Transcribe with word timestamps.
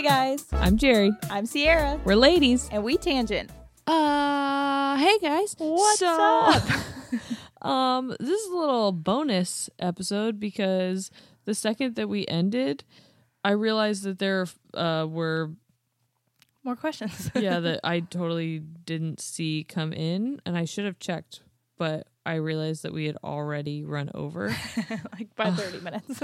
Hey 0.00 0.06
guys, 0.08 0.46
I'm 0.50 0.78
Jerry. 0.78 1.12
I'm 1.28 1.44
Sierra, 1.44 2.00
We're 2.06 2.14
ladies. 2.14 2.70
and 2.72 2.82
we 2.82 2.96
tangent. 2.96 3.50
Uh, 3.86 4.96
hey 4.96 5.18
guys. 5.18 5.54
What's 5.58 5.98
So- 5.98 6.08
up? 6.08 6.62
um, 7.60 8.08
this 8.18 8.40
is 8.40 8.48
a 8.50 8.56
little 8.56 8.92
bonus 8.92 9.68
episode 9.78 10.40
because 10.40 11.10
the 11.44 11.54
second 11.54 11.96
that 11.96 12.08
we 12.08 12.26
ended, 12.28 12.82
I 13.44 13.50
realized 13.50 14.04
that 14.04 14.18
there 14.18 14.46
uh 14.72 15.06
were 15.06 15.50
More 16.64 16.76
questions. 16.76 17.30
yeah 17.36 17.60
that 17.60 17.80
I 17.84 18.00
totally 18.00 18.60
didn't 18.60 19.20
see 19.20 19.66
come 19.68 19.92
in, 19.92 20.40
and 20.46 20.56
I 20.56 20.64
should 20.64 20.86
have 20.86 20.98
checked, 20.98 21.42
but 21.76 22.06
I 22.24 22.36
realized 22.36 22.84
that 22.84 22.94
we 22.94 23.04
had 23.04 23.18
already 23.22 23.84
run 23.84 24.10
over 24.14 24.56
like 25.12 25.36
by 25.36 25.50
30 25.50 25.80
minutes. 25.80 26.22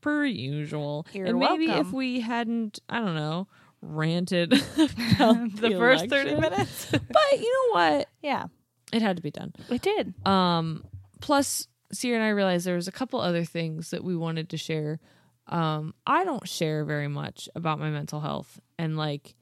Per 0.00 0.24
usual. 0.24 1.06
You're 1.12 1.26
and 1.26 1.38
maybe 1.38 1.66
if 1.70 1.92
we 1.92 2.20
hadn't, 2.20 2.80
I 2.88 2.98
don't 3.00 3.14
know, 3.14 3.48
ranted 3.82 4.52
about 4.76 5.54
the 5.56 5.74
first 5.78 6.08
30 6.08 6.34
minutes. 6.36 6.90
But 6.92 7.40
you 7.40 7.52
know 7.52 7.80
what? 7.80 8.08
yeah, 8.22 8.46
It 8.92 9.02
had 9.02 9.16
to 9.16 9.22
be 9.22 9.30
done. 9.30 9.52
It 9.68 9.82
did. 9.82 10.14
Um, 10.26 10.84
plus, 11.20 11.66
Sierra 11.92 12.16
and 12.18 12.24
I 12.24 12.30
realized 12.30 12.66
there 12.66 12.76
was 12.76 12.88
a 12.88 12.92
couple 12.92 13.20
other 13.20 13.44
things 13.44 13.90
that 13.90 14.04
we 14.04 14.16
wanted 14.16 14.50
to 14.50 14.56
share. 14.56 15.00
Um, 15.46 15.94
I 16.06 16.24
don't 16.24 16.46
share 16.48 16.84
very 16.84 17.08
much 17.08 17.48
about 17.54 17.80
my 17.80 17.90
mental 17.90 18.20
health, 18.20 18.60
and 18.78 18.96
like, 18.96 19.34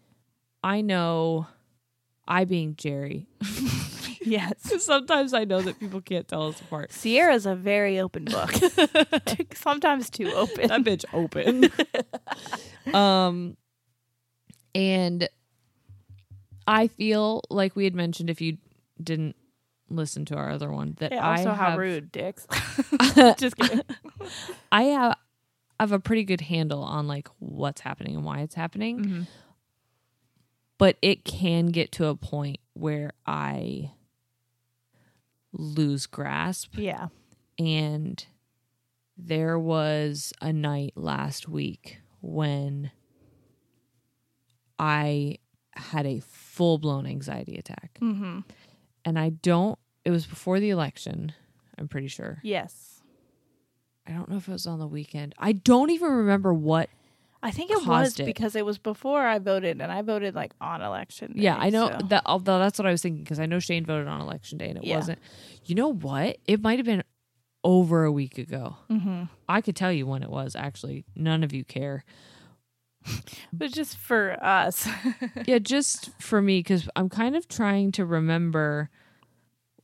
I 0.64 0.80
know, 0.80 1.46
I 2.28 2.44
being 2.44 2.76
Jerry, 2.76 3.26
Yes. 4.28 4.54
sometimes 4.84 5.32
I 5.34 5.44
know 5.44 5.60
that 5.62 5.78
people 5.80 6.00
can't 6.00 6.28
tell 6.28 6.48
us 6.48 6.60
apart. 6.60 6.92
Sierra's 6.92 7.46
a 7.46 7.54
very 7.54 7.98
open 7.98 8.24
book. 8.24 8.52
Sometimes 9.54 10.10
too 10.10 10.30
open. 10.32 10.68
that 10.68 10.82
bitch 10.82 11.04
open. 11.12 11.70
um, 12.94 13.56
and 14.74 15.28
I 16.66 16.88
feel 16.88 17.42
like 17.50 17.74
we 17.74 17.84
had 17.84 17.94
mentioned 17.94 18.30
if 18.30 18.40
you 18.40 18.58
didn't 19.02 19.36
listen 19.90 20.24
to 20.26 20.36
our 20.36 20.50
other 20.50 20.70
one 20.70 20.94
that 20.98 21.12
I 21.12 21.38
also, 21.38 21.50
how 21.52 21.70
have, 21.70 21.78
rude, 21.78 22.12
dicks. 22.12 22.46
Just 23.38 23.56
kidding. 23.56 23.80
I 24.70 24.82
have 24.84 25.16
I 25.80 25.82
have 25.82 25.92
a 25.92 26.00
pretty 26.00 26.24
good 26.24 26.42
handle 26.42 26.82
on 26.82 27.06
like 27.06 27.28
what's 27.38 27.80
happening 27.80 28.16
and 28.16 28.24
why 28.24 28.40
it's 28.40 28.54
happening. 28.54 28.98
Mm-hmm. 29.00 29.22
But 30.78 30.96
it 31.02 31.24
can 31.24 31.66
get 31.66 31.90
to 31.92 32.06
a 32.06 32.14
point 32.14 32.58
where 32.74 33.12
I 33.26 33.90
lose 35.52 36.06
grasp 36.06 36.74
Yeah. 36.76 37.08
and 37.58 38.24
there 39.16 39.58
was 39.58 40.32
a 40.40 40.52
night 40.52 40.92
last 40.94 41.48
week 41.48 41.98
when 42.20 42.92
I 44.78 45.38
had 45.72 46.06
a 46.06 46.20
full-blown 46.20 47.06
anxiety 47.06 47.56
attack. 47.56 47.98
Mm-hmm. 48.00 48.40
And 49.04 49.18
I 49.18 49.30
don't 49.30 49.78
it 50.04 50.10
was 50.10 50.26
before 50.26 50.60
the 50.60 50.70
election, 50.70 51.32
I'm 51.76 51.88
pretty 51.88 52.08
sure. 52.08 52.38
Yes. 52.42 53.02
I 54.06 54.12
don't 54.12 54.30
know 54.30 54.36
if 54.36 54.48
it 54.48 54.52
was 54.52 54.66
on 54.66 54.78
the 54.78 54.86
weekend. 54.86 55.34
I 55.38 55.52
don't 55.52 55.90
even 55.90 56.10
remember 56.10 56.54
what 56.54 56.88
I 57.42 57.50
think 57.52 57.70
it 57.70 57.86
was 57.86 58.18
it. 58.18 58.26
because 58.26 58.56
it 58.56 58.66
was 58.66 58.78
before 58.78 59.22
I 59.24 59.38
voted, 59.38 59.80
and 59.80 59.92
I 59.92 60.02
voted 60.02 60.34
like 60.34 60.52
on 60.60 60.82
election. 60.82 61.32
Day, 61.34 61.42
Yeah, 61.42 61.56
I 61.56 61.70
know 61.70 61.88
so- 62.00 62.06
that. 62.08 62.22
Although 62.26 62.58
that's 62.58 62.78
what 62.78 62.86
I 62.86 62.90
was 62.90 63.00
thinking 63.02 63.22
because 63.22 63.38
I 63.38 63.46
know 63.46 63.60
Shane 63.60 63.84
voted 63.86 64.08
on 64.08 64.20
election 64.20 64.58
day 64.58 64.68
and 64.70 64.78
it 64.78 64.84
Yeah. 64.84 64.96
wasn't. 64.96 65.20
You 65.64 65.74
know 65.76 65.92
what? 65.92 66.38
It 66.46 66.60
might 66.62 66.78
have 66.78 66.86
been 66.86 67.04
over 67.64 68.04
a 68.04 68.10
week 68.12 68.38
ago. 68.38 68.76
Mhm. 68.90 69.28
I 69.48 69.60
could 69.60 69.76
tell 69.76 69.92
you 69.92 70.06
when 70.06 70.22
it 70.22 70.30
was. 70.30 70.56
Actually, 70.56 71.04
none 71.14 71.42
of 71.44 71.52
you 71.52 71.64
care. 71.64 72.04
But 73.52 73.72
just 73.72 73.96
for 73.96 74.36
us. 74.44 74.88
yeah, 75.46 75.58
just 75.58 76.10
for 76.20 76.42
me 76.42 76.58
because 76.60 76.88
I'm 76.96 77.08
kind 77.08 77.36
of 77.36 77.46
trying 77.48 77.92
to 77.92 78.04
remember 78.04 78.90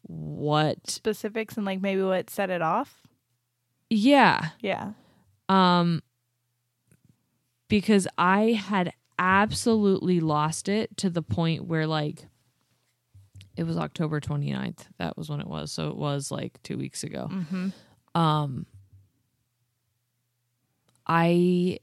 what. 0.03 0.91
Specifics 0.91 1.57
and 1.57 1.65
like 1.67 1.81
maybe 1.81 2.03
what 2.03 2.31
set 2.31 2.51
it 2.51 2.63
off. 2.63 3.01
Yeah, 3.91 4.49
Yeah. 4.61 4.93
um, 5.49 6.03
because 7.81 8.07
I 8.17 8.53
had 8.53 8.93
absolutely 9.19 10.21
lost 10.21 10.69
it 10.69 10.97
to 10.99 11.11
the 11.11 11.23
point 11.23 11.65
where 11.67 11.87
like 11.89 12.27
it 13.57 13.65
was 13.65 13.77
October 13.77 14.21
29th. 14.21 14.87
That 14.99 15.17
was 15.17 15.29
when 15.29 15.41
it 15.41 15.47
was. 15.49 15.73
So 15.73 15.89
it 15.89 15.97
was 15.97 16.31
like 16.31 16.63
two 16.63 16.77
weeks 16.79 17.03
ago. 17.05 17.29
Mm-hmm. 17.33 17.69
um 18.21 18.67
i 21.07 21.79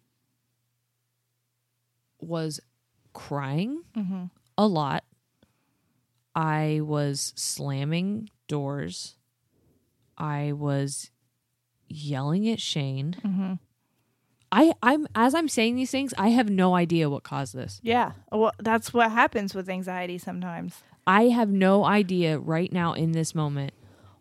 was 2.20 2.60
crying 3.14 3.82
Mm-hmm. 3.96 4.24
a 4.58 4.66
lot 4.68 5.04
i 6.36 6.80
was 6.84 7.34
slamming 7.36 8.30
doors 8.48 9.16
i 10.18 10.52
was 10.54 11.12
yelling 11.88 12.48
at 12.50 12.60
shane 12.60 13.16
Mm-hmm. 13.26 13.54
I 14.51 14.74
i'm 14.83 15.07
as 15.15 15.33
i'm 15.36 15.48
saying 15.48 15.75
these 15.75 15.92
things 15.92 16.13
i 16.18 16.30
have 16.30 16.50
no 16.50 16.75
idea 16.75 17.09
what 17.09 17.24
caused 17.24 17.53
this 17.56 17.80
Yeah. 17.83 18.12
Well, 18.31 18.51
that's 18.59 18.94
what 18.94 19.12
happens 19.12 19.53
with 19.56 19.69
anxiety 19.69 20.18
sometimes. 20.18 20.83
i 21.07 21.24
have 21.30 21.50
no 21.50 21.86
idea 21.86 22.38
right 22.39 22.71
now 22.71 22.94
in 22.94 23.12
this 23.13 23.33
moment 23.36 23.74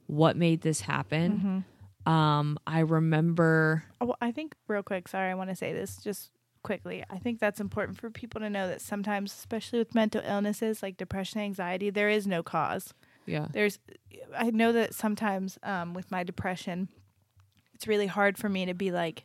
what 0.07 0.37
made 0.37 0.63
this 0.63 0.81
happen. 0.81 1.65
Um, 2.05 2.59
I 2.67 2.81
remember 2.81 3.85
Oh, 4.01 4.15
I 4.21 4.33
think 4.33 4.55
real 4.67 4.83
quick. 4.83 5.07
Sorry, 5.07 5.31
I 5.31 5.35
want 5.35 5.51
to 5.51 5.57
say 5.57 5.73
this 5.73 5.97
just 6.03 6.31
quickly. 6.65 7.05
I 7.09 7.19
think 7.19 7.39
that's 7.39 7.61
important 7.61 7.99
for 8.01 8.11
people 8.11 8.41
to 8.41 8.51
know 8.51 8.67
that 8.67 8.81
sometimes, 8.81 9.33
especially 9.33 9.79
with 9.79 9.95
mental 9.95 10.21
illnesses 10.27 10.83
like 10.83 10.97
depression, 10.97 11.41
anxiety, 11.41 11.91
there 11.91 12.09
is 12.09 12.27
no 12.27 12.43
cause. 12.43 12.93
yeah. 13.27 13.47
There's, 13.53 13.79
I 14.37 14.51
know 14.51 14.73
that 14.73 14.95
sometimes 14.95 15.59
um, 15.63 15.95
with 15.95 16.11
my 16.11 16.25
depression, 16.25 16.89
it's 17.75 17.87
really 17.87 18.09
hard 18.09 18.37
for 18.37 18.49
me 18.49 18.67
to 18.67 18.75
be 18.75 18.91
like, 18.91 19.25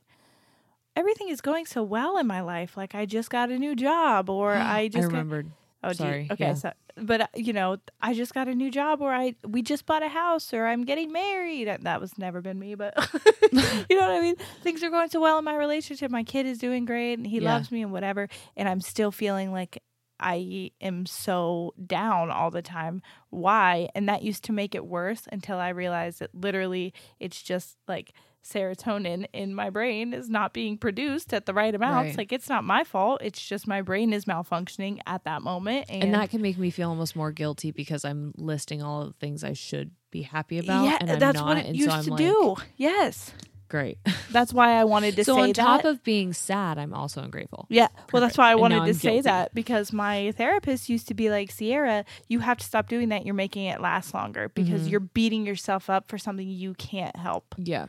everything 0.96 1.30
is 1.30 1.42
going 1.42 1.66
so 1.66 1.84
well 1.84 2.18
in 2.18 2.28
my 2.28 2.42
life. 2.42 2.76
Like 2.78 2.96
I 2.96 3.06
just 3.06 3.30
got 3.30 3.50
a 3.52 3.58
new 3.58 3.76
job, 3.76 4.30
or 4.30 4.54
I 4.56 4.80
I 4.82 4.88
just 4.88 5.04
got- 5.04 5.08
remembered. 5.14 5.52
Oh, 5.84 5.90
do 5.94 6.04
you- 6.04 6.10
Sorry, 6.10 6.28
okay, 6.32 6.46
yeah. 6.48 6.54
so 6.56 6.72
but 6.98 7.22
uh, 7.22 7.28
you 7.36 7.54
know, 7.54 7.78
I 8.02 8.14
just 8.14 8.34
got 8.34 8.48
a 8.48 8.56
new 8.56 8.72
job, 8.72 9.02
or 9.02 9.14
I 9.14 9.36
we 9.46 9.62
just 9.62 9.86
bought 9.86 10.02
a 10.02 10.08
house, 10.08 10.54
or 10.54 10.66
I'm 10.66 10.84
getting 10.84 11.12
married. 11.12 11.68
That- 11.68 11.84
That 11.84 12.02
was 12.02 12.18
never 12.18 12.42
been 12.42 12.58
me, 12.58 12.74
but 12.76 12.94
you 13.52 13.96
know 13.98 14.02
what 14.08 14.12
I 14.18 14.22
mean. 14.22 14.36
Things 14.64 14.82
are 14.84 14.90
going 14.90 15.10
so 15.10 15.20
well 15.22 15.38
in 15.38 15.44
my 15.46 15.56
relationship. 15.56 16.10
My 16.10 16.24
kid 16.24 16.46
is 16.48 16.58
doing 16.58 16.86
great, 16.86 17.14
and 17.14 17.28
he 17.28 17.40
Yeah. 17.40 17.54
loves 17.54 17.72
me, 17.72 17.82
and 17.84 17.92
whatever. 17.92 18.28
And 18.58 18.68
I'm 18.68 18.82
still 18.82 19.12
feeling 19.12 19.52
like 19.52 19.84
I 20.20 20.72
am 20.82 21.06
so 21.06 21.74
down 21.86 22.32
all 22.32 22.50
the 22.50 22.62
time. 22.62 23.02
Why? 23.30 23.90
And 23.94 24.08
that 24.10 24.24
used 24.24 24.46
to 24.46 24.54
make 24.54 24.74
it 24.74 24.86
worse 24.88 25.28
until 25.32 25.58
I 25.58 25.70
realized 25.70 26.20
that 26.20 26.34
literally 26.34 26.94
it's 27.20 27.42
just 27.44 27.78
like 27.88 28.14
serotonin 28.46 29.26
in 29.34 29.56
my 29.56 29.70
brain 29.70 30.14
is 30.14 30.30
not 30.30 30.54
being 30.54 30.78
produced 30.78 31.34
at 31.34 31.46
the 31.46 31.54
right 31.54 31.74
amounts. 31.74 32.10
Right. 32.10 32.18
Like 32.20 32.32
it's 32.32 32.48
not 32.50 32.64
my 32.64 32.84
fault. 32.84 33.22
It's 33.24 33.44
just 33.46 33.68
my 33.68 33.82
brain 33.82 34.14
is 34.14 34.26
malfunctioning 34.26 35.00
at 35.08 35.24
that 35.24 35.42
moment. 35.42 35.88
And, 35.90 36.04
And 36.04 36.14
that 36.14 36.30
can 36.30 36.42
make 36.42 36.58
me 36.58 36.70
feel 36.70 36.90
almost 36.90 37.16
more 37.16 37.32
guilty 37.32 37.72
because 37.72 38.06
I'm 38.06 38.34
listing 38.38 38.82
all 38.84 39.02
of 39.02 39.08
the 39.08 39.14
things 39.20 39.44
I 39.44 39.54
should 39.54 39.92
be 40.12 40.22
happy 40.22 40.60
about. 40.60 40.86
yeah, 40.86 40.98
and 41.02 41.12
I'm 41.12 41.20
that's 41.20 41.36
not, 41.40 41.46
what 41.48 41.58
it 41.58 41.66
and 41.66 41.76
used 41.76 41.92
so 41.92 42.02
to 42.04 42.10
like, 42.12 42.18
do. 42.20 42.56
Yes. 42.78 43.32
Great. 43.68 43.98
That's 44.32 44.54
why 44.54 44.74
I 44.80 44.84
wanted 44.84 45.16
to 45.16 45.24
say 45.26 45.32
that. 45.32 45.36
so 45.36 45.36
say 45.38 45.48
on 45.50 45.54
top 45.54 45.82
that. 45.82 45.90
of 45.90 46.04
being 46.04 46.34
sad, 46.34 46.78
I'm 46.78 46.94
also 46.94 47.24
ungrateful. 47.24 47.66
Yeah. 47.68 47.88
Well, 48.14 48.22
that's 48.22 48.38
why 48.38 48.52
I 48.52 48.56
wanted 48.56 48.76
to 48.76 48.82
I'm 48.84 48.94
say 48.94 49.22
that 49.22 49.56
because 49.56 49.92
my 49.92 50.32
therapist 50.34 50.88
used 50.88 51.08
to 51.08 51.16
be 51.16 51.32
like, 51.32 51.50
Sierra, 51.50 52.06
you 52.28 52.40
have 52.42 52.60
to 52.60 52.66
stop 52.66 52.88
doing 52.88 53.10
that. 53.10 53.26
You're 53.26 53.34
making 53.34 53.66
it 53.66 53.82
last 53.82 54.14
longer 54.14 54.50
because 54.50 54.82
Mm-hmm. 54.82 54.90
you're 54.90 55.00
beating 55.00 55.48
yourself 55.48 55.90
up 55.90 56.08
for 56.08 56.20
something 56.20 56.48
you 56.48 56.76
can't 56.76 57.16
help. 57.16 57.56
Yeah. 57.58 57.88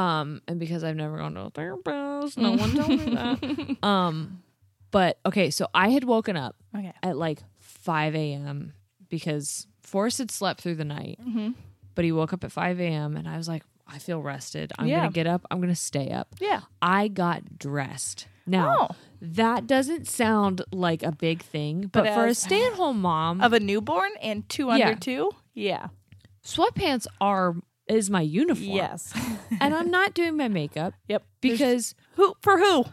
Um, 0.00 0.40
and 0.48 0.58
because 0.58 0.82
I've 0.84 0.96
never 0.96 1.18
gone 1.18 1.34
to 1.34 1.42
a 1.42 1.50
therapist, 1.50 2.38
no 2.38 2.52
one 2.52 2.70
told 2.74 2.88
me 2.88 3.14
that. 3.14 3.76
Um, 3.86 4.42
but 4.90 5.18
okay, 5.26 5.50
so 5.50 5.68
I 5.74 5.90
had 5.90 6.04
woken 6.04 6.36
up 6.36 6.56
Okay. 6.76 6.92
at 7.02 7.16
like 7.16 7.40
5 7.58 8.14
a.m. 8.14 8.72
because 9.08 9.66
Forrest 9.82 10.18
had 10.18 10.30
slept 10.30 10.60
through 10.60 10.76
the 10.76 10.84
night, 10.84 11.18
Mm-hmm. 11.20 11.50
but 11.94 12.04
he 12.04 12.12
woke 12.12 12.32
up 12.32 12.44
at 12.44 12.52
5 12.52 12.80
a.m. 12.80 13.16
and 13.16 13.28
I 13.28 13.36
was 13.36 13.46
like, 13.48 13.62
I 13.86 13.98
feel 13.98 14.20
rested. 14.22 14.72
I'm 14.78 14.86
Yeah. 14.86 15.00
gonna 15.00 15.10
get 15.12 15.26
up. 15.26 15.46
I'm 15.50 15.60
gonna 15.60 15.74
stay 15.74 16.10
up. 16.10 16.28
Yeah. 16.40 16.60
I 16.80 17.08
got 17.08 17.58
dressed. 17.58 18.26
Now 18.46 18.74
Oh. 18.90 18.94
that 19.20 19.66
doesn't 19.66 20.06
sound 20.08 20.62
like 20.72 21.02
a 21.02 21.12
big 21.12 21.42
thing, 21.42 21.82
but, 21.92 22.04
But 22.04 22.14
for 22.14 22.24
a 22.26 22.30
as- 22.30 22.38
stay-at-home 22.38 23.00
mom, 23.00 23.40
Of 23.40 23.52
a 23.52 23.60
newborn 23.60 24.10
and 24.22 24.48
two 24.48 24.70
under 24.70 24.88
Yeah. 24.90 24.94
two? 24.94 25.30
Yeah. 25.54 25.88
sweatpants 26.44 27.06
are 27.20 27.54
is 27.90 28.08
my 28.10 28.20
uniform. 28.22 28.76
Yes. 28.76 29.12
and 29.60 29.74
I'm 29.74 29.90
not 29.90 30.14
doing 30.14 30.36
my 30.36 30.48
makeup 30.48 30.94
yep. 31.08 31.24
Because 31.40 31.94
who 32.16 32.34
for 32.40 32.58
who? 32.58 32.84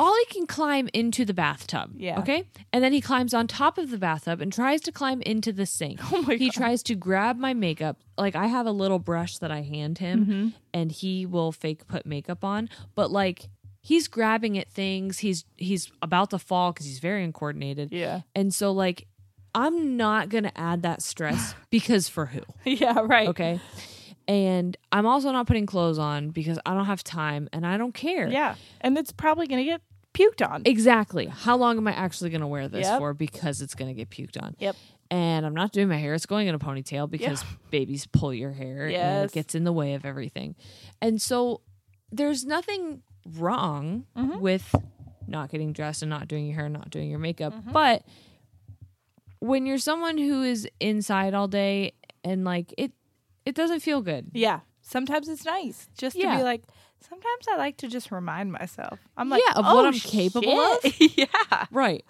Ollie 0.00 0.24
can 0.26 0.46
climb 0.46 0.88
into 0.94 1.24
the 1.24 1.34
bathtub. 1.34 1.90
Yeah. 1.96 2.20
Okay. 2.20 2.44
And 2.72 2.84
then 2.84 2.92
he 2.92 3.00
climbs 3.00 3.34
on 3.34 3.48
top 3.48 3.78
of 3.78 3.90
the 3.90 3.98
bathtub 3.98 4.40
and 4.40 4.52
tries 4.52 4.80
to 4.82 4.92
climb 4.92 5.20
into 5.22 5.52
the 5.52 5.66
sink. 5.66 5.98
Oh 6.12 6.22
my 6.22 6.36
he 6.36 6.46
God. 6.50 6.54
tries 6.54 6.82
to 6.84 6.94
grab 6.94 7.36
my 7.36 7.52
makeup. 7.52 7.96
Like 8.16 8.36
I 8.36 8.46
have 8.46 8.66
a 8.66 8.70
little 8.70 9.00
brush 9.00 9.38
that 9.38 9.50
I 9.50 9.62
hand 9.62 9.98
him 9.98 10.24
Mm-hmm. 10.26 10.48
and 10.72 10.92
he 10.92 11.26
will 11.26 11.50
fake 11.50 11.88
put 11.88 12.06
makeup 12.06 12.44
on. 12.44 12.68
But 12.94 13.10
like 13.10 13.48
he's 13.80 14.06
grabbing 14.06 14.56
at 14.56 14.68
things. 14.70 15.18
He's 15.18 15.44
he's 15.56 15.90
about 16.00 16.30
to 16.30 16.38
fall 16.38 16.72
because 16.72 16.86
he's 16.86 17.00
very 17.00 17.24
uncoordinated. 17.24 17.90
Yeah. 17.90 18.20
And 18.36 18.54
so 18.54 18.70
like 18.70 19.08
I'm 19.54 19.96
not 19.96 20.28
gonna 20.28 20.52
add 20.54 20.82
that 20.82 21.02
stress 21.02 21.56
because 21.70 22.08
for 22.08 22.26
who? 22.26 22.42
Yeah, 22.64 23.00
right. 23.02 23.28
Okay. 23.30 23.58
And 24.28 24.76
I'm 24.92 25.06
also 25.06 25.32
not 25.32 25.46
putting 25.46 25.64
clothes 25.66 25.98
on 25.98 26.28
because 26.28 26.58
I 26.66 26.74
don't 26.74 26.84
have 26.84 27.02
time 27.02 27.48
and 27.52 27.66
I 27.66 27.78
don't 27.78 27.94
care. 27.94 28.28
Yeah. 28.28 28.54
And 28.82 28.96
it's 28.98 29.10
probably 29.10 29.46
going 29.46 29.64
to 29.64 29.70
get 29.70 29.80
puked 30.12 30.46
on. 30.46 30.62
Exactly. 30.66 31.26
How 31.26 31.56
long 31.56 31.78
am 31.78 31.88
I 31.88 31.92
actually 31.92 32.28
going 32.30 32.42
to 32.42 32.46
wear 32.46 32.68
this 32.68 32.86
Yep. 32.86 32.98
for? 32.98 33.14
Because 33.14 33.62
it's 33.62 33.74
going 33.74 33.88
to 33.88 33.94
get 33.94 34.10
puked 34.10 34.40
on. 34.42 34.54
Yep. 34.58 34.76
And 35.10 35.46
I'm 35.46 35.54
not 35.54 35.72
doing 35.72 35.88
my 35.88 35.96
hair. 35.96 36.12
It's 36.12 36.26
going 36.26 36.46
in 36.46 36.54
a 36.54 36.58
ponytail 36.58 37.08
because 37.08 37.42
babies 37.70 38.06
pull 38.06 38.34
your 38.34 38.52
hair 38.52 38.82
and 38.84 38.92
Yes. 38.92 39.30
it 39.30 39.32
gets 39.32 39.54
in 39.54 39.64
the 39.64 39.72
way 39.72 39.94
of 39.94 40.04
everything. 40.04 40.54
And 41.00 41.22
so 41.22 41.62
there's 42.12 42.44
nothing 42.44 43.00
wrong 43.38 44.04
Mm-hmm. 44.14 44.40
with 44.40 44.74
not 45.26 45.48
getting 45.50 45.72
dressed 45.72 46.02
and 46.02 46.10
not 46.10 46.28
doing 46.28 46.46
your 46.46 46.56
hair 46.56 46.64
and 46.66 46.74
not 46.74 46.90
doing 46.90 47.08
your 47.08 47.18
makeup. 47.18 47.54
Mm-hmm. 47.54 47.72
But 47.72 48.02
when 49.40 49.64
you're 49.66 49.78
someone 49.78 50.18
who 50.18 50.42
is 50.42 50.68
inside 50.80 51.32
all 51.34 51.48
day 51.48 51.92
and 52.24 52.44
like 52.44 52.74
it 52.76 52.92
it 53.48 53.54
doesn't 53.54 53.80
feel 53.80 54.02
good. 54.02 54.30
Yeah. 54.34 54.60
Sometimes 54.82 55.28
it's 55.28 55.44
nice 55.44 55.88
just 55.96 56.16
to 56.16 56.22
be 56.36 56.42
like, 56.42 56.62
sometimes 57.00 57.46
I 57.50 57.56
like 57.56 57.76
to 57.78 57.88
just 57.88 58.10
remind 58.12 58.52
myself. 58.52 58.98
I'm 59.16 59.28
like, 59.30 59.42
Yeah, 59.46 59.54
of 59.58 59.64
oh, 59.66 59.74
what 59.76 59.84
"Oh, 59.84 59.88
I'm 59.88 59.94
capable 59.94 60.58
of. 60.60 60.78
yeah. 61.16 61.66
Right. 61.70 62.04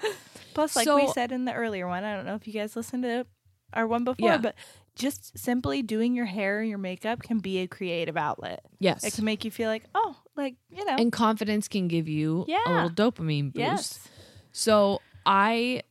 Plus, 0.55 0.75
like 0.77 0.87
we 0.89 1.09
said 1.13 1.31
in 1.33 1.45
the 1.45 1.53
earlier 1.53 1.87
one, 1.87 2.05
I 2.05 2.15
don't 2.17 2.27
know 2.27 2.35
if 2.35 2.47
you 2.47 2.53
guys 2.53 2.75
listened 2.77 3.05
to 3.05 3.27
our 3.73 3.87
one 3.87 4.05
before, 4.05 4.29
Yeah. 4.31 4.39
but 4.39 4.55
just 4.97 5.39
simply 5.39 5.83
doing 5.83 6.15
your 6.15 6.25
hair 6.27 6.61
and 6.61 6.69
your 6.69 6.79
makeup 6.79 7.23
can 7.23 7.39
be 7.39 7.59
a 7.59 7.67
creative 7.69 8.17
outlet. 8.17 8.65
Yes. 8.81 9.05
It 9.05 9.15
can 9.15 9.25
make 9.25 9.45
you 9.45 9.51
feel 9.53 9.69
like, 9.69 9.85
oh, 9.95 10.17
like, 10.37 10.57
you 10.71 10.85
know. 10.85 10.97
and 10.97 11.13
confidence 11.13 11.69
can 11.69 11.87
give 11.89 12.09
you 12.09 12.45
a 12.67 12.71
little 12.73 12.91
dopamine 12.91 13.53
boost. 13.53 13.57
yes. 13.57 14.09
So 14.51 15.01
I 15.27 15.83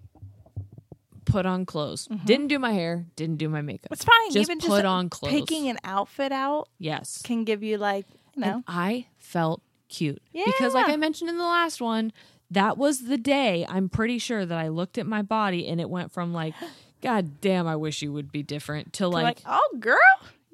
put 1.27 1.45
on 1.45 1.65
clothes. 1.65 2.07
Mm-hmm. 2.07 2.25
Didn't 2.25 2.47
do 2.47 2.59
my 2.59 2.71
hair. 2.71 3.05
Didn't 3.15 3.37
do 3.37 3.49
my 3.49 3.61
makeup. 3.61 3.91
It's 3.91 4.03
fine. 4.03 4.31
Just 4.31 4.49
Even 4.49 4.59
put 4.59 4.69
just 4.69 4.85
on 4.85 5.09
clothes. 5.09 5.33
picking 5.33 5.69
an 5.69 5.77
outfit 5.83 6.31
out 6.31 6.69
yes. 6.79 7.21
can 7.23 7.43
give 7.43 7.61
you, 7.63 7.77
like, 7.77 8.05
you 8.35 8.41
know. 8.41 8.55
And 8.55 8.63
I 8.67 9.07
felt 9.17 9.61
cute 9.89 10.21
because, 10.33 10.73
like 10.73 10.89
I 10.89 10.95
mentioned 10.95 11.29
in 11.29 11.37
the 11.37 11.43
last 11.43 11.81
one, 11.81 12.11
that 12.51 12.77
was 12.77 13.03
the 13.03 13.17
day. 13.17 13.65
I'm 13.67 13.89
pretty 13.89 14.19
sure 14.19 14.45
that 14.45 14.57
I 14.57 14.69
looked 14.69 14.97
at 14.97 15.05
my 15.05 15.21
body 15.21 15.67
and 15.67 15.79
it 15.81 15.89
went 15.89 16.11
from 16.11 16.33
like, 16.33 16.53
God 17.01 17.41
damn, 17.41 17.67
I 17.67 17.75
wish 17.75 18.01
you 18.01 18.11
would 18.13 18.31
be 18.31 18.41
different 18.41 18.93
to 18.93 19.07
like, 19.07 19.23
like, 19.23 19.41
oh, 19.45 19.77
girl, 19.79 19.97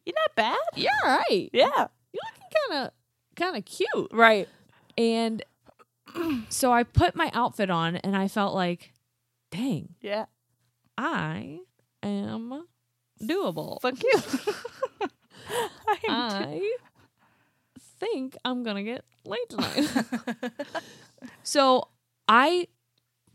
you're 0.06 0.16
not 0.16 0.36
bad. 0.36 0.58
yeah, 0.76 0.90
right. 1.06 1.50
Yeah. 1.54 1.88
you're 2.12 2.22
looking 2.26 2.70
kind 2.70 2.86
of 2.86 2.92
kind 3.36 3.58
of 3.58 3.66
cute. 3.66 4.10
Right. 4.12 4.50
And 4.98 5.44
so 6.50 6.72
I 6.72 6.84
put 6.84 7.16
my 7.16 7.32
outfit 7.34 7.70
on 7.70 7.96
and 7.98 8.16
I 8.16 8.28
felt 8.28 8.54
like, 8.54 8.92
dang, 9.52 9.96
Yeah. 10.02 10.26
I 10.98 11.60
am 12.02 12.66
doable. 13.22 13.82
Fuck 13.82 14.02
you. 14.04 14.14
I 16.08 16.72
think 18.00 18.36
I'm 18.46 18.64
gonna 18.64 18.84
get 18.84 19.04
late 19.26 19.50
tonight. 19.50 19.90
so 21.44 21.88
I 22.28 22.68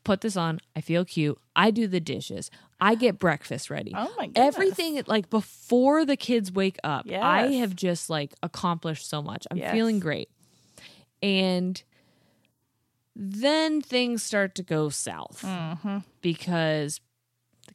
put 0.05 0.21
this 0.21 0.37
on. 0.37 0.61
I 0.77 0.81
feel 0.81 1.05
cute. 1.05 1.39
I 1.57 1.71
do 1.71 1.87
the 1.87 2.01
dishes. 2.01 2.51
I 2.81 2.95
get 2.95 3.19
breakfast 3.19 3.71
ready. 3.71 3.93
Oh 3.95 4.13
my 4.17 4.27
goodness. 4.27 4.55
Everything 4.55 5.03
like 5.07 5.29
before 5.31 6.05
the 6.05 6.17
kids 6.17 6.53
wake 6.53 6.79
up, 6.85 7.07
I 7.11 7.49
have 7.55 7.75
just 7.75 8.09
like 8.09 8.35
accomplished 8.43 9.09
so 9.09 9.21
much. 9.23 9.47
I'm 9.51 9.57
Yes. 9.59 9.73
feeling 9.73 9.99
great. 10.01 10.31
And 11.23 11.83
then 13.17 13.81
things 13.83 14.23
start 14.23 14.55
to 14.55 14.63
go 14.63 14.89
south 14.91 15.43
Mm-hmm. 15.43 15.99
because 16.21 17.01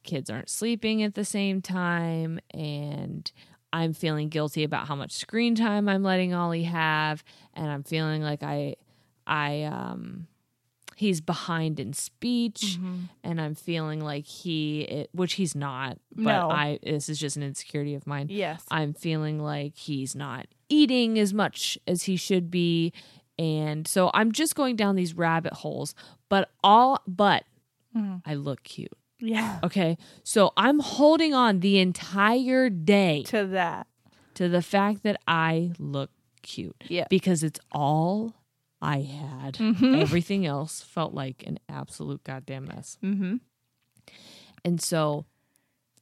kids 0.04 0.30
aren't 0.30 0.48
sleeping 0.50 1.02
at 1.02 1.14
the 1.14 1.24
same 1.24 1.60
time 1.62 2.38
and 2.52 3.30
I'm 3.72 3.92
feeling 3.92 4.28
guilty 4.28 4.62
about 4.62 4.86
how 4.86 4.94
much 4.94 5.12
screen 5.12 5.54
time 5.56 5.88
I'm 5.88 6.02
letting 6.04 6.32
Ollie 6.34 6.62
have 6.64 7.24
and 7.54 7.68
I'm 7.70 7.82
feeling 7.82 8.22
like 8.22 8.42
I 8.42 8.76
I 9.26 9.62
um 9.64 10.26
he's 10.96 11.20
behind 11.20 11.80
in 11.80 11.92
speech 11.92 12.78
Mm-hmm. 12.78 12.98
and 13.24 13.40
I'm 13.40 13.54
feeling 13.56 13.98
like 14.00 14.26
he 14.26 14.82
it, 14.82 15.10
which 15.12 15.32
he's 15.34 15.56
not 15.56 15.98
but 16.14 16.22
No. 16.22 16.50
I 16.50 16.78
this 16.84 17.08
is 17.08 17.18
just 17.18 17.36
an 17.36 17.42
insecurity 17.42 17.94
of 17.96 18.06
mine. 18.06 18.28
Yes. 18.30 18.62
I'm 18.70 18.94
feeling 18.94 19.40
like 19.40 19.76
he's 19.76 20.14
not 20.14 20.46
eating 20.68 21.18
as 21.18 21.34
much 21.34 21.76
as 21.86 22.04
he 22.04 22.16
should 22.16 22.50
be. 22.50 22.92
And 23.36 23.88
so 23.88 24.12
I'm 24.14 24.30
just 24.30 24.54
going 24.54 24.76
down 24.76 24.94
these 24.94 25.14
rabbit 25.14 25.52
holes. 25.54 25.94
But 26.28 26.50
all, 26.62 27.00
but 27.08 27.44
Mhm. 27.96 28.22
I 28.24 28.34
look 28.34 28.62
cute. 28.62 28.96
Yeah. 29.24 29.60
Okay. 29.64 29.96
So 30.22 30.52
I'm 30.56 30.80
holding 30.80 31.32
on 31.34 31.60
the 31.60 31.78
entire 31.78 32.68
day 32.70 33.22
To 33.28 33.46
that. 33.46 33.86
to 34.34 34.48
the 34.48 34.62
fact 34.62 35.02
that 35.04 35.20
I 35.26 35.72
look 35.78 36.10
cute 36.42 36.76
Yeah. 36.88 37.06
because 37.08 37.42
it's 37.42 37.60
all 37.72 38.34
I 38.82 39.00
had. 39.00 39.54
Mhm. 39.54 40.00
Everything 40.00 40.44
else 40.44 40.82
felt 40.82 41.14
like 41.14 41.42
an 41.46 41.58
absolute 41.68 42.22
goddamn 42.24 42.66
mess. 42.66 42.98
Mm-hmm. 43.02 43.36
And 44.64 44.80
so 44.80 45.24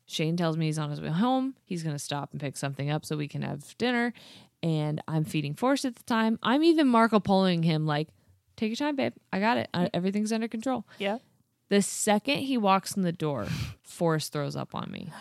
Shane 0.07 0.37
tells 0.37 0.57
me 0.57 0.67
he's 0.67 0.79
on 0.79 0.91
his 0.91 1.01
way 1.01 1.09
home. 1.11 1.55
He's 1.65 1.83
going 1.83 1.95
to 1.95 2.03
stop 2.03 2.33
and 2.33 2.41
pick 2.41 2.57
something 2.57 2.91
up 2.91 3.05
so 3.05 3.17
we 3.17 3.29
can 3.29 3.43
have 3.43 3.77
dinner. 3.79 4.13
And 4.63 5.01
I'm 5.09 5.25
feeding 5.25 5.55
Forrest 5.55 5.85
at 5.85 5.97
the 5.97 6.03
time. 6.05 6.39
I'm 6.43 6.63
even 6.63 6.87
Marco 6.89 7.19
Poloing 7.19 7.65
him, 7.65 7.87
like, 7.87 8.09
take 8.57 8.69
your 8.69 8.77
time, 8.77 8.95
babe. 8.97 9.13
I 9.33 9.41
got 9.41 9.57
it. 9.59 9.69
I, 9.75 9.91
everything's 9.95 10.33
under 10.33 10.49
control. 10.49 10.85
Yeah. 10.99 11.19
The 11.73 11.81
second 11.81 12.41
he 12.41 12.59
walks 12.59 12.93
in 12.97 13.03
the 13.03 13.13
door, 13.13 13.47
Forrest 13.83 14.31
throws 14.33 14.57
up 14.57 14.75
on 14.75 14.91
me. 14.91 15.11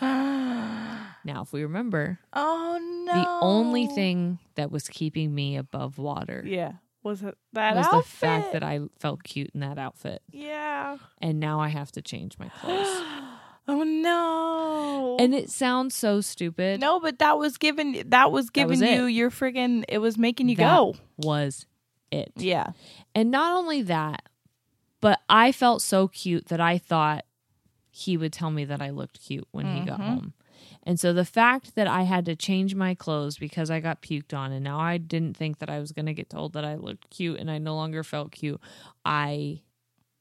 Now, 1.24 1.42
if 1.42 1.52
we 1.52 1.62
remember, 1.62 2.18
Oh 2.32 2.78
no. 3.06 3.12
the 3.14 3.28
only 3.42 3.86
thing 3.86 4.38
that 4.56 4.70
was 4.72 4.88
keeping 4.88 5.32
me 5.34 5.56
above 5.56 5.96
water 5.96 6.42
Yeah. 6.44 6.72
Was 7.04 7.22
it 7.22 7.36
that 7.52 7.76
was 7.76 7.86
outfit? 7.86 8.02
the 8.04 8.08
fact 8.10 8.52
that 8.52 8.62
I 8.64 8.80
felt 8.98 9.22
cute 9.22 9.50
in 9.54 9.60
that 9.60 9.78
outfit. 9.78 10.20
Yeah. 10.32 10.98
And 11.20 11.38
now 11.40 11.60
I 11.60 11.68
have 11.68 11.90
to 11.92 12.02
change 12.02 12.38
my 12.38 12.48
clothes. 12.60 12.88
Oh 13.68 13.84
no. 13.84 15.16
and 15.20 15.32
it 15.32 15.48
sounds 15.48 15.94
so 15.94 16.20
stupid. 16.20 16.80
no, 16.80 16.98
but 16.98 17.20
that 17.20 17.38
was 17.38 17.56
giving 17.56 18.02
that 18.10 18.32
was 18.32 18.50
giving 18.50 18.70
was 18.70 18.82
it. 18.82 18.90
you 18.96 19.04
your 19.04 19.30
friggin' 19.30 19.84
it 19.88 19.98
was 19.98 20.18
making 20.18 20.48
you 20.48 20.56
That 20.56 20.76
go. 20.76 20.96
was 21.16 21.66
it. 22.10 22.32
Yeah. 22.36 22.72
And 23.14 23.30
not 23.30 23.56
only 23.56 23.82
that, 23.82 24.28
but 25.02 25.20
I 25.28 25.52
felt 25.52 25.82
so 25.82 26.08
cute 26.08 26.46
that 26.46 26.60
I 26.60 26.78
thought 26.78 27.26
he 27.90 28.16
would 28.16 28.32
tell 28.32 28.50
me 28.50 28.64
that 28.64 28.80
I 28.80 28.88
looked 28.88 29.20
cute 29.20 29.46
when 29.50 29.66
he 29.66 29.80
got 29.82 30.00
mm-hmm. 30.00 30.08
home. 30.08 30.32
And 30.84 30.98
so 30.98 31.12
the 31.12 31.24
fact 31.24 31.74
that 31.74 31.86
I 31.86 32.02
had 32.02 32.24
to 32.26 32.36
change 32.36 32.74
my 32.74 32.94
clothes 32.94 33.36
because 33.36 33.70
I 33.70 33.80
got 33.80 34.00
puked 34.00 34.32
on 34.32 34.52
and 34.52 34.64
now 34.64 34.80
I 34.80 34.96
didn't 34.96 35.36
think 35.36 35.58
that 35.58 35.68
I 35.68 35.78
was 35.80 35.92
going 35.92 36.06
to 36.06 36.14
get 36.14 36.30
told 36.30 36.54
that 36.54 36.64
I 36.64 36.76
looked 36.76 37.10
cute 37.10 37.38
and 37.38 37.50
I 37.50 37.58
no 37.58 37.74
longer 37.74 38.02
felt 38.02 38.32
cute, 38.32 38.60
I 39.04 39.62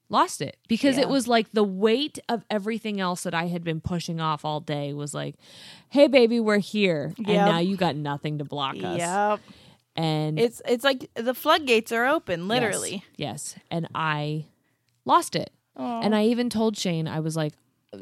lost 0.10 0.42
it 0.42 0.58
because 0.68 0.98
Yeah. 0.98 1.04
it 1.04 1.10
was 1.10 1.28
like 1.28 1.52
the 1.52 1.64
weight 1.64 2.20
of 2.28 2.44
everything 2.50 3.00
else 3.00 3.24
that 3.24 3.34
I 3.34 3.48
had 3.48 3.64
been 3.64 3.82
pushing 3.82 4.20
off 4.20 4.44
all 4.44 4.60
day 4.60 4.94
was 4.94 5.14
like, 5.14 5.36
"Hey 5.90 6.08
baby, 6.08 6.40
we're 6.40 6.58
here." 6.58 7.14
And 7.18 7.28
now 7.28 7.60
you 7.60 7.78
got 7.78 7.96
nothing 7.96 8.40
to 8.40 8.44
block 8.44 8.76
us. 8.84 8.98
Yep. 8.98 9.40
And 9.96 10.40
It's 10.40 10.62
it's 10.68 10.84
like 10.84 11.10
the 11.16 11.34
floodgates 11.34 11.92
are 11.92 12.06
open, 12.06 12.48
literally. 12.48 13.06
Yes. 13.16 13.56
yes. 13.56 13.64
And 13.72 13.88
I 13.96 14.48
lost 15.12 15.36
it. 15.36 15.51
And 15.75 16.15
I 16.15 16.25
even 16.25 16.50
told 16.50 16.77
Shane, 16.77 17.08
I 17.08 17.20
was 17.22 17.36
like, 17.36 17.53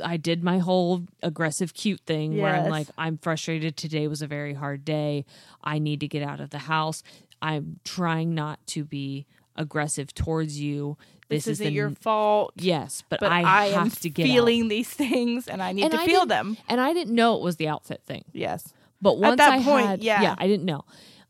I 0.04 0.18
did 0.18 0.44
my 0.44 0.60
whole 0.60 1.06
aggressive 1.24 1.74
cute 1.74 2.02
thing 2.06 2.38
where 2.38 2.54
I'm 2.56 2.70
like, 2.70 2.88
I'm 2.98 3.18
frustrated. 3.18 3.78
Today 3.78 4.08
was 4.08 4.22
a 4.22 4.28
very 4.28 4.54
hard 4.54 4.84
day. 4.86 5.26
I 5.64 5.80
need 5.80 6.00
to 6.02 6.08
get 6.08 6.22
out 6.24 6.40
of 6.40 6.50
the 6.50 6.60
house. 6.60 7.04
I'm 7.42 7.80
trying 7.86 8.36
not 8.36 8.60
to 8.68 8.84
be 8.84 9.26
aggressive 9.56 10.14
towards 10.14 10.60
you. 10.60 10.98
This, 11.30 11.46
This, 11.46 11.48
is 11.48 11.62
isn't 11.62 11.68
the 11.68 11.74
your 11.74 11.90
fault. 11.92 12.54
yes, 12.58 13.04
but, 13.10 13.20
But 13.20 13.32
I, 13.32 13.42
I, 13.44 13.66
have 13.68 13.82
am 13.86 13.90
to 13.92 14.10
get 14.10 14.24
out. 14.24 14.28
feeling 14.28 14.68
these 14.68 14.90
things 14.90 15.48
and 15.48 15.62
I 15.62 15.72
need 15.72 15.84
And 15.84 15.94
to 15.94 16.00
I 16.00 16.06
feel 16.06 16.26
them. 16.26 16.58
And 16.68 16.82
I 16.82 16.92
didn't 16.94 17.16
know 17.16 17.36
it 17.38 17.42
was 17.42 17.56
the 17.58 17.68
outfit 17.68 18.02
thing. 18.06 18.26
Yes. 18.34 18.74
But 19.02 19.18
once 19.20 19.38
that 19.38 19.54
I 19.54 19.64
point, 19.64 19.88
had, 19.88 20.04
yeah. 20.04 20.22
yeah, 20.22 20.36
I 20.38 20.48
didn't 20.48 20.66
know. 20.66 20.84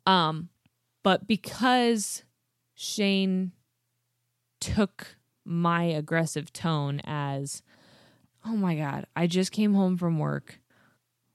Um, 0.06 0.50
but 1.04 1.28
because 1.28 2.24
Shane 2.76 3.52
took 4.60 5.16
my 5.50 5.84
aggressive 5.84 6.54
tone 6.54 7.02
as, 7.04 7.64
oh 8.46 8.56
my 8.56 8.76
god, 8.76 9.08
I 9.16 9.26
just 9.28 9.52
came 9.52 9.74
home 9.74 9.98
from 9.98 10.20
work. 10.20 10.60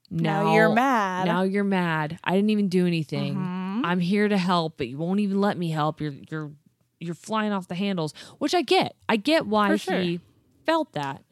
Now, 0.09 0.53
you're 0.53 0.73
mad. 0.73 1.25
Now 1.25 1.41
you're 1.43 1.63
mad. 1.63 2.17
I 2.23 2.35
didn't 2.35 2.51
even 2.51 2.69
do 2.69 2.87
anything. 2.87 3.35
Mhm. 3.35 3.81
I'm 3.83 3.99
here 3.99 4.27
to 4.29 4.37
help, 4.37 4.77
but 4.77 4.87
you 4.87 4.97
won't 4.97 5.19
even 5.19 5.41
let 5.41 5.57
me 5.57 5.69
help. 5.69 5.99
You're 5.99 6.13
you're 6.31 6.51
you're 6.99 7.13
flying 7.15 7.51
off 7.51 7.67
the 7.67 7.75
handles, 7.75 8.13
which 8.37 8.55
I 8.55 8.61
get. 8.61 8.95
I 9.09 9.17
get 9.17 9.45
why 9.47 9.75
sure. 9.75 9.99
he 9.99 10.21
felt 10.65 10.93
that. 10.93 11.23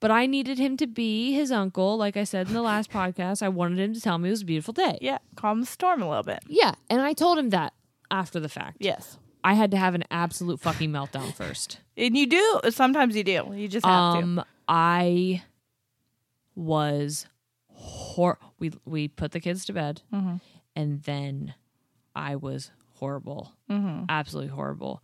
But 0.00 0.10
I 0.10 0.26
needed 0.26 0.58
him 0.58 0.76
to 0.78 0.86
be 0.86 1.32
his 1.32 1.50
uncle, 1.52 1.96
like 1.96 2.16
I 2.16 2.24
said 2.24 2.48
in 2.48 2.52
the 2.54 2.62
last 2.62 2.90
podcast. 2.92 3.42
I 3.42 3.48
wanted 3.48 3.78
him 3.78 3.94
to 3.94 4.00
tell 4.00 4.18
me 4.18 4.28
it 4.28 4.32
was 4.32 4.42
a 4.42 4.46
beautiful 4.46 4.72
day. 4.74 4.98
yeah. 5.00 5.18
Calm 5.36 5.60
the 5.60 5.66
storm 5.66 6.02
a 6.02 6.08
little 6.08 6.22
bit. 6.24 6.40
Yeah, 6.48 6.74
and 6.90 7.00
I 7.00 7.12
told 7.14 7.38
him 7.38 7.50
that 7.50 7.72
after 8.10 8.40
the 8.40 8.48
fact. 8.48 8.78
Yes. 8.80 9.18
I 9.42 9.54
had 9.54 9.70
to 9.72 9.76
have 9.76 9.94
an 9.94 10.04
absolute 10.10 10.60
fucking 10.60 10.90
meltdown 10.90 11.32
first. 11.42 11.80
And 11.96 12.16
you 12.16 12.26
do. 12.26 12.60
Sometimes 12.70 13.16
you 13.16 13.24
do. 13.24 13.52
You 13.54 13.68
just 13.68 13.86
have 13.86 14.14
to. 14.14 14.18
Um, 14.22 14.44
I 14.68 15.42
was 16.54 17.26
hor. 17.72 18.38
We 18.58 18.72
we 18.84 19.08
put 19.08 19.32
the 19.32 19.40
kids 19.40 19.64
to 19.66 19.72
bed, 19.72 20.02
Mm-hmm. 20.12 20.36
and 20.76 21.02
then 21.02 21.54
I 22.14 22.36
was 22.36 22.70
horrible, 22.94 23.52
Mm-hmm. 23.70 24.04
absolutely 24.08 24.50
horrible, 24.50 25.02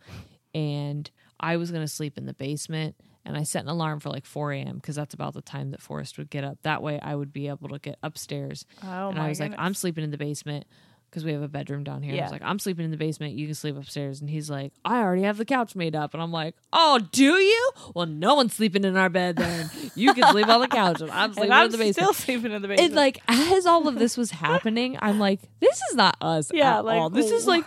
and 0.53 1.09
I 1.39 1.57
was 1.57 1.71
gonna 1.71 1.87
sleep 1.87 2.17
in 2.17 2.25
the 2.25 2.33
basement. 2.33 2.95
And 3.25 3.35
I 3.35 3.43
set 3.43 3.61
an 3.63 3.67
alarm 3.67 3.99
for 3.99 4.09
like 4.09 4.25
4 4.25 4.53
a.m. 4.53 4.75
because 4.77 4.95
that's 4.95 5.13
about 5.13 5.33
the 5.33 5.41
time 5.41 5.71
that 5.71 5.81
Forrest 5.81 6.17
would 6.17 6.29
get 6.29 6.45
up. 6.45 6.59
That 6.61 6.81
way, 6.81 6.97
I 7.01 7.13
would 7.13 7.33
be 7.33 7.49
able 7.49 7.67
to 7.67 7.77
get 7.77 7.97
upstairs. 8.01 8.65
Oh 8.81 9.09
and 9.09 9.19
I 9.19 9.27
was 9.27 9.41
like. 9.41 9.51
I'm 9.57 9.73
sleeping 9.73 10.05
in 10.05 10.11
the 10.11 10.17
basement 10.17 10.65
because 11.09 11.23
we 11.25 11.31
have 11.33 11.41
a 11.41 11.47
bedroom 11.47 11.83
down 11.83 12.03
here. 12.03 12.19
I 12.19 12.23
was 12.23 12.31
like, 12.31 12.41
I'm 12.43 12.59
sleeping 12.59 12.85
in 12.85 12.91
the 12.91 12.97
basement. 12.97 13.33
You 13.33 13.45
can 13.47 13.55
sleep 13.55 13.77
upstairs. 13.77 14.21
And 14.21 14.29
he's 14.29 14.49
like, 14.49 14.73
I 14.85 14.99
already 14.99 15.23
have 15.23 15.37
the 15.37 15.45
couch 15.45 15.75
made 15.75 15.95
up. 15.95 16.13
And 16.13 16.21
I'm 16.21 16.31
like, 16.31 16.55
Oh, 16.73 16.99
do 17.11 17.33
you? 17.35 17.71
Well, 17.95 18.05
no 18.05 18.35
one's 18.35 18.53
sleeping 18.53 18.83
in 18.83 18.97
our 18.97 19.09
bed 19.09 19.37
then. 19.37 19.69
You 19.95 20.13
can 20.13 20.31
sleep 20.31 20.47
on 20.47 20.61
the 20.61 20.67
couch 20.67 21.01
and 21.01 21.09
I'm 21.11 21.33
sleeping 21.33 21.51
and 21.51 21.53
I'm 21.53 21.65
in 21.65 21.71
the 21.71 21.77
basement. 21.77 21.95
still 21.95 22.13
sleeping 22.13 22.51
in 22.51 22.61
the 22.61 22.67
basement. 22.67 22.87
and 22.89 22.95
like 22.95 23.21
as 23.27 23.65
all 23.65 23.87
of 23.87 23.95
this 23.95 24.17
was 24.17 24.31
happening, 24.31 24.97
I'm 25.01 25.19
like, 25.19 25.39
this 25.59 25.81
is 25.89 25.95
not 25.95 26.17
us 26.21 26.51
Yeah, 26.53 26.79
at 26.79 26.85
like, 26.85 26.99
all. 26.99 27.09
This 27.09 27.31
is 27.31 27.47
like 27.47 27.65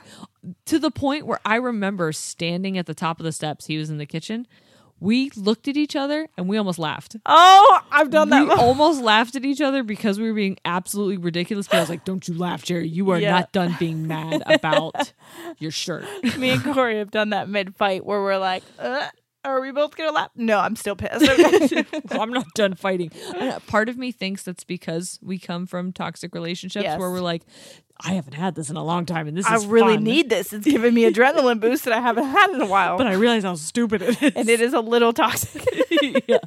to 0.67 0.79
the 0.79 0.91
point 0.91 1.27
where 1.27 1.41
I 1.45 1.57
remember 1.57 2.13
standing 2.13 2.79
at 2.79 2.87
the 2.87 2.95
top 2.95 3.21
of 3.21 3.25
the 3.25 3.33
steps. 3.33 3.67
He 3.67 3.77
was 3.79 3.91
in 3.91 3.99
the 3.99 4.07
kitchen. 4.07 4.47
We 5.01 5.31
looked 5.35 5.67
at 5.67 5.77
each 5.77 5.97
other 5.97 6.29
and 6.37 6.49
we 6.49 6.59
almost 6.59 6.79
laughed 6.79 7.17
oh, 7.27 7.81
I've 7.91 8.11
done 8.11 8.29
that. 8.31 8.45
we 8.47 8.51
almost 8.55 9.01
laughed 9.01 9.35
at 9.35 9.45
each 9.45 9.61
other 9.61 9.83
because 9.83 10.21
we 10.21 10.29
were 10.29 10.35
being 10.35 10.59
absolutely 10.65 11.17
ridiculous. 11.17 11.67
But 11.69 11.79
I 11.79 11.81
was 11.81 11.89
like, 11.89 12.05
"Don't 12.05 12.27
you 12.29 12.35
laugh, 12.37 12.63
Jerry? 12.63 12.87
You 12.89 13.11
are 13.11 13.19
Yeah. 13.19 13.31
not 13.31 13.53
done 13.53 13.75
being 13.79 14.07
mad 14.07 14.43
about 14.47 15.13
your 15.59 15.71
shirt." 15.71 16.05
Me 16.39 16.51
and 16.51 16.63
Corey 16.63 16.99
have 16.99 17.11
done 17.11 17.31
that 17.31 17.49
mid 17.49 17.75
fight 17.77 18.05
where 18.05 18.21
we're 18.21 18.37
like, 18.39 18.63
uh, 18.79 19.09
"Are 19.45 19.61
we 19.61 19.73
both 19.73 19.97
gonna 19.97 20.13
laugh?" 20.13 20.31
No, 20.37 20.59
I'm 20.59 20.77
still 20.77 20.97
pissed. 20.97 21.27
I'm 22.11 22.31
not 22.33 22.47
done 22.55 22.75
fighting. 22.75 23.11
And 23.37 23.67
Part 23.67 23.89
of 23.89 23.97
me 23.97 24.13
thinks 24.13 24.43
that's 24.43 24.65
because 24.65 25.19
we 25.23 25.39
come 25.39 25.67
from 25.67 25.93
toxic 25.93 26.35
relationships 26.35 26.85
Yes. 26.85 26.99
where 26.99 27.11
we're 27.11 27.21
like, 27.21 27.43
"I 28.05 28.13
haven't 28.15 28.35
had 28.35 28.55
this 28.55 28.71
in 28.71 28.77
a 28.77 28.85
long 28.85 29.07
time, 29.07 29.27
and 29.29 29.37
this 29.37 29.47
is. 29.47 29.53
I 29.53 29.57
is 29.57 29.67
really 29.67 29.95
fun." 29.95 30.05
need 30.05 30.31
this. 30.31 30.53
It's 30.53 30.65
giving 30.67 30.95
me 30.95 31.11
adrenaline 31.11 31.61
boost 31.61 31.85
that 31.85 31.93
I 31.93 32.01
haven't 32.01 32.25
had 32.27 32.51
in 32.51 32.61
a 32.61 32.67
while. 32.67 32.97
But 32.99 33.07
I 33.07 33.15
realize 33.15 33.43
how 33.45 33.55
stupid 33.55 34.03
it 34.03 34.23
is. 34.23 34.33
and 34.37 34.49
it 34.49 34.61
is 34.61 34.73
a 34.75 34.81
little 34.81 35.13
toxic. 35.13 35.65
yeah. 36.29 36.39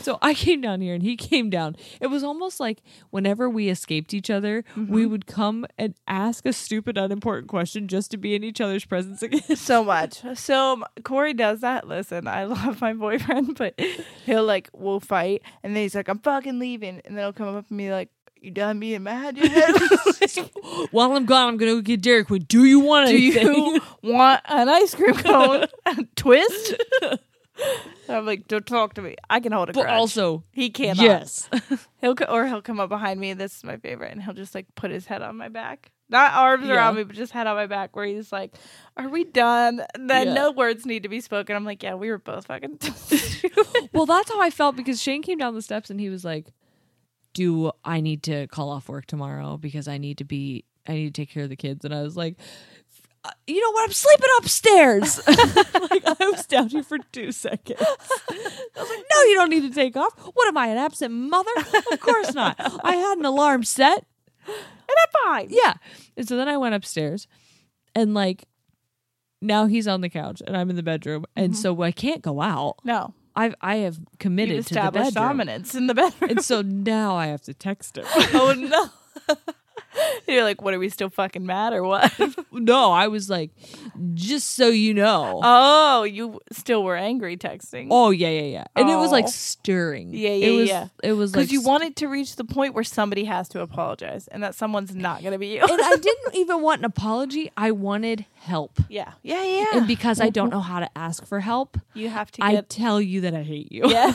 So 0.00 0.18
I 0.20 0.34
came 0.34 0.60
down 0.60 0.80
here 0.80 0.94
and 0.94 1.02
he 1.02 1.16
came 1.16 1.50
down. 1.50 1.76
It 2.00 2.08
was 2.08 2.22
almost 2.22 2.60
like 2.60 2.82
whenever 3.10 3.48
we 3.48 3.68
escaped 3.68 4.12
each 4.12 4.28
other, 4.30 4.64
Mm-hmm. 4.74 4.92
we 4.92 5.06
would 5.06 5.26
come 5.26 5.66
and 5.78 5.94
ask 6.08 6.44
a 6.46 6.52
stupid, 6.52 6.96
unimportant 6.98 7.48
question 7.48 7.86
just 7.88 8.10
to 8.10 8.16
be 8.16 8.34
in 8.34 8.42
each 8.44 8.60
other's 8.60 8.84
presence 8.84 9.22
again. 9.22 9.56
so 9.56 9.82
much. 9.84 10.20
So 10.36 10.82
Corey 11.04 11.32
does 11.34 11.60
that. 11.60 11.86
Listen, 11.88 12.26
I 12.26 12.44
love 12.44 12.80
my 12.80 12.92
boyfriend, 12.92 13.56
but 13.58 13.78
he'll 14.24 14.44
like 14.44 14.68
we'll 14.72 15.00
fight, 15.00 15.42
and 15.62 15.74
then 15.76 15.82
he's 15.82 15.94
like, 15.94 16.08
"I'm 16.08 16.18
fucking 16.18 16.58
leaving," 16.58 17.00
and 17.04 17.16
then 17.16 17.24
he'll 17.24 17.32
come 17.32 17.54
up 17.56 17.66
and 17.68 17.78
be 17.78 17.90
like, 17.90 18.10
"You 18.44 18.50
done 18.50 18.78
being 18.80 19.02
mad? 19.02 19.38
Like, 20.20 20.52
While 20.92 21.12
I'm 21.12 21.24
gone, 21.26 21.48
I'm 21.48 21.56
gonna 21.56 21.72
go 21.72 21.80
get 21.80 22.00
Dairy 22.02 22.24
Queen. 22.24 22.42
Do 22.48 22.64
you 22.64 22.80
want 22.80 23.08
Do 23.08 23.14
anything? 23.14 23.46
you 23.46 23.80
want 24.02 24.40
an 24.46 24.68
ice 24.68 24.94
cream 24.94 25.14
cone 25.14 25.66
twist?" 26.16 26.74
I'm 28.08 28.26
like, 28.26 28.48
"Don't 28.48 28.66
talk 28.66 28.94
to 28.94 29.02
me. 29.02 29.16
I 29.30 29.40
can 29.40 29.52
hold 29.52 29.70
a 29.70 29.72
but 29.72 29.82
grudge." 29.82 29.94
also, 29.94 30.42
he 30.52 30.70
can't. 30.70 30.98
yes. 30.98 31.48
He'll 32.00 32.14
co- 32.14 32.24
or 32.26 32.46
he'll 32.46 32.62
come 32.62 32.80
up 32.80 32.88
behind 32.88 33.20
me. 33.20 33.32
This 33.34 33.56
is 33.56 33.64
my 33.64 33.76
favorite, 33.76 34.12
and 34.12 34.22
he'll 34.22 34.34
just 34.34 34.54
like 34.54 34.66
put 34.74 34.90
his 34.90 35.06
head 35.06 35.22
on 35.22 35.36
my 35.36 35.48
back, 35.48 35.90
not 36.08 36.32
arms 36.34 36.66
Yeah. 36.66 36.74
around 36.74 36.96
me, 36.96 37.04
but 37.04 37.14
just 37.16 37.32
head 37.32 37.46
on 37.46 37.54
my 37.56 37.66
back. 37.66 37.94
Where 37.96 38.06
he's 38.06 38.32
like, 38.32 38.54
"Are 38.96 39.08
we 39.08 39.24
done?" 39.24 39.82
And 39.94 40.10
then 40.10 40.28
Yeah. 40.28 40.34
no 40.34 40.50
words 40.52 40.84
need 40.84 41.04
to 41.04 41.08
be 41.08 41.20
spoken. 41.20 41.54
I'm 41.56 41.64
like, 41.64 41.82
"Yeah, 41.82 41.94
we 41.94 42.10
were 42.10 42.18
both 42.18 42.46
fucking." 42.46 42.78
well, 43.92 44.06
that's 44.06 44.30
how 44.30 44.40
I 44.40 44.50
felt 44.50 44.76
because 44.76 45.00
Shane 45.00 45.22
came 45.22 45.38
down 45.38 45.54
the 45.54 45.62
steps 45.62 45.90
and 45.90 46.00
he 46.00 46.08
was 46.10 46.24
like, 46.24 46.46
"Do 47.34 47.72
I 47.84 48.00
need 48.00 48.22
to 48.24 48.46
call 48.46 48.70
off 48.70 48.88
work 48.88 49.06
tomorrow 49.06 49.56
because 49.58 49.86
I 49.88 49.98
need 49.98 50.18
to 50.18 50.24
be 50.24 50.64
I 50.86 50.92
need 50.94 51.14
to 51.14 51.20
take 51.22 51.30
care 51.30 51.42
of 51.44 51.50
the 51.50 51.56
kids?" 51.56 51.84
And 51.84 51.94
I 51.94 52.02
was 52.02 52.16
like. 52.16 52.36
"Uh, 53.24 53.30
You 53.46 53.60
know 53.60 53.70
what? 53.72 53.84
I'm 53.86 53.92
sleeping 53.92 54.28
upstairs. 54.38 55.18
like 55.28 56.04
I 56.06 56.16
was 56.30 56.46
down 56.46 56.68
here 56.68 56.82
for 56.82 56.98
two 57.12 57.32
seconds. 57.32 57.80
I 57.80 58.80
was 58.80 58.88
like, 58.90 59.04
"No, 59.14 59.22
you 59.22 59.34
don't 59.36 59.48
need 59.50 59.62
to 59.62 59.70
take 59.74 59.96
off. 59.96 60.12
What 60.34 60.46
am 60.48 60.58
I, 60.58 60.66
an 60.68 60.76
absent 60.78 61.12
mother? 61.12 61.50
Of 61.92 62.00
course 62.00 62.34
not. 62.34 62.56
I 62.84 62.96
had 62.96 63.16
an 63.18 63.24
alarm 63.24 63.62
set. 63.64 64.04
and 64.46 64.56
I'm 65.02 65.12
fine. 65.24 65.46
Yeah. 65.50 65.74
And 66.18 66.28
so 66.28 66.36
then 66.36 66.48
I 66.48 66.56
went 66.58 66.74
upstairs 66.74 67.26
and 67.94 68.12
like 68.12 68.44
now 69.40 69.66
he's 69.66 69.88
on 69.88 70.00
the 70.02 70.10
couch 70.10 70.42
and 70.46 70.54
I'm 70.56 70.68
in 70.68 70.76
the 70.76 70.82
bedroom. 70.82 71.24
And 71.34 71.56
so 71.56 71.80
I 71.82 71.92
can't 71.92 72.20
go 72.20 72.42
out. 72.42 72.76
No, 72.84 73.14
I've 73.36 73.54
I 73.60 73.76
have 73.76 73.98
committed 74.18 74.66
to 74.66 74.74
the 74.74 74.90
bedroom. 74.90 75.10
dominance 75.10 75.74
in 75.74 75.86
the 75.86 75.94
bedroom. 75.94 76.30
And 76.30 76.44
so 76.44 76.62
now 76.62 77.16
I 77.16 77.26
have 77.26 77.42
to 77.42 77.54
text 77.54 77.98
him. 77.98 78.04
oh 78.34 78.54
no. 78.56 79.36
You're 80.28 80.42
like, 80.42 80.60
what 80.62 80.74
are 80.74 80.78
we 80.78 80.88
still 80.88 81.10
fucking 81.10 81.44
mad 81.44 81.72
or 81.72 81.82
what? 81.82 82.12
no, 82.52 82.90
I 82.92 83.08
was 83.08 83.28
like, 83.30 83.50
just 84.14 84.50
so 84.50 84.68
you 84.68 84.94
know. 84.94 85.40
oh, 85.42 86.02
you 86.04 86.40
still 86.52 86.82
were 86.82 86.96
angry 86.96 87.36
texting. 87.36 87.88
oh 87.90 88.10
yeah, 88.10 88.28
yeah, 88.30 88.42
yeah. 88.42 88.64
And 88.76 88.88
it 88.90 88.96
was 88.96 89.10
like 89.12 89.24
Oh. 89.26 89.28
stirring. 89.28 90.10
Yeah, 90.14 90.30
It 90.30 90.50
yeah, 90.52 90.56
was, 90.60 90.68
yeah. 90.68 90.88
It 91.02 91.12
was 91.12 91.32
because 91.32 91.46
like 91.48 91.52
you 91.52 91.62
wanted 91.62 91.96
to 91.96 92.08
reach 92.08 92.36
the 92.36 92.44
point 92.44 92.74
where 92.74 92.84
somebody 92.84 93.24
has 93.24 93.48
to 93.50 93.60
apologize, 93.60 94.28
and 94.28 94.42
that 94.42 94.54
someone's 94.54 94.94
not 94.94 95.20
going 95.22 95.32
to 95.32 95.38
be 95.38 95.48
you. 95.48 95.60
and 95.62 95.80
I 95.82 95.96
didn't 96.00 96.34
even 96.34 96.62
want 96.62 96.80
an 96.80 96.84
apology. 96.86 97.50
I 97.56 97.70
wanted 97.70 98.24
help. 98.36 98.78
yeah, 98.88 99.12
yeah, 99.22 99.42
yeah. 99.44 99.66
And 99.74 99.86
because 99.86 100.20
I 100.20 100.30
don't 100.30 100.50
know 100.50 100.60
how 100.60 100.80
to 100.80 100.88
ask 100.98 101.24
for 101.26 101.40
help, 101.40 101.78
you 101.94 102.08
have 102.08 102.30
to 102.32 102.44
I 102.44 102.60
tell 102.68 103.00
you 103.00 103.20
that 103.22 103.34
I 103.34 103.42
hate 103.42 103.70
you. 103.72 103.88
yeah. 103.88 104.14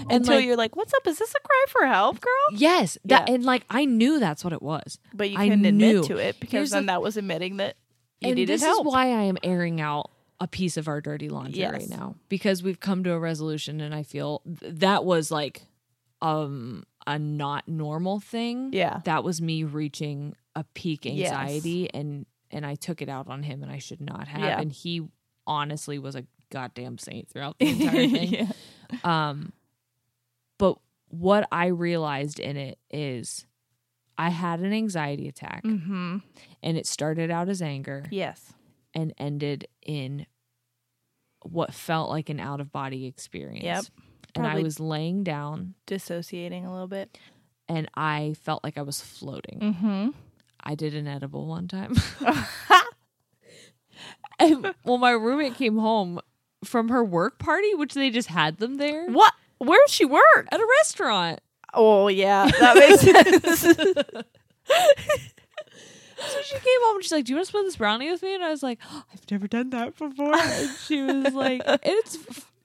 And 0.00 0.12
Until 0.12 0.36
like- 0.36 0.44
you're 0.46 0.56
like, 0.56 0.76
"What's 0.76 0.94
up? 0.94 1.06
Is 1.06 1.18
this 1.18 1.34
a 1.34 1.40
cry 1.40 1.64
for 1.68 1.86
help, 1.86 2.20
girl?" 2.20 2.32
Yes, 2.58 2.96
that 3.04 3.28
Yeah. 3.28 3.34
and 3.34 3.44
like 3.44 3.64
I 3.70 3.84
knew 3.84 4.18
that's 4.20 4.42
what 4.44 4.52
it 4.52 4.62
was. 4.62 4.98
But 5.12 5.30
you 5.30 5.36
couldn't 5.38 5.62
knew. 5.62 6.00
admit 6.00 6.04
to 6.04 6.16
it 6.18 6.40
because 6.40 6.52
Here's 6.52 6.70
the 6.70 6.76
then 6.76 6.86
that 6.86 7.02
was 7.02 7.16
admitting 7.16 7.58
that 7.58 7.76
you 8.20 8.28
and 8.28 8.36
needed 8.36 8.52
this 8.52 8.62
help. 8.62 8.86
is 8.86 8.92
why 8.92 9.06
I 9.08 9.22
am 9.24 9.36
airing 9.42 9.80
out 9.80 10.10
a 10.40 10.48
piece 10.48 10.76
of 10.76 10.88
our 10.88 11.00
dirty 11.00 11.28
laundry 11.28 11.60
Yes. 11.60 11.72
right 11.72 11.88
now 11.88 12.16
because 12.28 12.62
we've 12.62 12.80
come 12.80 13.04
to 13.04 13.12
a 13.12 13.18
resolution, 13.18 13.80
and 13.80 13.94
I 13.94 14.02
feel 14.02 14.42
th- 14.60 14.74
that 14.76 15.04
was 15.04 15.30
like 15.30 15.62
um 16.22 16.84
a 17.06 17.18
not 17.18 17.68
normal 17.68 18.18
thing. 18.20 18.70
Yeah. 18.72 19.00
that 19.04 19.22
was 19.24 19.40
me 19.42 19.62
reaching 19.64 20.34
a 20.56 20.64
peak 20.74 21.04
Yes. 21.04 21.30
anxiety, 21.32 21.92
and 21.92 22.26
and 22.50 22.64
I 22.64 22.76
took 22.76 23.02
it 23.02 23.08
out 23.08 23.28
on 23.28 23.42
him, 23.42 23.62
and 23.62 23.70
I 23.70 23.78
should 23.78 24.00
not 24.00 24.28
have. 24.28 24.40
Yeah. 24.40 24.60
And 24.60 24.72
he 24.72 25.02
honestly 25.46 25.98
was 25.98 26.14
a 26.14 26.24
goddamn 26.50 26.98
saint 26.98 27.28
throughout 27.28 27.58
the 27.58 27.66
entire 27.68 28.08
thing. 28.08 28.32
yeah. 28.32 28.52
Um, 29.02 29.52
but 30.58 30.78
what 31.08 31.46
I 31.52 31.66
realized 31.66 32.40
in 32.40 32.56
it 32.56 32.78
is 32.90 33.46
I 34.18 34.30
had 34.30 34.60
an 34.60 34.72
anxiety 34.72 35.28
attack 35.28 35.62
Mm-hmm. 35.64 36.18
and 36.62 36.76
it 36.76 36.86
started 36.86 37.30
out 37.30 37.48
as 37.48 37.60
anger 37.62 38.04
Yes. 38.10 38.52
and 38.94 39.12
ended 39.18 39.66
in 39.82 40.26
what 41.42 41.74
felt 41.74 42.08
like 42.10 42.28
an 42.30 42.40
out 42.40 42.60
of 42.60 42.72
body 42.72 43.06
experience. 43.06 43.64
Yep. 43.64 43.84
And 44.36 44.46
I 44.46 44.60
was 44.62 44.80
laying 44.80 45.22
down 45.24 45.74
Dissociating 45.86 46.64
a 46.66 46.72
little 46.72 46.88
bit. 46.88 47.16
and 47.68 47.88
I 47.94 48.34
felt 48.42 48.64
like 48.64 48.76
I 48.78 48.82
was 48.82 49.00
floating. 49.00 49.60
Mm-hmm. 49.60 50.08
I 50.66 50.74
did 50.74 50.94
an 50.94 51.06
edible 51.06 51.46
one 51.46 51.68
time. 51.68 51.94
and 54.38 54.74
well, 54.84 54.98
my 54.98 55.10
roommate 55.10 55.54
came 55.54 55.78
home 55.78 56.20
from 56.64 56.88
her 56.88 57.04
work 57.04 57.38
party, 57.38 57.74
which 57.74 57.94
they 57.94 58.10
just 58.10 58.28
had 58.28 58.58
them 58.58 58.76
there 58.76 59.06
What? 59.10 59.32
Where 59.58 59.80
does 59.86 59.92
she 59.92 60.04
work? 60.04 60.48
at 60.50 60.60
a 60.60 60.66
restaurant. 60.80 61.40
Oh 61.72 62.08
yeah, 62.08 62.48
that 62.60 62.76
makes 62.76 63.00
sense. 63.02 64.24
So 66.16 66.40
she 66.42 66.54
came 66.54 66.80
home 66.82 66.96
and 66.96 67.02
she's 67.04 67.12
like, 67.12 67.24
"Do 67.24 67.32
you 67.32 67.36
want 67.36 67.46
to 67.46 67.48
split 67.48 67.64
this 67.64 67.76
brownie 67.76 68.10
with 68.10 68.22
me?" 68.22 68.34
And 68.34 68.44
I 68.44 68.50
was 68.50 68.62
like, 68.62 68.78
"Oh, 68.90 69.02
"I've 69.12 69.30
never 69.30 69.46
done 69.48 69.70
that 69.70 69.96
before." 69.98 70.34
And 70.34 70.70
she 70.86 71.02
was 71.02 71.34
like, 71.34 71.60
"It's 71.82 72.18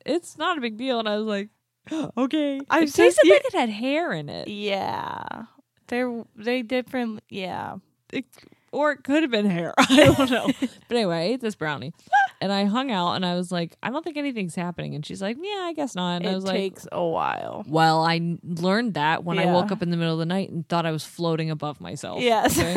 it's 0.05 0.38
not 0.38 0.58
a 0.58 0.62
big 0.62 0.77
deal." 0.77 1.00
And 1.00 1.10
I 1.10 1.17
was 1.17 1.25
like, 1.25 1.50
oh, 1.91 2.12
"Okay." 2.17 2.62
I'm 2.69 2.84
it 2.84 2.93
tasted 2.93 3.27
like 3.29 3.43
it 3.46 3.53
had 3.53 3.69
hair 3.69 4.13
in 4.13 4.29
it, 4.29 4.48
yeah, 4.48 5.46
they're 5.88 6.24
they 6.36 6.62
different. 6.62 7.22
Yeah. 7.29 7.77
It- 8.13 8.25
or 8.72 8.92
it 8.92 9.04
could 9.04 9.24
have 9.24 9.32
been 9.32 9.50
hair. 9.50 9.74
I 9.78 9.86
don't 10.18 10.30
know. 10.32 10.48
but 10.60 10.96
anyway, 10.96 11.18
I 11.18 11.22
ate 11.22 11.42
this 11.42 11.56
brownie, 11.56 11.94
and 12.42 12.52
I 12.52 12.66
hung 12.66 12.92
out, 12.92 13.14
and 13.14 13.26
I 13.26 13.36
was 13.36 13.52
like, 13.52 13.76
"I 13.84 13.90
don't 13.90 14.04
think 14.04 14.18
anything's 14.18 14.56
happening." 14.56 14.96
And 14.96 15.06
she's 15.06 15.22
like, 15.22 15.38
"Yeah, 15.42 15.62
I 15.64 15.74
guess 15.74 15.96
not." 15.96 16.18
And 16.22 16.28
I 16.30 16.36
was 16.36 16.44
like, 16.46 16.56
takes 16.56 16.88
a 16.92 17.04
while. 17.06 17.64
"Well, 17.68 18.04
I 18.04 18.16
n- 18.18 18.40
learned 18.44 18.94
that 18.96 19.24
when 19.24 19.40
I 19.40 19.44
Yeah. 19.44 19.54
woke 19.54 19.72
up 19.72 19.82
in 19.82 19.90
the 19.90 19.98
middle 19.98 20.14
of 20.14 20.20
the 20.20 20.26
night 20.26 20.50
and 20.50 20.68
thought 20.68 20.86
I 20.86 20.92
was 20.92 21.04
floating 21.06 21.50
above 21.50 21.80
myself." 21.82 22.22
Yes. 22.22 22.58
okay? 22.60 22.76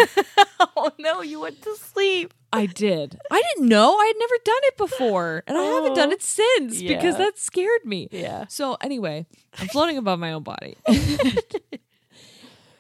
oh 0.77 0.91
no, 0.99 1.21
you 1.23 1.41
went 1.41 1.61
to 1.63 1.75
sleep. 1.77 2.33
I 2.55 2.67
did. 2.67 3.19
I 3.31 3.41
didn't 3.55 3.69
know. 3.69 3.97
I 3.97 4.07
had 4.07 4.17
never 4.19 4.35
done 4.45 4.61
it 4.65 4.77
before. 4.77 5.43
And 5.47 5.57
I 5.57 5.63
haven't 5.63 5.95
done 5.95 6.11
Oh. 6.11 6.13
it 6.13 6.23
since 6.23 6.83
because 6.83 7.15
Yeah. 7.15 7.25
that 7.25 7.39
scared 7.39 7.85
me. 7.87 8.09
Yeah. 8.11 8.45
So 8.49 8.77
anyway, 8.83 9.25
I'm 9.59 9.69
floating 9.69 9.97
above 9.97 10.19
my 10.19 10.33
own 10.35 10.43
body. 10.43 10.77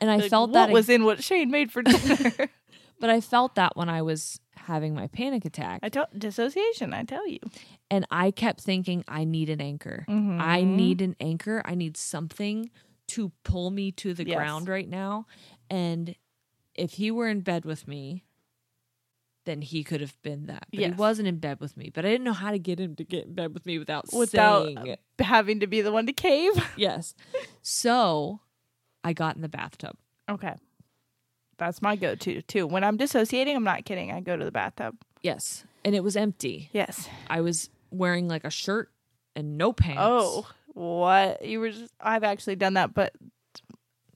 and 0.01 0.11
I 0.11 0.17
Like, 0.17 0.31
felt 0.31 0.51
what 0.51 0.55
that 0.55 0.71
was 0.71 0.89
in 0.89 1.05
what 1.05 1.23
Shane 1.25 1.51
made 1.51 1.73
for 1.73 1.83
dinner. 1.83 2.51
But 3.03 3.11
I 3.11 3.21
felt 3.21 3.57
that 3.57 3.77
when 3.77 3.89
I 3.89 4.01
was 4.03 4.39
having 4.57 4.95
my 4.95 5.09
panic 5.09 5.45
attack. 5.45 5.81
I 5.83 5.89
tell 5.89 6.07
dissociation. 6.17 6.95
I 6.95 7.03
tell 7.03 7.27
you. 7.27 7.41
and 7.91 8.07
I 8.11 8.31
kept 8.31 8.61
thinking 8.61 9.03
I 9.09 9.25
need 9.25 9.51
an 9.51 9.61
anchor. 9.61 10.07
Mm-hmm. 10.09 10.41
I 10.41 10.63
need 10.63 11.03
an 11.03 11.17
anchor. 11.21 11.61
I 11.65 11.75
need 11.75 11.97
something 11.97 12.71
to 13.09 13.33
pull 13.45 13.71
me 13.71 13.91
to 13.93 14.15
the 14.15 14.25
Yes. 14.27 14.37
ground 14.37 14.69
right 14.69 14.89
now. 14.89 15.27
And 15.69 16.15
if 16.75 16.93
he 16.93 17.11
were 17.11 17.29
in 17.29 17.41
bed 17.41 17.65
with 17.65 17.87
me, 17.89 18.25
then 19.45 19.61
he 19.63 19.83
could 19.83 20.01
have 20.01 20.17
been 20.23 20.47
that. 20.47 20.67
But 20.73 20.81
he 20.81 20.91
wasn't 20.93 21.27
in 21.29 21.39
bed 21.39 21.59
with 21.61 21.77
me. 21.77 21.91
But 21.93 22.05
I 22.07 22.09
didn't 22.11 22.25
know 22.25 22.33
how 22.33 22.53
to 22.53 22.59
get 22.59 22.79
him 22.79 22.95
to 22.97 23.05
get 23.05 23.27
in 23.27 23.35
bed 23.35 23.53
with 23.53 23.67
me 23.67 23.79
without, 23.79 24.13
Without 24.13 24.69
having 25.19 25.59
to 25.61 25.67
be 25.67 25.81
the 25.81 25.91
one 25.93 26.07
to 26.07 26.13
cave. 26.13 26.53
Yes. 26.77 27.15
So 27.63 28.41
I 29.03 29.13
got 29.13 29.35
in 29.37 29.43
the 29.43 29.49
bathtub. 29.49 29.97
Okay. 30.31 30.55
That's 31.67 31.81
my 31.83 31.97
go-to 31.97 32.43
too. 32.43 32.67
When 32.67 32.83
I'm 32.85 32.97
dissociating, 32.97 33.55
I'm 33.57 33.65
not 33.65 33.85
kidding. 33.85 34.11
I 34.11 34.21
go 34.21 34.37
to 34.37 34.45
the 34.45 34.51
bathtub. 34.53 34.97
Yes. 35.23 35.65
And 35.85 35.95
it 35.95 36.03
was 36.03 36.17
empty. 36.17 36.71
Yes. 36.73 37.09
I 37.29 37.41
was 37.41 37.71
wearing 37.91 38.29
like 38.29 38.45
a 38.45 38.51
shirt 38.51 38.91
and 39.37 39.57
no 39.57 39.73
pants. 39.73 40.01
Oh, 40.03 40.49
what? 40.75 41.45
You 41.45 41.61
were 41.61 41.71
just 41.71 41.93
I've 42.01 42.25
actually 42.25 42.57
done 42.57 42.75
that, 42.75 42.95
but 42.95 43.13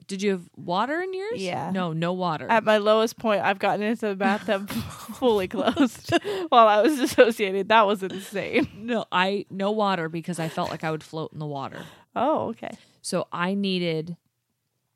Did 0.07 0.21
you 0.21 0.31
have 0.31 0.43
water 0.55 1.01
in 1.01 1.13
yours? 1.13 1.41
Yeah. 1.41 1.69
No, 1.71 1.91
no 1.93 2.13
water. 2.13 2.47
at 2.49 2.63
my 2.63 2.77
lowest 2.77 3.17
point, 3.17 3.41
I've 3.41 3.59
gotten 3.59 3.81
into 3.81 4.07
the 4.07 4.15
bathtub 4.15 4.69
fully 5.19 5.47
closed 5.47 6.11
while 6.49 6.67
I 6.67 6.81
was 6.81 6.97
dissociated. 6.97 7.69
That 7.69 7.85
was 7.87 8.03
insane. 8.03 8.69
no, 8.75 9.05
I 9.11 9.45
no 9.49 9.71
water 9.71 10.07
because 10.09 10.39
I 10.39 10.47
felt 10.49 10.69
like 10.71 10.83
I 10.83 10.91
would 10.91 11.03
float 11.03 11.33
in 11.33 11.39
the 11.39 11.45
water. 11.45 11.81
Oh, 12.15 12.49
okay. 12.49 12.71
So 13.01 13.27
I 13.31 13.53
needed, 13.53 14.17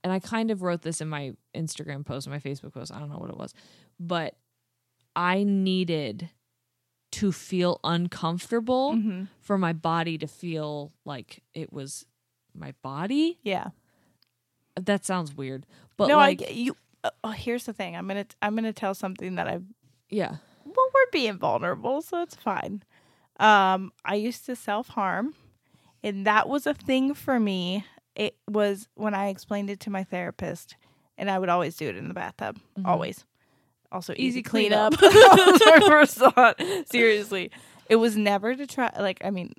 and 0.03 0.11
I 0.13 0.19
kind 0.19 0.51
of 0.51 0.61
wrote 0.61 0.81
this 0.81 1.01
in 1.01 1.07
my 1.09 1.33
Instagram 1.55 2.05
post, 2.05 2.27
my 2.27 2.39
Facebook 2.39 2.73
post. 2.73 2.91
I 2.93 2.99
don't 2.99 3.09
know 3.09 3.17
what 3.17 3.29
it 3.29 3.37
was, 3.37 3.53
but 3.99 4.35
I 5.15 5.43
needed 5.43 6.29
to 7.11 7.31
feel 7.31 7.79
uncomfortable 7.83 8.93
Mhm. 8.95 9.27
for 9.41 9.57
my 9.57 9.73
body 9.73 10.17
to 10.17 10.27
feel 10.27 10.93
like 11.03 11.43
it 11.53 11.73
was 11.73 12.05
my 12.53 12.73
body. 12.81 13.37
Yeah. 13.43 13.69
That 14.79 15.03
sounds 15.05 15.35
weird, 15.35 15.65
but 15.97 16.07
no, 16.07 16.15
like, 16.15 16.41
I 16.47 16.51
you. 16.51 16.77
Oh, 17.23 17.31
here's 17.31 17.65
the 17.65 17.73
thing. 17.73 17.95
I'm 17.95 18.07
gonna 18.07 18.25
I'm 18.41 18.55
gonna 18.55 18.71
tell 18.71 18.93
something 18.93 19.35
that 19.35 19.47
I've. 19.47 19.65
yeah, 20.09 20.37
Well, 20.63 20.89
we're 20.93 21.11
being 21.11 21.37
vulnerable, 21.37 22.01
so 22.01 22.21
it's 22.21 22.35
fine. 22.35 22.83
Um, 23.39 23.91
I 24.05 24.15
used 24.15 24.45
to 24.45 24.55
self 24.55 24.89
harm, 24.89 25.35
and 26.03 26.25
that 26.25 26.47
was 26.47 26.65
a 26.65 26.73
thing 26.73 27.13
for 27.13 27.39
me. 27.39 27.85
It 28.15 28.35
was 28.49 28.87
when 28.95 29.13
I 29.13 29.29
explained 29.29 29.69
it 29.69 29.79
to 29.81 29.89
my 29.89 30.03
therapist, 30.03 30.75
and 31.17 31.29
I 31.29 31.39
would 31.39 31.49
always 31.49 31.75
do 31.77 31.87
it 31.87 31.95
in 31.95 32.07
the 32.07 32.13
bathtub. 32.13 32.57
Mm-hmm. 32.77 32.85
Always. 32.87 33.25
Also, 33.91 34.13
easy, 34.13 34.23
Easy 34.23 34.43
cleanup. 34.43 34.97
cleanup. 34.97 35.37
that 35.37 35.47
was 35.51 35.81
my 35.81 35.87
first 35.87 36.15
thought. 36.15 36.61
Seriously, 36.91 37.51
it 37.89 37.97
was 37.97 38.15
never 38.15 38.55
to 38.55 38.65
try. 38.65 38.89
Like, 38.97 39.21
I 39.23 39.29
mean, 39.31 39.53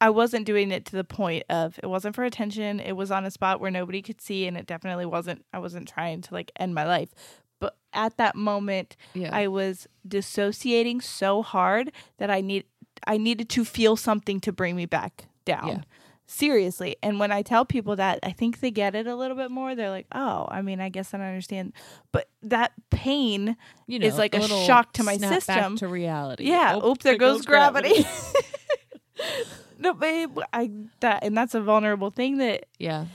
I 0.00 0.10
wasn't 0.10 0.46
doing 0.46 0.70
it 0.70 0.86
to 0.86 0.96
the 0.96 1.04
point 1.04 1.44
of 1.48 1.78
it 1.82 1.86
wasn't 1.86 2.14
for 2.14 2.24
attention. 2.24 2.80
It 2.80 2.92
was 2.92 3.10
on 3.10 3.24
a 3.24 3.30
spot 3.30 3.60
where 3.60 3.70
nobody 3.70 4.02
could 4.02 4.20
see, 4.20 4.46
and 4.46 4.56
it 4.56 4.66
definitely 4.66 5.06
wasn't. 5.06 5.44
I 5.52 5.58
wasn't 5.58 5.88
trying 5.88 6.22
to 6.22 6.34
like 6.34 6.50
end 6.56 6.74
my 6.74 6.84
life, 6.86 7.10
but 7.60 7.76
at 7.92 8.16
that 8.16 8.36
moment, 8.36 8.96
yeah, 9.14 9.30
I 9.32 9.48
was 9.48 9.86
dissociating 10.06 11.00
so 11.00 11.42
hard 11.42 11.92
that 12.18 12.30
I 12.30 12.40
need 12.40 12.64
I 13.06 13.18
needed 13.18 13.48
to 13.50 13.64
feel 13.64 13.96
something 13.96 14.40
to 14.40 14.52
bring 14.52 14.76
me 14.76 14.86
back 14.86 15.26
down. 15.44 15.68
Yeah. 15.68 15.80
Seriously. 16.26 16.96
And 17.02 17.20
when 17.20 17.30
I 17.30 17.42
tell 17.42 17.64
people 17.64 17.96
that, 17.96 18.18
I 18.22 18.30
think 18.32 18.60
they 18.60 18.70
get 18.70 18.94
it 18.94 19.06
a 19.06 19.14
little 19.14 19.36
bit 19.36 19.50
more. 19.50 19.74
They're 19.74 19.90
like, 19.90 20.06
"Oh, 20.12 20.48
I 20.50 20.62
mean, 20.62 20.80
I 20.80 20.88
guess 20.88 21.12
I 21.12 21.18
don't 21.18 21.26
understand." 21.26 21.74
But 22.12 22.28
that 22.42 22.72
pain 22.90 23.56
you 23.86 23.98
know, 23.98 24.06
it's 24.06 24.16
like 24.18 24.34
a 24.34 24.38
little 24.38 24.64
shock 24.64 24.94
to 24.94 25.02
my 25.02 25.16
system. 25.18 25.76
to 25.76 25.88
reality. 25.88 26.44
Yeah, 26.44 26.78
oop, 26.82 27.00
there 27.02 27.18
goes, 27.18 27.44
gravity. 27.44 28.06
no, 29.78 29.92
babe, 29.94 30.38
I 30.52 30.70
that 31.00 31.24
and 31.24 31.36
that's 31.36 31.54
a 31.54 31.60
vulnerable 31.60 32.10
thing 32.10 32.38
that 32.38 32.66
yeah, 32.78 33.06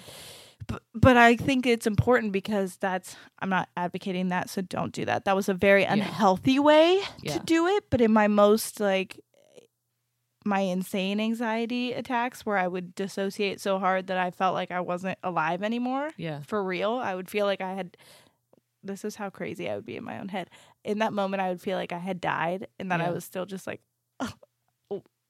but, 0.68 0.84
but 0.94 1.18
I 1.18 1.36
think 1.36 1.66
it's 1.66 1.88
important 1.88 2.32
because 2.32 2.78
that's 2.78 3.16
I'm 3.40 3.50
not 3.50 3.70
advocating 3.76 4.30
that, 4.30 4.50
so 4.50 4.62
don't 4.62 4.94
do 4.94 5.06
that. 5.06 5.26
That 5.26 5.36
was 5.36 5.50
a 5.50 5.54
very 5.54 5.84
unhealthy 5.84 6.60
way 6.60 7.02
Yeah. 7.22 7.34
to 7.34 7.40
do 7.40 7.68
it. 7.68 7.86
But 7.90 8.02
in 8.02 8.14
my 8.14 8.28
most 8.28 8.80
like 8.80 9.20
my 10.50 10.62
insane 10.62 11.20
anxiety 11.20 11.94
attacks 11.94 12.46
where 12.46 12.58
I 12.58 12.68
would 12.68 12.96
dissociate 12.96 13.62
so 13.62 13.78
hard 13.78 14.08
that 14.08 14.18
I 14.18 14.32
felt 14.32 14.56
like 14.56 14.72
I 14.72 14.82
wasn't 14.82 15.18
alive 15.24 15.62
anymore. 15.62 16.10
yeah, 16.18 16.42
For 16.42 16.62
real. 16.64 16.94
I 16.94 17.14
would 17.16 17.30
feel 17.30 17.46
like 17.46 17.62
I 17.62 17.74
had 17.76 17.96
this 18.84 19.06
is 19.06 19.16
how 19.16 19.30
crazy 19.30 19.70
I 19.70 19.76
would 19.76 19.86
be 19.86 19.96
in 19.96 20.04
my 20.04 20.20
own 20.20 20.30
head. 20.30 20.50
In 20.84 21.00
that 21.00 21.14
moment 21.14 21.42
I 21.42 21.50
would 21.50 21.62
feel 21.62 21.78
like 21.78 21.92
I 21.92 22.00
had 22.00 22.20
died 22.20 22.68
and 22.80 22.92
that 22.92 23.00
I 23.00 23.12
was 23.12 23.24
still 23.24 23.46
just 23.46 23.68
like 23.68 23.82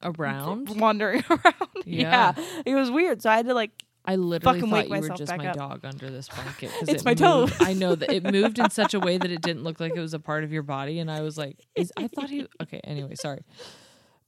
around. 0.02 0.70
wandering 0.80 1.24
around. 1.30 1.70
Yeah. 1.86 2.34
yeah. 2.38 2.62
It 2.66 2.76
was 2.76 2.90
weird. 2.90 3.22
So 3.22 3.30
I 3.30 3.38
had 3.38 3.48
to 3.48 3.54
like 3.54 3.72
I 4.06 4.16
literally 4.16 4.62
fucking 4.62 4.72
thought 4.72 4.90
you 4.90 5.02
were 5.02 5.16
just 5.16 5.38
my 5.38 5.48
up. 5.48 5.56
dog 5.56 5.86
under 5.86 6.10
this 6.10 6.30
blanket. 6.30 6.72
It's 6.82 7.02
it 7.02 7.06
my 7.06 7.14
toe. 7.14 7.48
I 7.60 7.74
know 7.74 7.96
that 7.96 8.10
it 8.12 8.24
moved 8.24 8.58
in 8.58 8.70
such 8.70 8.94
a 8.94 9.00
way 9.00 9.18
that 9.18 9.30
it 9.30 9.42
didn't 9.42 9.64
look 9.64 9.80
like 9.80 9.94
it 9.96 10.00
was 10.00 10.14
a 10.14 10.20
part 10.20 10.44
of 10.44 10.54
your 10.54 10.64
body, 10.64 11.00
and 11.00 11.12
I 11.12 11.22
was 11.22 11.38
like, 11.38 11.60
"Is 11.76 11.92
I 11.98 12.08
thought 12.08 12.30
he?" 12.30 12.48
Okay, 12.64 12.80
anyway, 12.86 13.14
sorry. 13.22 13.42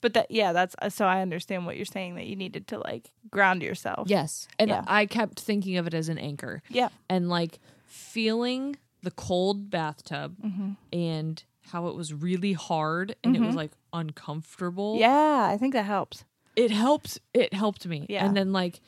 But 0.02 0.14
that 0.16 0.32
yeah, 0.32 0.52
that's 0.52 0.76
uh, 0.82 0.90
so 0.90 1.06
I 1.06 1.22
understand 1.22 1.66
what 1.66 1.78
you're 1.78 1.86
saying 1.86 2.16
that 2.16 2.26
you 2.26 2.36
needed 2.36 2.68
to 2.68 2.80
like 2.80 3.12
ground 3.30 3.62
yourself. 3.62 4.10
Yes, 4.10 4.48
and 4.60 4.70
Yeah. 4.70 4.84
I 4.88 5.06
kept 5.06 5.40
thinking 5.40 5.78
of 5.78 5.88
it 5.88 5.94
as 5.94 6.10
an 6.10 6.18
anchor, 6.18 6.62
Yeah. 6.70 6.90
and 7.10 7.30
like 7.30 7.60
feeling 7.86 8.78
the 9.04 9.12
cold 9.12 9.70
bathtub 9.70 10.36
Mm-hmm. 10.44 10.72
and 10.92 11.44
how 11.72 11.88
it 11.88 11.96
was 11.96 12.14
really 12.14 12.54
hard 12.54 13.16
and 13.24 13.36
it 13.36 13.42
was 13.42 13.56
like 13.56 13.72
uncomfortable. 13.94 14.98
Yeah, 15.00 15.48
I 15.50 15.58
think 15.58 15.74
that 15.74 15.86
helps. 15.86 16.24
it 16.56 16.70
helped 16.72 17.20
it 17.34 17.54
helped 17.54 17.86
me 17.88 18.06
Yeah. 18.10 18.26
and 18.26 18.36
then 18.36 18.52
like 18.52 18.82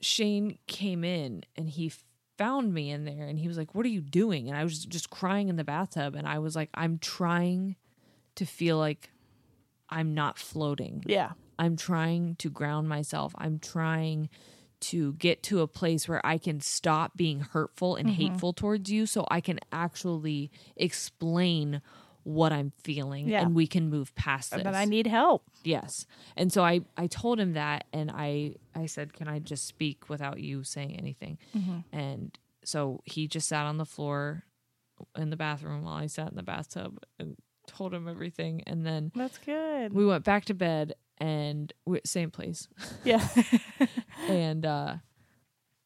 shane 0.00 0.58
came 0.66 1.04
in 1.04 1.44
and 1.56 1.68
he 1.70 1.92
found 2.38 2.72
me 2.74 2.90
in 2.90 3.04
there 3.04 3.26
and 3.26 3.38
he 3.38 3.46
was 3.46 3.56
like 3.56 3.74
what 3.74 3.84
are 3.86 3.90
you 3.90 4.00
doing 4.00 4.48
and 4.48 4.56
i 4.58 4.64
was 4.64 4.84
just 4.84 5.10
crying 5.10 5.48
in 5.48 5.56
the 5.56 5.62
bathtub 5.64 6.14
and 6.16 6.26
i 6.26 6.38
was 6.38 6.56
like 6.56 6.70
i'm 6.74 6.98
trying 6.98 7.76
to 8.34 8.44
feel 8.44 8.78
like 8.78 9.10
i'm 9.92 10.14
not 10.14 10.38
floating 10.38 11.02
Yeah. 11.06 11.32
i'm 11.58 11.76
trying 11.76 12.34
to 12.36 12.48
ground 12.50 12.88
myself 12.88 13.34
i'm 13.38 13.58
trying 13.58 14.28
to 14.80 15.12
get 15.14 15.42
to 15.44 15.60
a 15.60 15.68
place 15.68 16.08
where 16.08 16.24
i 16.26 16.38
can 16.38 16.60
stop 16.60 17.16
being 17.16 17.40
hurtful 17.40 17.94
and 17.96 18.08
Mm-hmm. 18.08 18.20
hateful 18.22 18.52
towards 18.52 18.90
you 18.90 19.06
so 19.06 19.26
i 19.30 19.40
can 19.40 19.58
actually 19.70 20.50
explain 20.76 21.80
what 22.24 22.52
i'm 22.52 22.72
feeling 22.84 23.28
Yeah. 23.28 23.42
and 23.42 23.54
we 23.54 23.66
can 23.66 23.88
move 23.90 24.14
past 24.14 24.52
this 24.52 24.62
But 24.62 24.74
I 24.74 24.84
need 24.84 25.06
help. 25.08 25.42
Yes. 25.64 26.06
And 26.36 26.52
so 26.52 26.64
I 26.64 26.80
I 26.96 27.06
told 27.08 27.40
him 27.40 27.54
that 27.54 27.84
and 27.92 28.10
I 28.14 28.54
I 28.74 28.86
said, 28.86 29.12
"Can 29.12 29.26
I 29.28 29.38
just 29.40 29.66
speak 29.66 30.08
without 30.08 30.38
you 30.40 30.62
saying 30.62 30.96
anything?" 30.96 31.38
And 31.92 32.38
so 32.64 33.00
he 33.04 33.26
just 33.26 33.48
sat 33.48 33.66
on 33.66 33.76
the 33.78 33.84
floor 33.84 34.44
in 35.16 35.30
the 35.30 35.36
bathroom 35.36 35.82
while 35.82 35.94
I 35.94 36.06
sat 36.06 36.30
in 36.30 36.36
the 36.36 36.42
bathtub 36.44 36.98
and 37.18 37.36
told 37.66 37.92
him 37.94 38.08
everything 38.08 38.62
and 38.66 38.84
then 38.86 39.12
That's 39.14 39.38
good. 39.38 39.92
we 39.92 40.04
went 40.06 40.24
back 40.24 40.44
to 40.46 40.54
bed 40.54 40.94
and 41.18 41.72
we, 41.86 42.00
same 42.04 42.30
place. 42.30 42.68
Yeah. 43.04 43.26
and 44.28 44.64
uh 44.66 44.96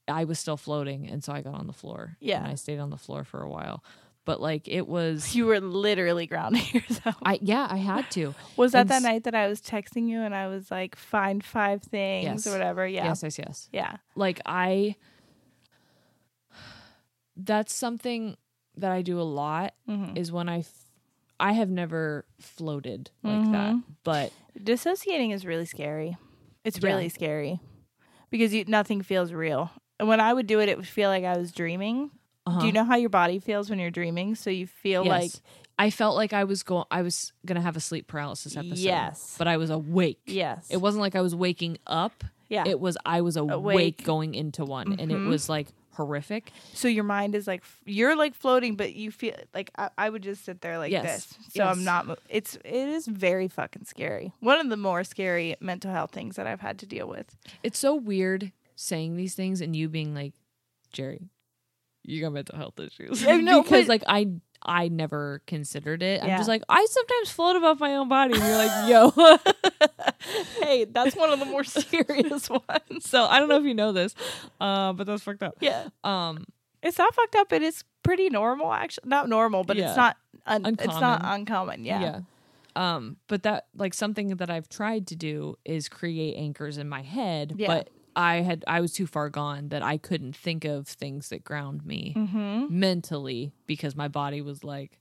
I 0.08 0.24
was 0.24 0.38
still 0.38 0.56
floating 0.56 1.08
and 1.08 1.22
so 1.24 1.32
I 1.32 1.42
got 1.42 1.54
on 1.54 1.66
the 1.66 1.72
floor. 1.72 2.16
Yeah. 2.20 2.38
And 2.38 2.46
I 2.46 2.54
stayed 2.54 2.78
on 2.78 2.90
the 2.90 2.96
floor 2.96 3.24
for 3.24 3.42
a 3.42 3.48
while. 3.48 3.82
But 4.24 4.40
like 4.40 4.66
it 4.68 4.86
was 4.88 5.34
you 5.36 5.46
were 5.46 5.60
literally 5.60 6.26
grounding 6.26 6.64
yourself. 6.72 7.16
I 7.24 7.38
yeah, 7.42 7.66
I 7.70 7.76
had 7.76 8.10
to. 8.12 8.34
Was 8.56 8.72
that 8.72 8.82
And 8.82 8.90
that 8.90 8.96
s- 8.96 9.02
night 9.02 9.24
that 9.24 9.34
I 9.34 9.48
was 9.48 9.60
texting 9.60 10.08
you 10.08 10.20
and 10.20 10.34
I 10.34 10.48
was 10.48 10.70
like, 10.70 10.96
find 10.96 11.44
five 11.44 11.82
things 11.82 12.24
Yes. 12.24 12.46
or 12.46 12.52
whatever? 12.52 12.86
Yeah. 12.86 13.04
Yes, 13.06 13.22
yes, 13.22 13.38
yes. 13.38 13.68
Yeah. 13.72 13.96
like 14.16 14.40
i 14.46 14.94
that's 17.36 17.74
something 17.74 18.36
that 18.76 18.90
i 18.92 19.02
do 19.02 19.20
a 19.20 19.22
lot 19.22 19.74
Mm-hmm. 19.88 20.16
is 20.16 20.32
when 20.32 20.48
i 20.48 20.64
i 21.40 21.52
have 21.52 21.68
never 21.70 22.24
floated 22.40 23.10
like 23.22 23.44
that 23.52 23.74
Mm-hmm. 23.74 23.78
but 24.04 24.32
Dissociating 24.62 25.32
is 25.32 25.44
really 25.44 25.66
scary. 25.66 26.16
It's 26.64 26.78
Yeah. 26.80 26.88
really 26.88 27.08
scary 27.10 27.60
because 28.30 28.54
you, 28.54 28.64
nothing 28.66 29.02
feels 29.02 29.30
real. 29.32 29.70
And 30.00 30.08
when 30.08 30.18
I 30.18 30.32
would 30.32 30.46
do 30.46 30.60
it, 30.60 30.68
it 30.70 30.76
would 30.78 30.88
feel 30.88 31.10
like 31.10 31.24
I 31.24 31.36
was 31.36 31.52
dreaming. 31.52 32.10
uh-huh. 32.46 32.60
Do 32.60 32.66
you 32.66 32.72
know 32.72 32.84
how 32.84 32.96
your 32.96 33.10
body 33.10 33.38
feels 33.38 33.68
when 33.68 33.78
you're 33.78 33.90
dreaming? 33.90 34.34
So 34.34 34.48
you 34.50 34.66
feel 34.66 35.04
yes. 35.04 35.10
like, 35.22 35.32
i 35.78 35.90
felt 35.90 36.16
like 36.16 36.32
i 36.32 36.44
was 36.44 36.62
going 36.62 36.86
i 36.90 37.02
was 37.02 37.34
gonna 37.44 37.60
have 37.60 37.76
a 37.76 37.80
sleep 37.80 38.06
paralysis 38.06 38.56
episode 38.56 38.78
Yes. 38.78 39.34
but 39.36 39.46
i 39.46 39.58
was 39.58 39.68
awake 39.68 40.20
yes. 40.24 40.66
it 40.70 40.78
wasn't 40.78 41.02
like 41.02 41.14
i 41.14 41.20
was 41.20 41.34
waking 41.34 41.76
up 41.86 42.24
Yeah. 42.48 42.64
it 42.66 42.80
was 42.80 42.96
i 43.04 43.20
was 43.20 43.36
awake, 43.36 43.52
Awake. 43.74 44.04
going 44.04 44.34
into 44.34 44.64
one 44.64 44.92
and 44.98 45.12
it 45.12 45.18
Mhm. 45.18 45.28
was 45.28 45.50
like 45.50 45.68
horrific 45.96 46.52
so 46.74 46.88
your 46.88 47.04
mind 47.04 47.34
is 47.34 47.46
like, 47.46 47.62
you're 47.84 48.14
like 48.16 48.34
floating, 48.34 48.76
but 48.76 48.94
you 48.94 49.10
feel 49.10 49.34
like 49.54 49.70
I, 49.78 49.90
I 49.96 50.10
would 50.10 50.22
just 50.22 50.44
sit 50.44 50.60
there 50.60 50.78
like 50.78 50.92
Yes. 50.92 51.04
this. 51.26 51.38
So 51.56 51.64
I'm 51.64 51.84
not, 51.84 52.18
it's, 52.28 52.56
it 52.56 52.64
is 52.88 53.06
very 53.06 53.48
fucking 53.48 53.84
scary. 53.86 54.32
One 54.40 54.60
of 54.60 54.68
the 54.68 54.76
more 54.76 55.04
scary 55.04 55.56
mental 55.60 55.90
health 55.90 56.10
things 56.12 56.36
that 56.36 56.46
I've 56.46 56.60
had 56.60 56.78
to 56.80 56.86
deal 56.86 57.08
with. 57.08 57.36
it's 57.62 57.78
so 57.78 57.94
weird 57.94 58.52
saying 58.74 59.16
these 59.16 59.34
things 59.34 59.60
and 59.60 59.74
you 59.74 59.88
being 59.88 60.14
like 60.14 60.34
jerry 60.92 61.30
you 62.04 62.20
got 62.22 62.32
mental 62.32 62.56
health 62.56 62.78
issues 62.78 63.26
I 63.26 63.36
know, 63.38 63.62
because 63.64 63.86
but- 63.86 63.88
like 63.88 64.02
i 64.06 64.28
i 64.66 64.88
never 64.88 65.40
considered 65.46 66.02
it 66.02 66.22
i'm 66.22 66.28
Yeah. 66.28 66.36
just 66.36 66.48
like 66.48 66.62
i 66.68 66.84
sometimes 66.90 67.30
float 67.30 67.56
above 67.56 67.80
my 67.80 67.94
own 67.96 68.08
body 68.08 68.34
and 68.34 68.42
you're 68.44 68.56
like 68.58 68.88
yo 68.88 69.10
hey, 70.62 70.84
that's 70.84 71.14
one 71.16 71.32
of 71.32 71.38
the 71.38 71.44
more 71.46 71.64
serious 71.64 72.50
ones. 72.50 73.08
so 73.08 73.24
i 73.24 73.38
don't 73.38 73.48
know 73.48 73.56
if 73.58 73.64
you 73.64 73.74
know 73.74 73.92
this 73.92 74.14
uh 74.60 74.92
but 74.92 75.06
that's 75.06 75.22
fucked 75.22 75.42
up 75.42 75.56
Yeah. 75.60 75.88
um 76.04 76.44
It's 76.82 76.98
not 76.98 77.14
fucked 77.14 77.34
up. 77.36 77.52
It 77.52 77.62
is 77.62 77.82
pretty 78.04 78.28
normal, 78.30 78.72
actually. 78.72 79.08
Not 79.08 79.28
normal, 79.28 79.64
but 79.64 79.76
Yeah. 79.76 79.88
it's 79.88 79.96
not 79.96 80.16
un- 80.46 80.76
it's 80.78 80.86
not 81.00 81.20
Uncommon. 81.22 81.40
uncommon. 81.40 81.84
Yeah. 81.84 82.20
um 82.76 83.16
but 83.28 83.42
that 83.42 83.66
like 83.74 83.94
something 83.94 84.28
that 84.36 84.50
i've 84.50 84.68
tried 84.68 85.06
to 85.08 85.16
do 85.16 85.56
is 85.64 85.88
create 85.88 86.36
anchors 86.36 86.78
in 86.78 86.88
my 86.88 87.02
head 87.02 87.54
Yeah. 87.56 87.68
but 87.68 87.88
i 88.16 88.36
had 88.36 88.64
i 88.66 88.80
was 88.80 88.92
too 88.92 89.06
far 89.06 89.28
gone 89.30 89.68
that 89.68 89.82
i 89.82 89.96
couldn't 89.96 90.34
think 90.34 90.64
of 90.64 90.88
things 90.88 91.28
that 91.28 91.44
ground 91.44 91.84
me 91.86 92.14
Mm-hmm. 92.16 92.66
mentally 92.76 93.52
because 93.66 93.94
my 93.94 94.08
body 94.08 94.40
was 94.40 94.64
like 94.64 94.98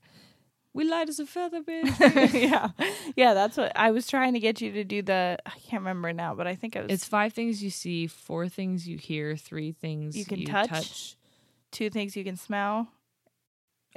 we 0.74 0.84
light 0.84 1.08
as 1.08 1.18
a 1.18 1.24
feather 1.26 1.62
bitch 1.62 2.34
yeah. 2.34 2.68
Yeah, 3.16 3.32
that's 3.32 3.56
what 3.56 3.72
I 3.74 3.92
was 3.92 4.06
trying 4.06 4.34
to 4.34 4.40
get 4.40 4.60
you 4.60 4.72
to 4.72 4.84
do 4.84 5.00
the 5.00 5.38
I 5.46 5.50
can't 5.66 5.80
remember 5.80 6.12
now, 6.12 6.34
but 6.34 6.46
I 6.46 6.54
think 6.54 6.76
I 6.76 6.82
was 6.82 6.92
It's 6.92 7.06
five 7.08 7.32
things 7.32 7.62
you 7.62 7.70
see, 7.70 8.06
four 8.06 8.46
things 8.50 8.86
you 8.86 8.98
hear, 8.98 9.36
three 9.36 9.72
things 9.72 10.16
You 10.18 10.26
can 10.26 10.44
touch, 10.44 11.16
two 11.72 11.88
things 11.88 12.14
you 12.14 12.24
can 12.24 12.36
smell. 12.36 12.88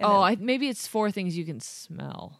Oh, 0.01 0.21
I, 0.21 0.37
maybe 0.37 0.69
it's 0.69 0.87
four 0.87 1.11
things 1.11 1.37
you 1.37 1.43
can 1.43 1.59
smell, 1.59 2.39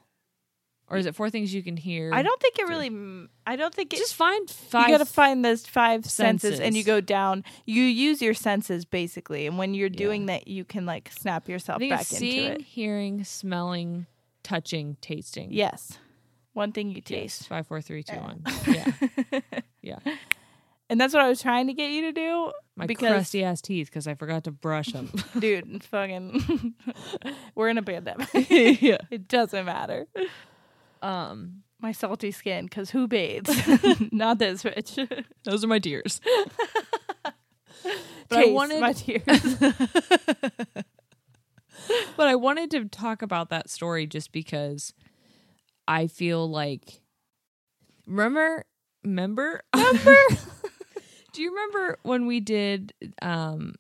or 0.90 0.98
is 0.98 1.06
it 1.06 1.16
four 1.16 1.30
things 1.30 1.54
you 1.54 1.62
can 1.64 1.78
hear? 1.78 2.12
I 2.14 2.22
don't 2.24 2.40
think 2.42 2.58
it 2.60 2.68
really 2.68 3.28
I 3.46 3.56
don't 3.56 3.74
think 3.74 3.94
it 3.94 3.98
Just 3.98 4.16
find 4.16 4.50
five. 4.50 4.88
you 4.90 4.94
got 4.94 5.06
to 5.06 5.12
find 5.12 5.44
those 5.46 5.66
five 5.66 6.06
senses. 6.06 6.60
and 6.60 6.76
you 6.76 6.84
go 6.84 7.00
down. 7.02 7.44
You 7.66 7.84
use 7.84 8.22
your 8.22 8.34
senses 8.34 8.86
basically, 8.86 9.48
and 9.48 9.58
when 9.58 9.74
you're 9.74 9.90
doing 9.90 10.22
Yeah. 10.28 10.38
that, 10.40 10.48
you 10.48 10.66
can 10.66 10.86
like 10.86 11.12
snap 11.12 11.48
yourself 11.50 11.80
back 11.80 12.02
it's 12.02 12.12
into 12.14 12.20
seeing, 12.20 12.52
it. 12.54 12.62
hearing, 12.62 13.24
smelling, 13.24 14.06
touching, 14.44 14.98
tasting. 15.02 15.50
Yes, 15.52 16.00
one 16.54 16.72
thing 16.72 16.90
you 16.90 16.96
Yes. 16.98 17.06
taste. 17.08 17.48
Five, 17.48 17.68
four, 17.68 17.82
three, 17.82 18.04
two, 18.04 18.16
Yeah. 18.16 18.22
one. 18.24 18.44
Yeah, 18.68 19.40
yeah. 19.82 20.16
and 20.90 21.00
that's 21.00 21.14
what 21.14 21.24
I 21.24 21.30
was 21.30 21.42
trying 21.42 21.68
to 21.68 21.74
get 21.74 21.92
you 21.92 22.02
to 22.04 22.12
do, 22.12 22.52
My 22.76 22.86
Because- 22.88 23.12
crusty 23.12 23.44
ass 23.44 23.62
teeth 23.62 23.88
because 23.88 24.08
I 24.08 24.16
forgot 24.16 24.44
to 24.46 24.52
brush 24.52 24.88
them. 24.94 25.12
dude. 25.40 25.84
Fucking, 25.84 26.74
we're 27.56 27.70
in 27.70 27.78
a 27.78 27.84
pandemic. 27.84 28.30
yeah. 28.50 28.98
it 29.12 29.28
doesn't 29.28 29.66
matter. 29.66 30.08
Um, 31.02 31.64
My 31.80 31.92
salty 31.92 32.32
skin, 32.32 32.66
because 32.66 32.90
who 32.92 33.08
bathes? 33.08 33.50
Not 34.12 34.40
this 34.40 34.66
rich. 34.66 34.98
those 35.44 35.64
are 35.64 35.68
my 35.68 35.80
tears. 35.80 36.20
But 38.28 38.38
I 38.38 38.44
Taste 38.44 38.54
wanted- 38.54 38.82
my 38.82 38.94
tears. 38.94 39.58
but 42.18 42.28
I 42.28 42.36
wanted 42.36 42.72
to 42.72 42.86
talk 42.86 43.22
about 43.22 43.50
that 43.50 43.70
story 43.70 44.06
just 44.06 44.32
because 44.32 44.94
I 45.88 46.08
feel 46.08 46.50
like 46.50 47.02
remember 48.06 48.66
remember 49.04 49.62
remember 49.74 50.16
Do 51.32 51.42
you 51.42 51.52
remember 51.52 51.98
when 52.04 52.26
we 52.28 52.40
did 52.42 52.94
um 53.22 53.76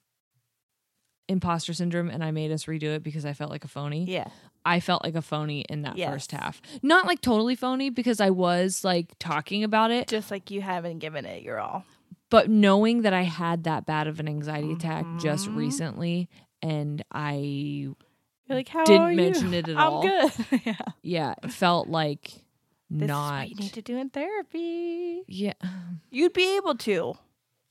imposter 1.27 1.73
syndrome 1.73 2.10
and 2.10 2.23
I 2.23 2.32
made 2.32 2.51
us 2.51 2.65
redo 2.65 2.95
it 2.95 3.03
because 3.03 3.25
I 3.25 3.34
felt 3.34 3.51
like 3.51 3.65
a 3.65 3.67
phony? 3.67 4.05
yeah. 4.05 4.29
I 4.69 4.79
felt 4.79 5.03
like 5.03 5.15
a 5.15 5.21
phony 5.21 5.62
in 5.69 5.82
that 5.82 5.97
Yes. 5.97 6.12
first 6.12 6.32
half. 6.32 6.62
Not 6.84 7.05
like 7.08 7.21
totally 7.21 7.55
phony 7.55 7.89
because 7.89 8.19
I 8.21 8.29
was 8.29 8.84
like 8.84 9.13
talking 9.19 9.63
about 9.63 9.91
it, 9.91 10.08
Just 10.08 10.29
like 10.32 10.51
you 10.51 10.62
haven't 10.62 10.99
given 10.99 11.25
it 11.25 11.41
your 11.43 11.60
all. 11.60 11.84
but 12.29 12.49
knowing 12.49 13.01
that 13.01 13.13
I 13.13 13.23
had 13.23 13.63
that 13.63 13.86
bad 13.86 14.08
of 14.08 14.19
an 14.19 14.27
anxiety 14.27 14.71
attack 14.73 15.05
just 15.19 15.49
Mhm. 15.49 15.55
recently 15.55 16.29
and 16.62 17.01
I 17.12 17.34
You're 18.47 18.58
like, 18.58 18.69
how 18.69 18.84
Didn't 18.84 19.15
mention 19.15 19.53
it 19.53 19.67
at 19.69 19.77
I'm 19.77 19.93
all. 19.93 20.01
good. 20.01 20.32
yeah. 20.65 20.75
yeah, 21.01 21.34
it 21.43 21.51
felt 21.51 21.88
like 21.88 22.32
This 22.89 23.03
is 23.03 23.08
not 23.08 23.39
what 23.41 23.49
you 23.49 23.55
need 23.55 23.73
to 23.73 23.82
do 23.84 23.97
in 23.97 24.10
therapy. 24.10 25.21
Yeah, 25.27 25.53
You'd 26.12 26.34
be 26.34 26.58
able 26.58 26.75
to. 26.75 27.13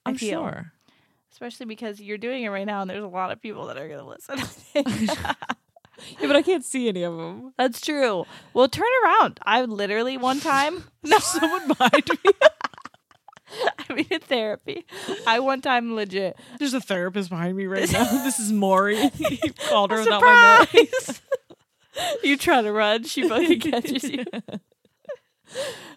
I 0.06 0.10
I'm 0.10 0.16
feel. 0.16 0.40
sure. 0.42 0.72
Especially 1.32 1.66
because 1.66 2.00
you're 2.00 2.16
doing 2.18 2.42
it 2.44 2.48
right 2.48 2.64
now 2.66 2.80
and 2.80 2.88
there's 2.90 3.02
a 3.04 3.06
lot 3.08 3.30
of 3.32 3.40
people 3.42 3.66
that 3.66 3.76
are 3.76 3.86
going 3.88 4.00
to 4.00 4.06
listen. 4.06 4.38
Yeah, 6.20 6.26
but 6.26 6.36
I 6.36 6.42
can't 6.42 6.64
see 6.64 6.88
any 6.88 7.02
of 7.02 7.16
them. 7.16 7.52
That's 7.56 7.80
true. 7.80 8.24
Well, 8.54 8.68
turn 8.68 8.86
around. 9.04 9.40
I 9.42 9.62
literally 9.62 10.16
one 10.16 10.40
time, 10.40 10.84
no, 11.02 11.18
Someone 11.18 11.68
behind 11.68 12.10
me. 12.24 12.32
I 13.88 13.94
mean, 13.94 14.06
in 14.10 14.20
therapy, 14.20 14.84
I 15.26 15.40
one 15.40 15.62
time 15.62 15.94
legit 15.94 16.36
There's 16.58 16.74
a 16.74 16.80
therapist 16.82 17.30
behind 17.30 17.56
me 17.56 17.66
right 17.66 17.90
now. 17.90 18.04
This 18.24 18.38
is 18.38 18.52
Maury. 18.52 19.10
you 19.16 19.52
called 19.68 19.90
her 19.90 20.00
without 20.00 20.20
my 20.20 20.66
you 22.22 22.36
try 22.36 22.62
to 22.62 22.70
run, 22.70 23.04
she 23.04 23.28
fucking 23.28 23.60
catches 23.60 24.04
you. 24.04 24.24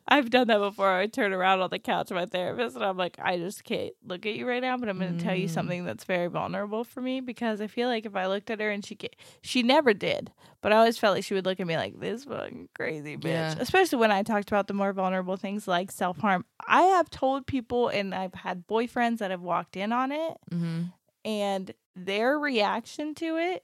I've 0.07 0.29
done 0.29 0.47
that 0.47 0.57
before. 0.59 0.89
I 0.91 1.07
turn 1.07 1.31
around 1.33 1.61
on 1.61 1.69
the 1.69 1.79
couch 1.79 2.11
of 2.11 2.15
my 2.15 2.25
therapist 2.25 2.75
and 2.75 2.83
I'm 2.83 2.97
like, 2.97 3.17
I 3.21 3.37
just 3.37 3.63
can't 3.63 3.93
look 4.05 4.25
at 4.25 4.33
you 4.35 4.47
right 4.47 4.61
now, 4.61 4.77
but 4.77 4.89
I'm 4.89 4.97
going 4.99 5.17
to 5.17 5.23
tell 5.23 5.35
you 5.35 5.47
Mm. 5.47 5.51
something 5.51 5.85
that's 5.85 6.03
very 6.03 6.27
vulnerable 6.27 6.83
for 6.83 7.01
me 7.01 7.21
because 7.21 7.61
I 7.61 7.67
feel 7.67 7.87
like 7.87 8.05
if 8.05 8.15
I 8.15 8.27
looked 8.27 8.49
at 8.49 8.59
her 8.59 8.69
and 8.69 8.83
she 8.85 8.95
ca- 8.95 9.09
she 9.41 9.63
never 9.63 9.93
did, 9.93 10.31
but 10.61 10.73
I 10.73 10.77
always 10.77 10.97
felt 10.97 11.15
like 11.15 11.23
she 11.23 11.33
would 11.33 11.45
look 11.45 11.59
at 11.59 11.67
me 11.67 11.77
like 11.77 11.99
this 11.99 12.25
fucking 12.25 12.69
crazy 12.75 13.15
bitch. 13.17 13.25
Yeah. 13.25 13.55
Especially 13.59 13.99
when 13.99 14.11
I 14.11 14.23
talked 14.23 14.49
about 14.49 14.67
the 14.67 14.73
more 14.73 14.93
vulnerable 14.93 15.37
things 15.37 15.67
like 15.67 15.91
self 15.91 16.17
harm. 16.19 16.45
I 16.67 16.81
have 16.83 17.09
told 17.09 17.45
people 17.47 17.87
and 17.87 18.13
I've 18.13 18.33
had 18.33 18.67
boyfriends 18.67 19.19
that 19.19 19.31
have 19.31 19.41
walked 19.41 19.75
in 19.77 19.91
on 19.93 20.11
it 20.11 20.37
Mm-hmm. 20.51 20.81
and 21.25 21.73
their 21.95 22.39
reaction 22.39 23.13
to 23.15 23.37
it 23.37 23.63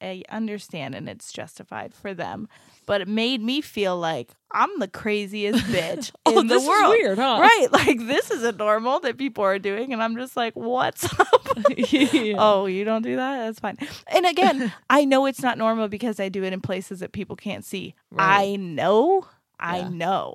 I 0.00 0.22
understand 0.28 0.94
and 0.94 1.08
it's 1.08 1.32
justified 1.32 1.94
for 1.94 2.12
them. 2.14 2.48
But 2.86 3.00
it 3.00 3.08
made 3.08 3.40
me 3.42 3.60
feel 3.60 3.96
like 3.98 4.30
I'm 4.52 4.78
the 4.78 4.88
craziest 4.88 5.64
oh, 5.68 5.72
bitch 5.72 6.12
Oh, 6.26 6.38
in 6.40 6.46
the 6.46 6.54
this 6.54 6.62
is 6.62 6.68
world. 6.68 6.90
weird, 6.90 7.18
huh? 7.18 7.38
Right. 7.40 7.66
Like 7.72 7.98
this 8.06 8.30
isn't 8.30 8.58
normal 8.58 9.00
that 9.00 9.16
people 9.18 9.42
are 9.44 9.58
doing. 9.58 9.92
And 9.92 10.02
I'm 10.02 10.16
just 10.16 10.36
like, 10.36 10.54
what's 10.54 11.04
up? 11.20 11.28
Yeah. 11.76 12.34
Oh, 12.38 12.66
you 12.66 12.84
don't 12.84 13.02
do 13.02 13.16
that? 13.16 13.38
That's 13.46 13.60
fine. 13.60 13.78
And 14.08 14.26
again, 14.26 14.72
I 14.90 15.04
know 15.06 15.24
it's 15.26 15.42
not 15.42 15.56
normal 15.58 15.88
because 15.88 16.20
I 16.20 16.28
do 16.28 16.44
it 16.44 16.52
in 16.52 16.60
places 16.60 17.00
that 17.00 17.12
people 17.12 17.34
can't 17.36 17.64
see. 17.64 17.94
Right. 18.10 18.52
I 18.52 18.56
know. 18.56 19.26
I 19.58 19.78
Yeah. 19.78 19.88
know. 19.88 20.34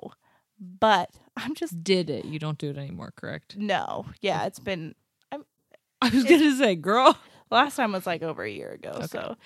But 0.58 1.10
I'm 1.36 1.54
just 1.54 1.82
Did 1.84 2.10
it? 2.10 2.24
You 2.24 2.38
don't 2.38 2.58
do 2.58 2.70
it 2.70 2.76
anymore, 2.76 3.12
correct? 3.16 3.56
no. 3.56 4.06
Yeah, 4.20 4.44
it's 4.46 4.58
been 4.58 4.94
I 5.30 6.08
was 6.08 6.24
gonna 6.24 6.56
say, 6.56 6.74
girl. 6.74 7.16
Last 7.52 7.76
time 7.76 7.92
was 7.92 8.06
like 8.06 8.22
over 8.22 8.42
a 8.42 8.50
year 8.50 8.70
ago. 8.72 8.90
Okay. 8.96 9.06
So 9.06 9.36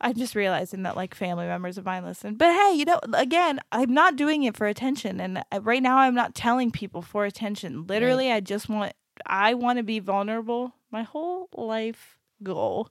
I'm 0.00 0.14
just 0.14 0.34
realizing 0.34 0.82
that 0.82 0.96
like 0.96 1.14
family 1.14 1.46
members 1.46 1.78
of 1.78 1.84
mine 1.84 2.04
listen. 2.04 2.34
But 2.34 2.52
hey, 2.52 2.72
you 2.76 2.84
know, 2.84 2.98
again, 3.14 3.60
I'm 3.70 3.92
not 3.94 4.16
doing 4.16 4.42
it 4.44 4.56
for 4.56 4.66
attention. 4.66 5.20
And 5.20 5.38
uh, 5.52 5.60
right 5.62 5.82
now, 5.82 5.98
I'm 5.98 6.14
not 6.14 6.34
telling 6.34 6.70
people 6.70 7.02
for 7.02 7.24
attention. 7.24 7.86
Literally, 7.86 8.32
I 8.32 8.40
just 8.40 8.68
want, 8.68 8.94
I 9.26 9.54
want 9.54 9.76
to 9.78 9.82
be 9.84 10.00
vulnerable. 10.00 10.74
My 10.90 11.02
whole 11.04 11.48
life 11.56 12.18
goal 12.42 12.88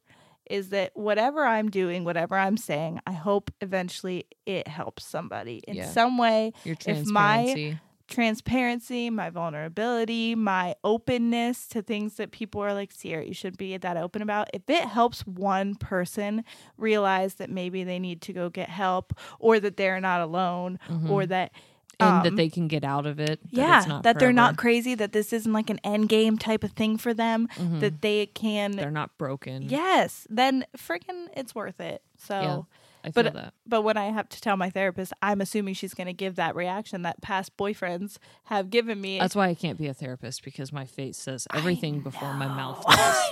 is 0.49 0.69
that 0.69 0.91
whatever 0.95 1.45
I'm 1.45 1.69
doing, 1.69 2.03
whatever 2.03 2.35
I'm 2.37 2.57
saying, 2.57 2.99
I 3.05 3.11
hope 3.13 3.51
eventually 3.61 4.25
it 4.45 4.67
helps 4.67 5.05
somebody 5.05 5.61
in 5.67 5.75
Yeah. 5.75 5.89
some 5.89 6.17
way. 6.17 6.53
Your 6.63 6.75
If 6.85 7.05
my- 7.07 7.77
transparency. 8.11 9.09
My 9.09 9.29
vulnerability, 9.29 10.35
my 10.35 10.75
openness 10.83 11.67
to 11.69 11.81
things 11.81 12.15
that 12.15 12.31
people 12.31 12.61
are 12.61 12.73
like, 12.73 12.91
Sierra, 12.91 13.25
you 13.25 13.33
should 13.33 13.57
be 13.57 13.75
that 13.77 13.97
open 13.97 14.21
about. 14.21 14.49
If 14.53 14.63
it 14.69 14.83
helps 14.85 15.21
one 15.25 15.75
person 15.75 16.43
realize 16.77 17.35
that 17.35 17.49
maybe 17.49 17.83
they 17.83 17.99
need 17.99 18.21
to 18.23 18.33
go 18.33 18.49
get 18.49 18.69
help 18.69 19.13
or 19.39 19.59
that 19.59 19.77
they're 19.77 19.99
not 20.01 20.21
alone 20.21 20.79
or 21.09 21.25
that 21.25 21.51
and 21.99 22.17
um, 22.17 22.23
that 22.23 22.35
they 22.35 22.49
can 22.49 22.67
get 22.67 22.83
out 22.83 23.05
of 23.05 23.19
it. 23.19 23.39
That 23.43 23.49
yeah, 23.51 23.77
it's 23.79 23.87
not 23.87 24.03
that 24.03 24.17
they're 24.17 24.33
not 24.33 24.57
crazy, 24.57 24.95
that 24.95 25.11
this 25.11 25.31
isn't 25.33 25.53
like 25.53 25.69
an 25.69 25.79
end 25.83 26.09
game 26.09 26.37
type 26.37 26.63
of 26.63 26.71
thing 26.71 26.97
for 26.97 27.13
them, 27.13 27.47
Mhm. 27.57 27.79
that 27.79 28.01
they 28.01 28.25
can 28.25 28.71
they're 28.71 28.89
not 28.89 29.15
broken. 29.19 29.63
Yes, 29.69 30.25
then 30.29 30.65
freaking 30.75 31.27
it's 31.35 31.53
worth 31.53 31.79
it. 31.79 32.01
So 32.17 32.33
Yeah. 32.41 32.61
I 33.03 33.11
feel 33.11 33.23
but 33.23 33.33
that. 33.33 33.53
but 33.65 33.81
when 33.81 33.97
I 33.97 34.05
have 34.07 34.29
to 34.29 34.41
tell 34.41 34.57
my 34.57 34.69
therapist, 34.69 35.13
I'm 35.21 35.41
assuming 35.41 35.73
she's 35.73 35.93
going 35.93 36.07
to 36.07 36.13
give 36.13 36.35
that 36.35 36.55
reaction 36.55 37.01
that 37.03 37.21
past 37.21 37.55
boyfriends 37.57 38.17
have 38.45 38.69
given 38.69 38.99
me. 38.99 39.19
That's 39.19 39.35
why 39.35 39.47
I 39.47 39.53
can't 39.53 39.77
be 39.77 39.87
a 39.87 39.93
therapist 39.93 40.43
because 40.43 40.71
my 40.71 40.85
face 40.85 41.17
says 41.17 41.47
everything 41.53 42.01
before 42.01 42.33
my 42.33 42.47
mouth 42.47 42.83
does. 42.89 43.31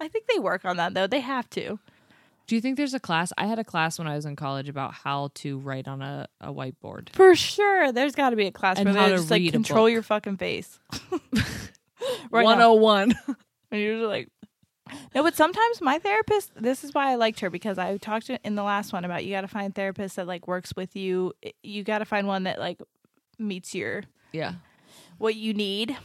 I 0.00 0.08
think 0.08 0.26
they 0.26 0.38
work 0.38 0.64
on 0.64 0.76
that 0.76 0.94
though. 0.94 1.06
They 1.06 1.20
have 1.20 1.48
to. 1.50 1.78
Do 2.48 2.54
you 2.54 2.62
think 2.62 2.78
there's 2.78 2.94
a 2.94 3.00
class? 3.00 3.30
I 3.36 3.44
had 3.44 3.58
a 3.58 3.64
class 3.64 3.98
when 3.98 4.08
I 4.08 4.16
was 4.16 4.24
in 4.24 4.34
college 4.34 4.70
about 4.70 4.94
how 4.94 5.28
to 5.34 5.58
write 5.58 5.86
on 5.86 6.00
a, 6.00 6.26
a 6.40 6.50
whiteboard. 6.50 7.10
For 7.10 7.34
sure. 7.34 7.92
There's 7.92 8.14
got 8.14 8.30
to 8.30 8.36
be 8.36 8.46
a 8.46 8.50
class 8.50 8.78
And 8.78 8.86
where 8.86 8.94
they're 8.94 9.18
just 9.18 9.30
like 9.30 9.50
control 9.50 9.86
your 9.86 10.02
fucking 10.02 10.38
face. 10.38 10.80
right 12.30 12.44
now. 12.58 12.74
101. 12.74 13.14
And 13.70 13.82
you're 13.82 13.98
just 13.98 14.08
like 14.08 14.30
No, 15.14 15.22
but 15.22 15.34
sometimes 15.34 15.80
my 15.80 15.98
therapist, 15.98 16.52
this 16.54 16.84
is 16.84 16.94
why 16.94 17.10
I 17.10 17.14
liked 17.16 17.40
her 17.40 17.50
because 17.50 17.78
I 17.78 17.96
talked 17.96 18.26
to 18.26 18.38
in 18.44 18.54
the 18.54 18.62
last 18.62 18.92
one 18.92 19.04
about 19.04 19.24
you 19.24 19.32
got 19.32 19.42
to 19.42 19.48
find 19.48 19.74
therapists 19.74 20.14
that 20.14 20.26
like 20.26 20.46
works 20.46 20.72
with 20.76 20.96
you. 20.96 21.32
You 21.62 21.82
got 21.82 21.98
to 21.98 22.04
find 22.04 22.26
one 22.26 22.44
that 22.44 22.58
like 22.58 22.80
meets 23.38 23.74
your 23.74 24.04
yeah. 24.32 24.54
what 25.18 25.34
you 25.34 25.54
need. 25.54 25.96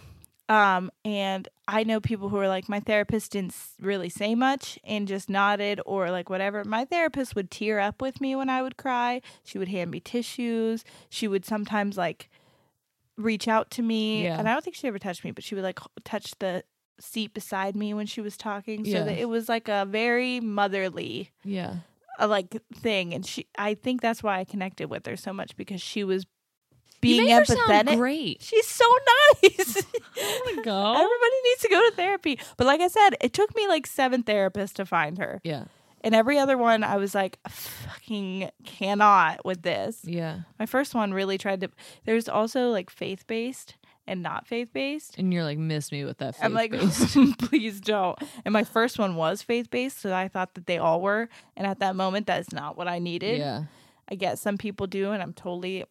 Um, 0.49 0.91
and 1.05 1.47
I 1.67 1.83
know 1.83 2.01
people 2.01 2.29
who 2.29 2.37
are 2.37 2.47
like, 2.47 2.67
my 2.67 2.79
therapist 2.79 3.31
didn't 3.31 3.55
really 3.79 4.09
say 4.09 4.35
much 4.35 4.77
and 4.83 5.07
just 5.07 5.29
nodded 5.29 5.79
or 5.85 6.11
like 6.11 6.29
whatever. 6.29 6.63
My 6.63 6.85
therapist 6.85 7.35
would 7.35 7.49
tear 7.49 7.79
up 7.79 8.01
with 8.01 8.19
me 8.19 8.35
when 8.35 8.49
I 8.49 8.61
would 8.61 8.77
cry. 8.77 9.21
She 9.43 9.57
would 9.57 9.69
hand 9.69 9.91
me 9.91 9.99
tissues. 9.99 10.83
She 11.09 11.27
would 11.27 11.45
sometimes 11.45 11.97
like 11.97 12.29
reach 13.17 13.47
out 13.47 13.71
to 13.71 13.81
me. 13.81 14.25
Yeah. 14.25 14.37
And 14.37 14.49
I 14.49 14.53
don't 14.53 14.63
think 14.63 14.75
she 14.75 14.87
ever 14.87 14.99
touched 14.99 15.23
me, 15.23 15.31
but 15.31 15.43
she 15.43 15.55
would 15.55 15.63
like 15.63 15.79
h- 15.81 16.03
touch 16.03 16.33
the 16.39 16.63
seat 16.99 17.33
beside 17.33 17.75
me 17.75 17.93
when 17.93 18.05
she 18.05 18.21
was 18.21 18.37
talking. 18.37 18.85
So 18.85 18.91
Yeah. 18.91 19.03
that 19.03 19.17
it 19.17 19.29
was 19.29 19.49
like 19.49 19.67
a 19.67 19.85
very 19.85 20.39
motherly 20.39 21.31
Yeah. 21.43 21.77
uh, 22.19 22.27
like 22.27 22.55
thing. 22.75 23.13
And 23.13 23.25
she, 23.25 23.47
I 23.57 23.73
think 23.73 24.01
that's 24.01 24.21
why 24.23 24.39
I 24.39 24.43
connected 24.45 24.89
with 24.89 25.05
her 25.05 25.15
so 25.17 25.33
much 25.33 25.55
because 25.55 25.81
she 25.81 26.03
was 26.03 26.25
being 27.01 27.25
make 27.25 27.33
her 27.33 27.45
sound 27.45 27.59
empathetic. 27.89 27.97
great. 27.97 28.41
She's 28.41 28.67
so 28.67 28.85
nice. 29.43 29.73
go. 30.63 30.91
Everybody 30.93 31.35
needs 31.43 31.61
to 31.61 31.67
go 31.69 31.89
to 31.89 31.95
therapy. 31.95 32.39
But 32.57 32.67
like 32.67 32.79
I 32.81 32.87
said, 32.87 33.11
it 33.19 33.33
took 33.33 33.53
me 33.55 33.67
like 33.67 33.85
seven 33.87 34.23
therapists 34.23 34.73
to 34.75 34.85
find 34.85 35.17
her. 35.17 35.41
Yeah. 35.43 35.65
And 36.05 36.13
every 36.13 36.37
other 36.37 36.57
one, 36.57 36.83
I 36.83 36.97
was 36.97 37.15
like, 37.15 37.39
fucking 37.47 38.51
cannot 38.65 39.45
with 39.45 39.61
this. 39.61 40.01
Yeah. 40.03 40.39
My 40.59 40.65
first 40.65 40.93
one 40.93 41.13
really 41.13 41.37
tried 41.37 41.61
to. 41.61 41.69
There's 42.05 42.27
also 42.29 42.69
like 42.69 42.89
faith 42.89 43.25
based 43.27 43.75
and 44.07 44.21
not 44.21 44.47
faith 44.47 44.69
based. 44.73 45.17
And 45.17 45.33
you're 45.33 45.43
like, 45.43 45.57
miss 45.57 45.91
me 45.91 46.03
with 46.05 46.17
that. 46.17 46.35
I'm 46.41 46.53
like, 46.53 46.71
please 47.39 47.79
don't. 47.79 48.17
And 48.45 48.51
my 48.53 48.63
first 48.63 48.99
one 48.99 49.15
was 49.15 49.41
faith 49.41 49.69
based, 49.69 49.99
so 50.01 50.13
I 50.13 50.27
thought 50.27 50.55
that 50.55 50.65
they 50.67 50.77
all 50.77 51.01
were. 51.01 51.29
And 51.55 51.65
at 51.67 51.79
that 51.79 51.95
moment, 51.95 52.27
that's 52.27 52.51
not 52.51 52.77
what 52.77 52.87
I 52.87 52.99
needed. 52.99 53.37
yeah. 53.39 53.63
I 54.09 54.15
guess 54.15 54.41
some 54.41 54.57
people 54.57 54.85
do, 54.85 55.11
and 55.11 55.23
I'm 55.23 55.31
totally 55.33 55.85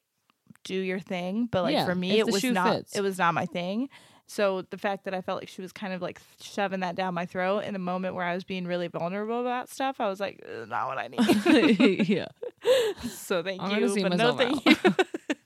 do 0.64 0.74
your 0.74 1.00
thing. 1.00 1.48
But 1.50 1.62
like 1.62 1.72
Yeah, 1.72 1.86
for 1.86 1.94
me, 1.94 2.18
it 2.18 2.26
was 2.26 2.44
not. 2.44 2.76
fits. 2.76 2.94
It 2.96 3.00
was 3.00 3.16
not 3.18 3.32
my 3.32 3.46
thing. 3.46 3.88
So 4.26 4.62
the 4.70 4.78
fact 4.78 5.04
that 5.04 5.14
I 5.14 5.20
felt 5.22 5.40
like 5.40 5.48
she 5.48 5.60
was 5.62 5.72
kind 5.72 5.92
of 5.92 6.00
like 6.00 6.20
shoving 6.40 6.80
that 6.80 6.94
down 6.94 7.14
my 7.14 7.26
throat 7.26 7.60
in 7.64 7.74
a 7.74 7.78
moment 7.78 8.14
where 8.14 8.24
I 8.24 8.34
was 8.34 8.44
being 8.44 8.66
really 8.66 8.88
vulnerable 8.88 9.40
about 9.40 9.68
stuff, 9.70 10.00
I 10.00 10.08
was 10.08 10.20
like, 10.20 10.42
not 10.68 10.86
what 10.88 10.98
I 10.98 11.08
need. 11.88 12.08
yeah. 12.08 12.28
so 13.10 13.42
thank 13.42 13.60
I'm 13.62 13.80
you, 13.82 14.02
but 14.02 14.16
no 14.16 14.36
thank 14.36 14.66
out. 14.66 14.96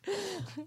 you. 0.07 0.67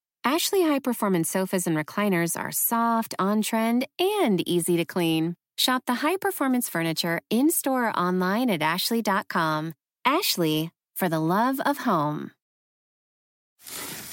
Ashley 0.23 0.61
high 0.61 0.79
performance 0.79 1.31
sofas 1.31 1.65
and 1.65 1.75
recliners 1.75 2.39
are 2.39 2.51
soft, 2.51 3.15
on 3.17 3.41
trend, 3.41 3.87
and 3.97 4.47
easy 4.47 4.77
to 4.77 4.85
clean. 4.85 5.35
Shop 5.57 5.83
the 5.87 5.95
high 5.95 6.17
performance 6.17 6.69
furniture 6.69 7.21
in 7.31 7.49
store 7.49 7.87
or 7.87 7.99
online 7.99 8.51
at 8.51 8.61
Ashley.com. 8.61 9.73
Ashley, 10.05 10.69
for 10.95 11.09
the 11.09 11.19
love 11.19 11.59
of 11.61 11.79
home. 11.79 12.31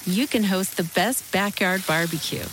You 0.05 0.25
can 0.25 0.43
host 0.45 0.77
the 0.77 0.89
best 0.95 1.31
backyard 1.31 1.83
barbecue 1.85 2.45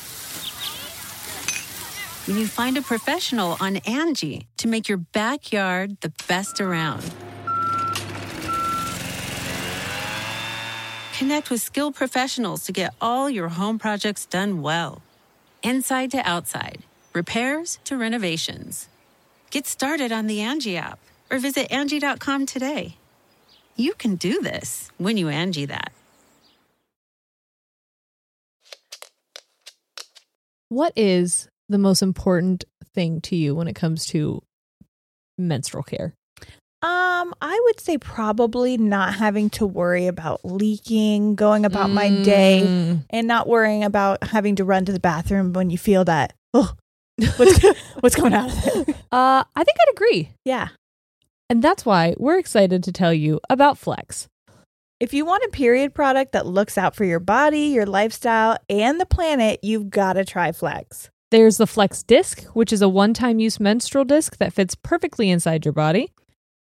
when 2.26 2.36
you 2.36 2.46
find 2.46 2.76
a 2.76 2.82
professional 2.82 3.56
on 3.60 3.76
Angie 3.86 4.48
to 4.58 4.68
make 4.68 4.88
your 4.88 4.98
backyard 4.98 5.96
the 6.02 6.12
best 6.28 6.60
around. 6.60 7.04
Connect 11.18 11.48
with 11.48 11.62
skilled 11.62 11.94
professionals 11.94 12.64
to 12.64 12.72
get 12.72 12.94
all 13.00 13.30
your 13.30 13.48
home 13.48 13.78
projects 13.78 14.26
done 14.26 14.60
well. 14.60 15.00
Inside 15.62 16.10
to 16.10 16.18
outside, 16.18 16.80
repairs 17.14 17.78
to 17.84 17.96
renovations. 17.96 18.86
Get 19.50 19.66
started 19.66 20.12
on 20.12 20.26
the 20.26 20.42
Angie 20.42 20.76
app 20.76 20.98
or 21.30 21.38
visit 21.38 21.72
Angie.com 21.72 22.44
today. 22.44 22.98
You 23.76 23.94
can 23.94 24.16
do 24.16 24.42
this 24.42 24.90
when 24.98 25.16
you 25.16 25.30
Angie 25.30 25.64
that. 25.64 25.90
What 30.68 30.92
is 30.96 31.48
the 31.70 31.78
most 31.78 32.02
important 32.02 32.64
thing 32.94 33.22
to 33.22 33.36
you 33.36 33.54
when 33.54 33.68
it 33.68 33.74
comes 33.74 34.04
to 34.08 34.42
menstrual 35.38 35.82
care? 35.82 36.12
Um, 36.82 37.34
I 37.40 37.58
would 37.64 37.80
say 37.80 37.96
probably 37.98 38.76
not 38.76 39.14
having 39.14 39.48
to 39.50 39.66
worry 39.66 40.06
about 40.06 40.44
leaking, 40.44 41.34
going 41.34 41.64
about 41.64 41.90
my 41.90 42.10
day, 42.22 42.62
Mm. 42.64 43.04
and 43.10 43.26
not 43.26 43.48
worrying 43.48 43.82
about 43.82 44.22
having 44.22 44.56
to 44.56 44.64
run 44.64 44.84
to 44.84 44.92
the 44.92 45.00
bathroom 45.00 45.52
when 45.54 45.70
you 45.70 45.78
feel 45.78 46.04
that. 46.04 46.34
Oh, 46.52 46.72
what's 47.36 47.58
what's 48.00 48.14
going 48.14 48.34
out 48.34 48.50
of 48.50 48.66
it? 48.66 48.88
Uh, 49.10 49.42
I 49.56 49.64
think 49.64 49.76
I'd 49.80 49.92
agree. 49.92 50.30
Yeah. 50.44 50.68
And 51.48 51.62
that's 51.62 51.86
why 51.86 52.14
we're 52.18 52.38
excited 52.38 52.82
to 52.84 52.92
tell 52.92 53.12
you 53.14 53.40
about 53.48 53.78
Flex. 53.78 54.28
If 55.00 55.14
you 55.14 55.24
want 55.24 55.44
a 55.44 55.48
period 55.48 55.94
product 55.94 56.32
that 56.32 56.46
looks 56.46 56.76
out 56.78 56.94
for 56.94 57.04
your 57.04 57.20
body, 57.20 57.60
your 57.68 57.86
lifestyle, 57.86 58.56
and 58.68 59.00
the 59.00 59.06
planet, 59.06 59.60
you've 59.62 59.90
got 59.90 60.14
to 60.14 60.24
try 60.24 60.52
Flex. 60.52 61.10
There's 61.30 61.56
the 61.56 61.66
Flex 61.66 62.02
Disc, 62.02 62.44
which 62.54 62.72
is 62.72 62.82
a 62.82 62.88
one 62.88 63.14
time 63.14 63.38
use 63.38 63.58
menstrual 63.60 64.04
disc 64.04 64.36
that 64.38 64.52
fits 64.52 64.74
perfectly 64.74 65.30
inside 65.30 65.64
your 65.64 65.72
body. 65.72 66.12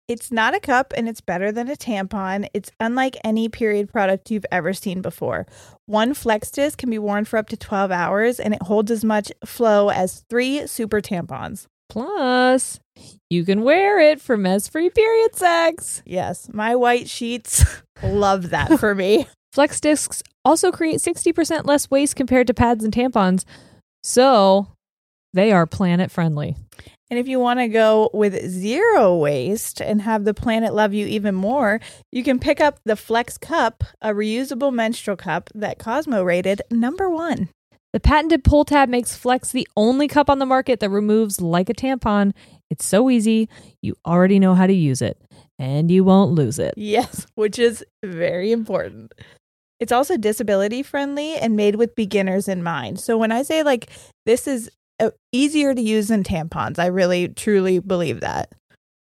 It's 0.06 0.30
not 0.30 0.54
a 0.54 0.60
cup 0.60 0.92
and 0.96 1.08
it's 1.08 1.22
better 1.22 1.50
than 1.50 1.70
a 1.70 1.76
tampon. 1.76 2.46
It's 2.52 2.70
unlike 2.78 3.16
any 3.24 3.48
period 3.48 3.90
product 3.90 4.30
you've 4.30 4.44
ever 4.52 4.74
seen 4.74 5.00
before. 5.00 5.46
One 5.86 6.12
flex 6.12 6.50
disc 6.50 6.78
can 6.78 6.90
be 6.90 6.98
worn 6.98 7.24
for 7.24 7.38
up 7.38 7.48
to 7.48 7.56
12 7.56 7.90
hours 7.90 8.38
and 8.38 8.52
it 8.52 8.62
holds 8.62 8.90
as 8.90 9.02
much 9.02 9.32
flow 9.46 9.88
as 9.88 10.22
three 10.28 10.66
super 10.66 11.00
tampons. 11.00 11.66
Plus, 11.88 12.80
you 13.30 13.44
can 13.44 13.62
wear 13.62 13.98
it 13.98 14.20
for 14.20 14.36
mess 14.36 14.68
free 14.68 14.90
period 14.90 15.34
sex. 15.34 16.02
Yes, 16.04 16.50
my 16.52 16.74
white 16.74 17.08
sheets 17.08 17.64
love 18.02 18.50
that 18.50 18.78
for 18.78 18.94
me. 18.94 19.26
Flex 19.52 19.80
discs 19.80 20.22
also 20.44 20.70
create 20.70 20.96
60% 20.96 21.64
less 21.64 21.90
waste 21.90 22.16
compared 22.16 22.46
to 22.48 22.54
pads 22.54 22.84
and 22.84 22.92
tampons, 22.92 23.44
so 24.02 24.66
they 25.34 25.52
are 25.52 25.66
planet 25.66 26.10
friendly. 26.10 26.56
And 27.10 27.18
if 27.18 27.28
you 27.28 27.38
want 27.38 27.60
to 27.60 27.68
go 27.68 28.08
with 28.14 28.48
zero 28.48 29.16
waste 29.16 29.80
and 29.80 30.00
have 30.02 30.24
the 30.24 30.32
planet 30.32 30.74
love 30.74 30.94
you 30.94 31.06
even 31.06 31.34
more, 31.34 31.80
you 32.10 32.24
can 32.24 32.38
pick 32.38 32.60
up 32.60 32.78
the 32.84 32.96
Flex 32.96 33.36
Cup, 33.36 33.84
a 34.00 34.10
reusable 34.10 34.72
menstrual 34.72 35.16
cup 35.16 35.50
that 35.54 35.78
Cosmo 35.78 36.22
rated 36.22 36.62
number 36.70 37.10
one. 37.10 37.50
The 37.92 38.00
patented 38.00 38.42
pull 38.42 38.64
tab 38.64 38.88
makes 38.88 39.14
Flex 39.14 39.52
the 39.52 39.68
only 39.76 40.08
cup 40.08 40.30
on 40.30 40.38
the 40.38 40.46
market 40.46 40.80
that 40.80 40.90
removes 40.90 41.40
like 41.40 41.68
a 41.68 41.74
tampon. 41.74 42.32
It's 42.70 42.86
so 42.86 43.10
easy, 43.10 43.48
you 43.82 43.94
already 44.06 44.38
know 44.38 44.54
how 44.54 44.66
to 44.66 44.72
use 44.72 45.02
it, 45.02 45.20
and 45.58 45.90
you 45.90 46.02
won't 46.02 46.32
lose 46.32 46.58
it. 46.58 46.74
Yes, 46.76 47.26
which 47.34 47.58
is 47.58 47.84
very 48.02 48.50
important. 48.50 49.12
It's 49.78 49.92
also 49.92 50.16
disability 50.16 50.82
friendly 50.82 51.36
and 51.36 51.54
made 51.54 51.76
with 51.76 51.94
beginners 51.94 52.48
in 52.48 52.62
mind. 52.62 52.98
So 52.98 53.18
when 53.18 53.30
I 53.30 53.42
say 53.42 53.62
like 53.62 53.90
this 54.24 54.48
is 54.48 54.70
Uh, 55.00 55.10
easier 55.32 55.74
to 55.74 55.80
use 55.82 56.08
than 56.08 56.22
tampons, 56.22 56.78
I 56.78 56.86
really 56.86 57.28
truly 57.28 57.78
believe 57.80 58.20
that. 58.20 58.52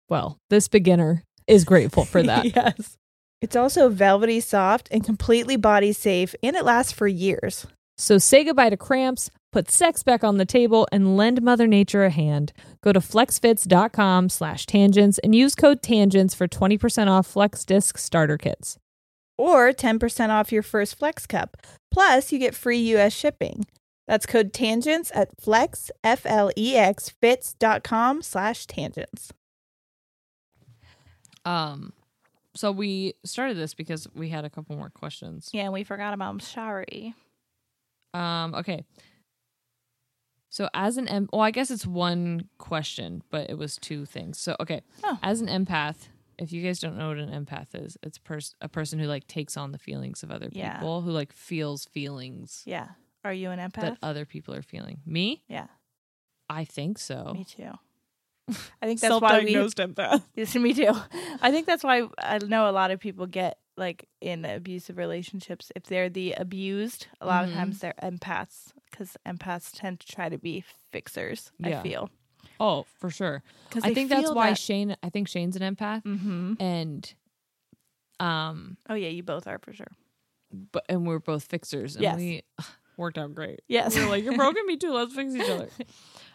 Well, 0.08 0.38
this 0.50 0.68
beginner 0.68 1.24
is 1.46 1.64
grateful 1.64 2.04
for 2.04 2.22
that. 2.24 2.44
yes. 2.54 2.96
It's 3.40 3.56
also 3.56 3.88
velvety 3.88 4.38
soft 4.40 4.88
and 4.92 5.02
completely 5.04 5.56
body 5.56 5.92
safe 5.92 6.34
and 6.42 6.54
it 6.54 6.64
lasts 6.64 6.92
for 6.92 7.08
years. 7.08 7.66
So 7.98 8.18
say 8.18 8.44
goodbye 8.44 8.70
to 8.70 8.76
cramps, 8.76 9.30
put 9.52 9.70
sex 9.70 10.02
back 10.02 10.22
on 10.24 10.38
the 10.38 10.44
table, 10.44 10.88
and 10.92 11.16
lend 11.16 11.42
Mother 11.42 11.66
Nature 11.66 12.04
a 12.04 12.10
hand. 12.10 12.52
Go 12.82 12.92
to 12.92 13.00
flexfits.com 13.00 14.28
slash 14.28 14.66
tangents 14.66 15.18
and 15.18 15.34
use 15.34 15.54
code 15.54 15.82
tangents 15.82 16.34
for 16.34 16.48
20% 16.48 17.08
off 17.08 17.26
Flex 17.26 17.64
Disc 17.64 17.98
starter 17.98 18.38
kits. 18.38 18.78
Or 19.36 19.72
10% 19.72 20.28
off 20.30 20.52
your 20.52 20.62
first 20.62 20.96
Flex 20.96 21.26
Cup. 21.26 21.56
Plus, 21.92 22.32
you 22.32 22.38
get 22.38 22.54
free 22.54 22.78
US 22.96 23.12
shipping. 23.12 23.66
That's 24.08 24.26
code 24.26 24.52
tangents 24.52 25.10
at 25.14 25.40
flex, 25.40 25.90
F 26.02 26.26
L 26.26 26.50
E 26.56 26.76
X, 26.76 27.08
fits.com 27.08 28.22
slash 28.22 28.66
tangents. 28.66 29.32
Um, 31.44 31.92
so 32.54 32.70
we 32.70 33.14
started 33.24 33.56
this 33.56 33.74
because 33.74 34.06
we 34.14 34.28
had 34.28 34.44
a 34.44 34.50
couple 34.50 34.76
more 34.76 34.90
questions. 34.90 35.50
Yeah, 35.52 35.70
we 35.70 35.84
forgot 35.84 36.14
about 36.14 36.42
Shari. 36.42 37.14
Um, 38.14 38.54
okay. 38.54 38.84
So 40.50 40.68
as 40.74 40.98
an 40.98 41.08
em- 41.08 41.28
well, 41.32 41.40
I 41.42 41.50
guess 41.50 41.70
it's 41.70 41.86
one 41.86 42.48
question, 42.58 43.22
but 43.30 43.48
it 43.48 43.56
was 43.56 43.76
two 43.76 44.04
things. 44.04 44.38
So 44.38 44.54
okay, 44.60 44.82
Oh. 45.02 45.18
as 45.22 45.40
an 45.40 45.46
empath, 45.48 46.08
if 46.38 46.52
you 46.52 46.62
guys 46.62 46.78
don't 46.78 46.98
know 46.98 47.08
what 47.08 47.18
an 47.18 47.30
empath 47.30 47.68
is, 47.74 47.96
it's 48.02 48.18
pers- 48.18 48.54
a 48.60 48.68
person 48.68 48.98
who 48.98 49.06
like 49.06 49.26
takes 49.26 49.56
on 49.56 49.72
the 49.72 49.78
feelings 49.78 50.22
of 50.22 50.30
other 50.30 50.48
Yeah. 50.52 50.74
people, 50.74 51.00
who 51.00 51.10
like 51.10 51.32
feels 51.32 51.86
feelings 51.86 52.62
Yeah. 52.66 52.88
Are 53.24 53.32
you 53.32 53.50
an 53.50 53.58
empath? 53.58 53.80
that 53.80 53.98
other 54.02 54.24
people 54.24 54.54
are 54.54 54.62
feeling. 54.62 55.00
Me, 55.06 55.42
yeah, 55.48 55.66
I 56.48 56.64
think 56.64 56.98
so. 56.98 57.32
me 57.34 57.44
too. 57.44 57.70
I 58.82 58.86
think 58.86 59.00
that's 59.00 59.20
why 59.20 59.44
we 59.44 59.52
self 59.54 59.74
empath. 59.76 60.22
Yes, 60.34 60.54
me 60.56 60.74
too. 60.74 60.92
I 61.40 61.50
think 61.50 61.66
that's 61.66 61.84
why 61.84 62.08
I 62.18 62.38
know 62.38 62.68
a 62.68 62.72
lot 62.72 62.90
of 62.90 62.98
people 63.00 63.26
get 63.26 63.58
like 63.76 64.08
in 64.20 64.44
abusive 64.44 64.96
relationships 64.98 65.70
if 65.76 65.84
they're 65.84 66.08
the 66.10 66.32
abused. 66.32 67.06
A 67.20 67.26
lot 67.26 67.44
Mhm. 67.44 67.48
of 67.48 67.54
times 67.54 67.78
they're 67.78 67.94
empaths 68.02 68.72
because 68.90 69.16
empaths 69.24 69.70
tend 69.72 70.00
to 70.00 70.06
try 70.12 70.28
to 70.28 70.36
be 70.38 70.64
fixers. 70.90 71.52
Yeah. 71.58 71.78
I 71.80 71.82
feel 71.82 72.10
Oh, 72.60 72.84
for 72.98 73.08
sure. 73.08 73.42
because 73.68 73.84
I 73.84 73.94
think 73.94 74.10
that's 74.10 74.30
why 74.32 74.52
Shane. 74.54 74.96
I 75.02 75.08
think 75.10 75.28
Shane's 75.28 75.56
an 75.56 75.62
empath, 75.76 76.02
hmm 76.02 76.54
and 76.60 77.14
um, 78.20 78.76
Oh 78.88 78.94
yeah, 78.94 79.08
you 79.08 79.22
both 79.22 79.46
are 79.46 79.58
for 79.58 79.72
sure. 79.72 79.90
but 80.72 80.84
and 80.88 81.06
we're 81.06 81.18
both 81.18 81.44
fixers, 81.44 81.94
and 81.96 82.02
Yes. 82.02 82.16
we 82.16 82.42
worked 82.96 83.18
out 83.18 83.34
great. 83.34 83.60
Yes. 83.68 83.96
Were 83.96 84.06
like, 84.06 84.24
you're 84.24 84.36
broken, 84.36 84.66
me 84.66 84.76
too. 84.76 84.92
Let's 84.92 85.14
fix 85.14 85.34
each 85.34 85.48
other. 85.48 85.68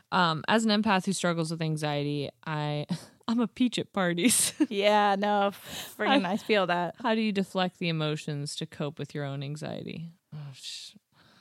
Um, 0.10 0.46
as 0.48 0.64
an 0.64 0.72
empath 0.72 1.06
who 1.06 1.12
struggles 1.12 1.52
with 1.52 1.62
anxiety, 1.62 2.30
I 2.46 2.86
I'm 3.28 3.42
a 3.42 3.48
peach 3.48 3.78
at 3.78 3.92
parties. 3.92 4.54
yeah, 4.70 5.18
no, 5.20 5.52
friggin' 6.00 6.26
I- 6.26 6.32
I 6.32 6.38
feel 6.38 6.66
that. 6.68 6.96
How 7.04 7.14
do 7.14 7.20
you 7.20 7.34
deflect 7.34 7.80
the 7.80 7.90
emotions 7.90 8.56
to 8.56 8.66
cope 8.66 9.00
with 9.00 9.14
your 9.14 9.26
own 9.26 9.44
anxiety? 9.44 10.14
Oh, 10.34 10.38
sh- 10.54 10.92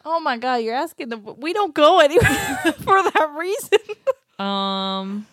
Oh 0.04 0.18
my 0.18 0.36
god, 0.36 0.56
you're 0.56 0.74
asking 0.74 1.10
the 1.10 1.16
we 1.16 1.52
don't 1.52 1.74
go 1.74 2.00
anywhere 2.00 2.72
for 2.82 3.00
that 3.04 3.34
reason. 3.38 3.78
Um, 4.44 5.28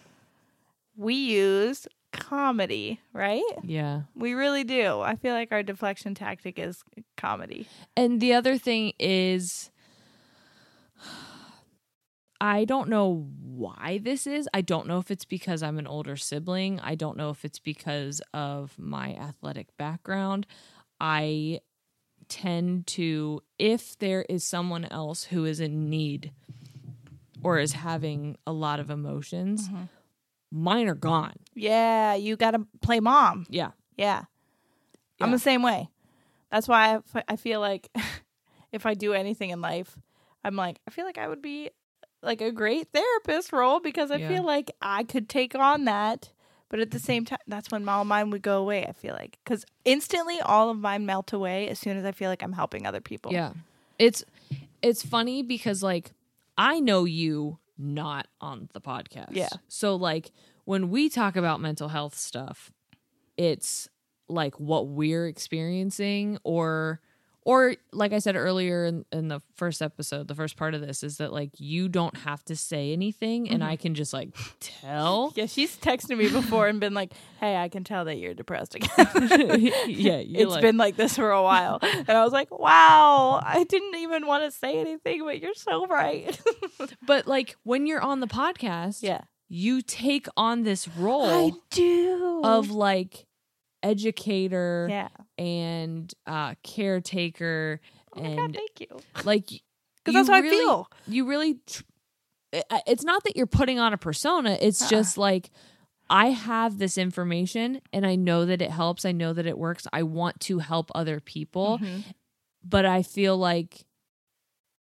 we 0.96 1.16
use 1.16 1.88
comedy, 2.12 3.00
right? 3.14 3.42
yeah. 3.64 4.02
We 4.16 4.36
really 4.36 4.64
do. 4.64 5.00
I 5.02 5.16
feel 5.16 5.34
like 5.34 5.52
our 5.52 5.64
deflection 5.64 6.14
tactic 6.14 6.60
is 6.60 6.84
comedy. 7.18 7.68
And 7.98 8.22
the 8.22 8.34
other 8.36 8.60
thing 8.60 8.94
is, 9.00 9.72
I 12.44 12.66
don't 12.66 12.90
know 12.90 13.30
why 13.40 14.02
this 14.04 14.28
is. 14.28 14.50
I 14.54 14.60
don't 14.60 14.86
know 14.86 14.98
if 14.98 15.10
it's 15.10 15.24
because 15.24 15.64
I'm 15.64 15.80
an 15.80 15.88
older 15.88 16.18
sibling. 16.18 16.78
I 16.82 16.94
don't 16.94 17.16
know 17.16 17.30
if 17.30 17.46
it's 17.46 17.58
because 17.58 18.22
of 18.34 18.78
my 18.78 19.16
athletic 19.16 19.68
background. 19.78 20.46
I 21.00 21.62
tend 22.28 22.86
to, 22.88 23.42
if 23.58 23.98
there 24.00 24.24
is 24.24 24.44
someone 24.44 24.84
else 24.84 25.24
who 25.24 25.46
is 25.46 25.62
in 25.62 25.90
need 25.90 26.34
or 27.42 27.60
is 27.60 27.72
having 27.72 28.36
a 28.46 28.52
lot 28.52 28.82
of 28.82 28.90
emotions, 28.90 29.70
mm-hmm. 29.70 29.84
mine 30.52 30.90
are 30.90 30.96
gone. 30.96 31.38
Yeah, 31.56 32.16
you 32.16 32.36
got 32.36 32.52
to 32.52 32.68
play 32.82 33.00
mom. 33.00 33.46
Yeah. 33.50 33.72
Yeah. 33.96 34.24
I'm 35.22 35.32
the 35.32 35.40
same 35.40 35.64
way. 35.64 35.88
That's 36.52 36.68
why 36.68 36.90
I, 36.90 36.96
f- 36.96 37.24
I 37.26 37.38
feel 37.38 37.62
like 37.62 37.90
if 38.74 38.86
I 38.86 38.96
do 38.96 39.14
anything 39.14 39.52
in 39.52 39.62
life, 39.62 39.98
I'm 40.44 40.58
like, 40.58 40.82
I 40.86 40.92
feel 40.92 41.06
like 41.06 41.18
I 41.18 41.30
would 41.30 41.42
be 41.42 41.70
like 42.24 42.42
a 42.42 42.52
great 42.52 42.88
therapist 42.94 43.52
role 43.54 43.80
because 43.80 44.10
I 44.12 44.16
Yeah. 44.18 44.28
feel 44.30 44.44
like 44.44 44.72
I 44.82 45.04
could 45.04 45.28
take 45.30 45.56
on 45.56 45.86
that. 45.86 46.32
But 46.70 46.80
at 46.80 46.90
the 46.90 46.98
same 47.00 47.24
time, 47.26 47.38
that's 47.46 47.70
when 47.70 47.88
all 47.88 48.04
mine 48.04 48.32
would 48.32 48.42
go 48.42 48.60
away, 48.60 48.84
I 48.88 48.94
feel 48.94 49.14
like. 49.14 49.38
Because 49.44 49.64
instantly 49.86 50.40
all 50.42 50.72
of 50.72 50.78
mine 50.80 51.06
melt 51.06 51.32
away 51.32 51.68
as 51.70 51.78
soon 51.78 51.98
as 51.98 52.06
I 52.06 52.12
feel 52.12 52.30
like 52.32 52.42
I'm 52.42 52.54
helping 52.54 52.88
other 52.88 53.02
people. 53.02 53.32
Yeah. 53.32 53.54
It's 54.00 54.24
it's 54.82 55.04
funny 55.06 55.44
because 55.44 55.84
like 55.84 56.14
I 56.58 56.80
know 56.80 57.06
you 57.06 57.60
not 57.78 58.28
on 58.42 58.70
the 58.74 58.82
podcast. 58.82 59.30
Yeah. 59.36 59.50
So 59.68 59.96
like 59.96 60.32
when 60.66 60.90
we 60.90 61.10
talk 61.10 61.36
about 61.36 61.60
mental 61.62 61.90
health 61.90 62.16
stuff, 62.16 62.72
it's 63.38 63.88
like 64.28 64.60
what 64.60 64.88
we're 64.88 65.28
experiencing 65.28 66.40
or 66.44 67.02
or 67.46 67.76
like 67.92 68.14
I 68.14 68.20
said 68.20 68.36
earlier 68.36 68.86
in, 68.86 69.06
in 69.12 69.28
the 69.28 69.42
first 69.56 69.82
episode, 69.82 70.28
the 70.28 70.36
first 70.36 70.56
part 70.56 70.74
of 70.74 70.82
this 70.82 71.04
is 71.04 71.18
that 71.18 71.34
like 71.34 71.52
you 71.60 71.90
don't 71.90 72.16
have 72.18 72.44
to 72.46 72.56
say 72.56 72.94
anything 72.94 73.50
and 73.50 73.62
mm-hmm. 73.62 73.72
I 73.72 73.76
can 73.76 73.96
just 73.96 74.14
like 74.14 74.30
tell. 74.60 75.34
Yeah, 75.44 75.48
she's 75.48 75.76
texted 75.78 76.18
me 76.18 76.30
before 76.30 76.68
and 76.68 76.80
been 76.80 76.94
like, 76.94 77.14
"Hey, 77.40 77.58
I 77.58 77.68
can 77.68 77.84
tell 77.84 78.06
that 78.06 78.18
you're 78.18 78.34
depressed 78.34 78.76
again." 78.76 78.90
yeah, 79.88 80.22
it's 80.22 80.52
like, 80.52 80.62
been 80.62 80.78
like 80.78 80.96
this 80.96 81.16
for 81.16 81.32
a 81.32 81.42
while, 81.42 81.80
and 81.82 82.10
I 82.10 82.24
was 82.24 82.32
like, 82.32 82.52
"Wow, 82.52 83.42
I 83.44 83.64
didn't 83.64 83.96
even 83.96 84.28
want 84.28 84.44
to 84.44 84.52
say 84.52 84.80
anything, 84.80 85.24
but 85.24 85.42
you're 85.42 85.56
so 85.56 85.88
right." 85.88 86.40
but 87.06 87.26
like 87.28 87.56
when 87.64 87.88
you're 87.88 88.02
on 88.02 88.20
the 88.20 88.28
podcast, 88.28 89.02
yeah, 89.02 89.22
you 89.50 89.82
take 89.82 90.28
on 90.38 90.64
this 90.64 90.88
role 90.88 91.26
I 91.26 91.52
do. 91.72 92.42
of 92.44 92.70
like 92.70 93.26
educator 93.84 94.88
yeah, 94.90 95.10
and 95.38 96.12
uh 96.26 96.56
caretaker 96.64 97.80
oh 98.16 98.22
and 98.22 98.38
god, 98.38 98.56
thank 98.56 98.80
you. 98.82 99.00
like 99.26 99.46
Because 100.04 100.14
that's 100.14 100.30
how 100.30 100.40
really- 100.42 100.56
I 100.58 100.60
feel. 100.60 100.88
you 101.08 101.28
really 101.28 101.56
tr- 101.68 101.84
it's 102.88 103.04
not 103.04 103.24
that 103.24 103.36
you're 103.36 103.48
putting 103.48 103.80
on 103.80 103.94
a 103.94 103.98
persona 103.98 104.58
it's 104.62 104.82
Uh-uh. 104.84 104.90
just 104.90 105.18
like 105.18 105.50
i 106.10 106.28
have 106.28 106.78
this 106.78 106.98
information 107.00 107.82
and 107.92 108.06
i 108.06 108.16
know 108.16 108.46
that 108.46 108.62
it 108.62 108.70
helps 108.72 109.06
i 109.06 109.12
know 109.12 109.34
that 109.34 109.46
it 109.48 109.58
works 109.58 109.88
i 109.92 110.04
want 110.04 110.40
to 110.42 110.60
help 110.60 110.92
other 110.94 111.20
people 111.20 111.80
Mhm. 111.82 112.04
but 112.64 112.86
i 112.86 113.02
feel 113.02 113.36
like 113.38 113.86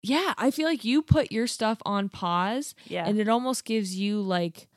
yeah 0.04 0.34
i 0.38 0.52
feel 0.52 0.68
like 0.68 0.86
you 0.86 1.02
put 1.02 1.32
your 1.32 1.48
stuff 1.48 1.80
on 1.84 2.10
pause 2.10 2.76
Yeah, 2.86 3.08
and 3.08 3.20
it 3.20 3.28
almost 3.28 3.66
gives 3.66 3.96
you 3.96 4.22
like 4.22 4.68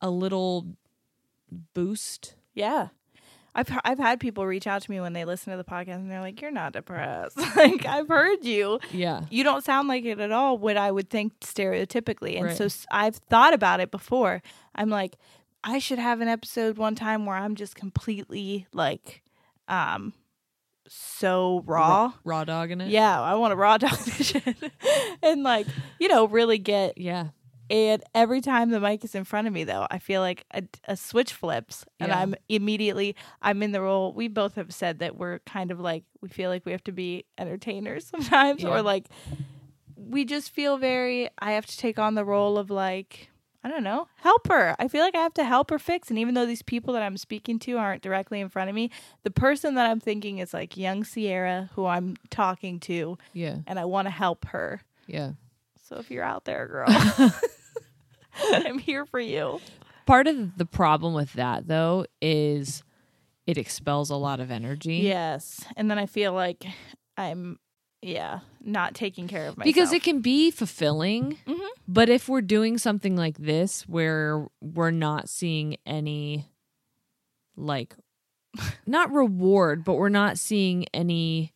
a 0.00 0.10
little 0.10 0.66
boost 1.72 2.34
yeah. 2.54 2.88
I've 3.54 3.70
I've 3.84 3.98
had 3.98 4.18
people 4.20 4.46
reach 4.46 4.66
out 4.66 4.82
to 4.82 4.90
me 4.90 5.00
when 5.00 5.12
they 5.12 5.24
listen 5.24 5.50
to 5.52 5.56
the 5.56 5.64
podcast 5.64 5.96
and 5.96 6.10
they're 6.10 6.20
like, 6.20 6.40
"You're 6.42 6.50
not 6.50 6.72
depressed." 6.72 7.36
like 7.56 7.86
I've 7.86 8.08
heard 8.08 8.44
you. 8.44 8.80
yeah. 8.92 9.22
You 9.30 9.44
don't 9.44 9.64
sound 9.64 9.88
like 9.88 10.04
it 10.04 10.18
at 10.20 10.32
all 10.32 10.58
what 10.58 10.76
i 10.76 10.90
would 10.90 11.08
think 11.10 11.38
stereotypically. 11.40 12.36
And 12.36 12.46
Right. 12.46 12.56
so 12.56 12.68
I've 12.90 13.16
thought 13.16 13.54
about 13.54 13.80
it 13.80 13.90
before. 13.90 14.42
I'm 14.74 14.90
like 14.90 15.16
i 15.66 15.78
should 15.78 15.98
have 15.98 16.20
an 16.20 16.28
episode 16.28 16.76
one 16.76 16.94
time 16.94 17.24
where 17.24 17.36
i'm 17.36 17.54
just 17.54 17.74
completely 17.74 18.66
like 18.74 19.22
um 19.66 20.12
so 20.88 21.62
raw. 21.64 22.12
Raw 22.24 22.44
dog 22.44 22.70
in 22.70 22.80
it? 22.82 22.90
Yeah 22.90 23.18
i 23.20 23.34
want 23.34 23.52
a 23.54 23.56
raw 23.56 23.78
dog 23.78 23.98
and 25.22 25.42
like 25.42 25.66
you 25.98 26.08
know 26.08 26.26
really 26.26 26.58
get 26.58 26.98
yeah 26.98 27.28
and 27.70 28.02
every 28.14 28.40
time 28.40 28.70
the 28.70 28.78
mic 28.80 29.02
is 29.04 29.14
in 29.14 29.24
front 29.24 29.46
of 29.46 29.52
me 29.52 29.64
though 29.64 29.86
i 29.90 29.98
feel 29.98 30.20
like 30.20 30.44
a, 30.52 30.62
a 30.86 30.96
switch 30.96 31.32
flips 31.32 31.84
and 31.98 32.08
Yeah. 32.10 32.18
i'm 32.20 32.34
immediately 32.48 33.16
i'm 33.42 33.62
in 33.62 33.72
the 33.72 33.80
role. 33.80 34.12
We 34.12 34.28
both 34.28 34.56
have 34.56 34.72
said 34.74 34.98
that 34.98 35.16
we're 35.16 35.38
kind 35.40 35.70
of 35.70 35.80
like 35.80 36.04
we 36.20 36.28
feel 36.28 36.50
like 36.50 36.66
we 36.66 36.72
have 36.72 36.84
to 36.84 36.92
be 36.92 37.24
entertainers 37.38 38.06
sometimes 38.10 38.62
Yeah. 38.62 38.68
or 38.70 38.82
like 38.82 39.06
we 39.96 40.24
just 40.24 40.50
feel 40.50 40.76
very 40.76 41.30
i 41.38 41.52
have 41.52 41.66
to 41.66 41.76
take 41.78 41.98
on 41.98 42.14
the 42.14 42.24
role 42.24 42.58
of 42.58 42.70
like 42.70 43.30
i 43.62 43.68
don't 43.70 43.82
know 43.84 44.08
helper. 44.16 44.76
I 44.78 44.88
feel 44.88 45.00
like 45.02 45.14
i 45.14 45.22
have 45.22 45.34
to 45.34 45.44
help 45.44 45.70
her 45.70 45.78
fix. 45.78 46.10
And 46.10 46.18
even 46.18 46.34
though 46.34 46.44
these 46.46 46.62
people 46.62 46.92
that 46.94 47.02
i'm 47.02 47.16
speaking 47.16 47.58
to 47.60 47.78
aren't 47.78 48.02
directly 48.02 48.40
in 48.40 48.48
front 48.50 48.68
of 48.68 48.74
me 48.76 48.90
the 49.22 49.30
person 49.30 49.74
that 49.76 49.88
i'm 49.88 50.00
thinking 50.00 50.38
is 50.38 50.52
like 50.52 50.76
young 50.76 51.02
sierra 51.04 51.70
who 51.74 51.86
i'm 51.86 52.16
talking 52.30 52.78
to 52.80 53.16
yeah. 53.32 53.56
and 53.66 53.78
i 53.78 53.84
want 53.86 54.06
to 54.06 54.10
help 54.10 54.44
her. 54.46 54.82
Yeah 55.06 55.32
so 55.84 55.96
if 55.96 56.10
you're 56.10 56.24
out 56.24 56.44
there, 56.44 56.66
girl, 56.66 56.86
I'm 58.52 58.78
here 58.78 59.06
for 59.06 59.20
you. 59.20 59.60
part 60.06 60.26
of 60.26 60.58
the 60.58 60.66
problem 60.66 61.14
with 61.14 61.32
that 61.34 61.66
though 61.68 62.04
is 62.20 62.82
it 63.46 63.56
expels 63.58 64.10
a 64.10 64.16
lot 64.16 64.40
of 64.40 64.50
energy 64.50 64.96
Yes. 64.96 65.64
And 65.76 65.90
then 65.90 65.98
I 65.98 66.06
feel 66.06 66.32
like 66.32 66.64
I'm, 67.16 67.58
yeah, 68.02 68.40
not 68.62 68.94
taking 68.94 69.28
care 69.28 69.46
of 69.46 69.56
myself. 69.56 69.64
because 69.74 69.92
it 69.92 70.02
can 70.02 70.20
be 70.20 70.50
fulfilling 70.50 71.38
Mhm. 71.46 71.68
but 71.88 72.08
if 72.10 72.28
we're 72.28 72.42
doing 72.42 72.76
something 72.76 73.16
like 73.16 73.38
this 73.38 73.82
where 73.88 74.46
we're 74.60 74.90
not 74.90 75.28
seeing 75.30 75.76
any 75.86 76.50
like 77.56 77.94
not 78.86 79.10
reward 79.12 79.84
but 79.84 79.94
we're 79.94 80.08
not 80.10 80.38
seeing 80.38 80.84
any 80.92 81.52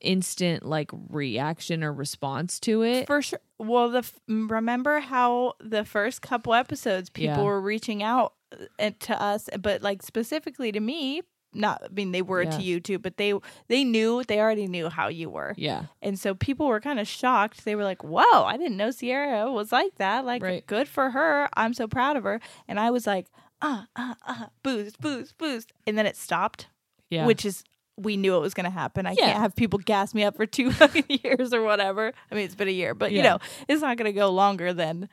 instant 0.00 0.64
like 0.64 0.90
reaction 1.10 1.82
or 1.84 1.92
response 1.92 2.58
to 2.60 2.82
it 2.82 3.06
for 3.06 3.22
sure. 3.22 3.40
Well, 3.58 3.88
the 3.90 3.98
f- 3.98 4.18
remember 4.28 5.00
how 5.00 5.54
the 5.60 5.84
first 5.84 6.22
couple 6.22 6.54
episodes 6.54 7.08
people 7.10 7.36
Yeah. 7.36 7.42
were 7.42 7.60
reaching 7.60 8.02
out 8.02 8.34
uh, 8.78 8.90
to 9.00 9.20
us, 9.22 9.48
but 9.60 9.82
like 9.82 10.02
specifically 10.02 10.72
to 10.72 10.80
me. 10.80 11.22
Not, 11.54 11.82
I 11.84 11.88
mean, 11.88 12.12
they 12.12 12.20
were 12.20 12.42
Yeah. 12.42 12.50
to 12.50 12.62
you 12.62 12.80
too, 12.80 12.98
but 12.98 13.16
they 13.16 13.32
they 13.68 13.82
knew 13.82 14.22
they 14.24 14.38
already 14.40 14.66
knew 14.66 14.90
how 14.90 15.08
you 15.08 15.30
were, 15.30 15.54
yeah 15.56 15.84
and 16.02 16.18
so 16.18 16.34
people 16.34 16.66
were 16.66 16.80
kind 16.80 17.00
of 17.00 17.08
shocked. 17.08 17.64
They 17.64 17.74
were 17.74 17.84
like, 17.84 18.04
"Whoa, 18.04 18.44
I 18.44 18.58
didn't 18.58 18.76
know 18.76 18.90
Sierra 18.90 19.50
was 19.50 19.72
like 19.72 19.94
that. 19.94 20.26
Like, 20.26 20.42
Right. 20.42 20.66
good 20.66 20.86
for 20.86 21.10
her. 21.10 21.48
I'm 21.56 21.72
so 21.72 21.86
proud 21.88 22.16
of 22.18 22.24
her." 22.24 22.40
And 22.68 22.78
I 22.78 22.90
was 22.90 23.06
like, 23.06 23.28
"Uh, 23.62 23.84
uh, 23.94 24.14
uh, 24.26 24.46
boost, 24.62 25.00
boost, 25.00 25.38
boost," 25.38 25.72
and 25.86 25.96
then 25.96 26.04
it 26.04 26.16
stopped. 26.16 26.66
yeah 27.08 27.24
which 27.24 27.46
is 27.46 27.64
we 27.96 28.16
knew 28.16 28.36
it 28.36 28.40
was 28.40 28.54
going 28.54 28.64
to 28.64 28.70
happen. 28.70 29.06
I 29.06 29.12
Yeah. 29.12 29.26
can't 29.26 29.38
have 29.38 29.56
people 29.56 29.78
gas 29.78 30.14
me 30.14 30.22
up 30.24 30.36
for 30.36 30.46
two 30.46 30.70
fucking 30.80 31.04
years 31.08 31.52
or 31.54 31.62
whatever. 31.62 32.12
I 32.30 32.34
mean, 32.34 32.44
it's 32.44 32.54
been 32.54 32.68
a 32.68 32.72
year, 32.72 32.94
but 32.94 33.12
you 33.12 33.22
know, 33.22 33.38
it's 33.68 33.80
not 33.82 33.96
going 33.96 34.06
to 34.06 34.12
go 34.18 34.30
longer 34.30 34.72
than 34.72 35.08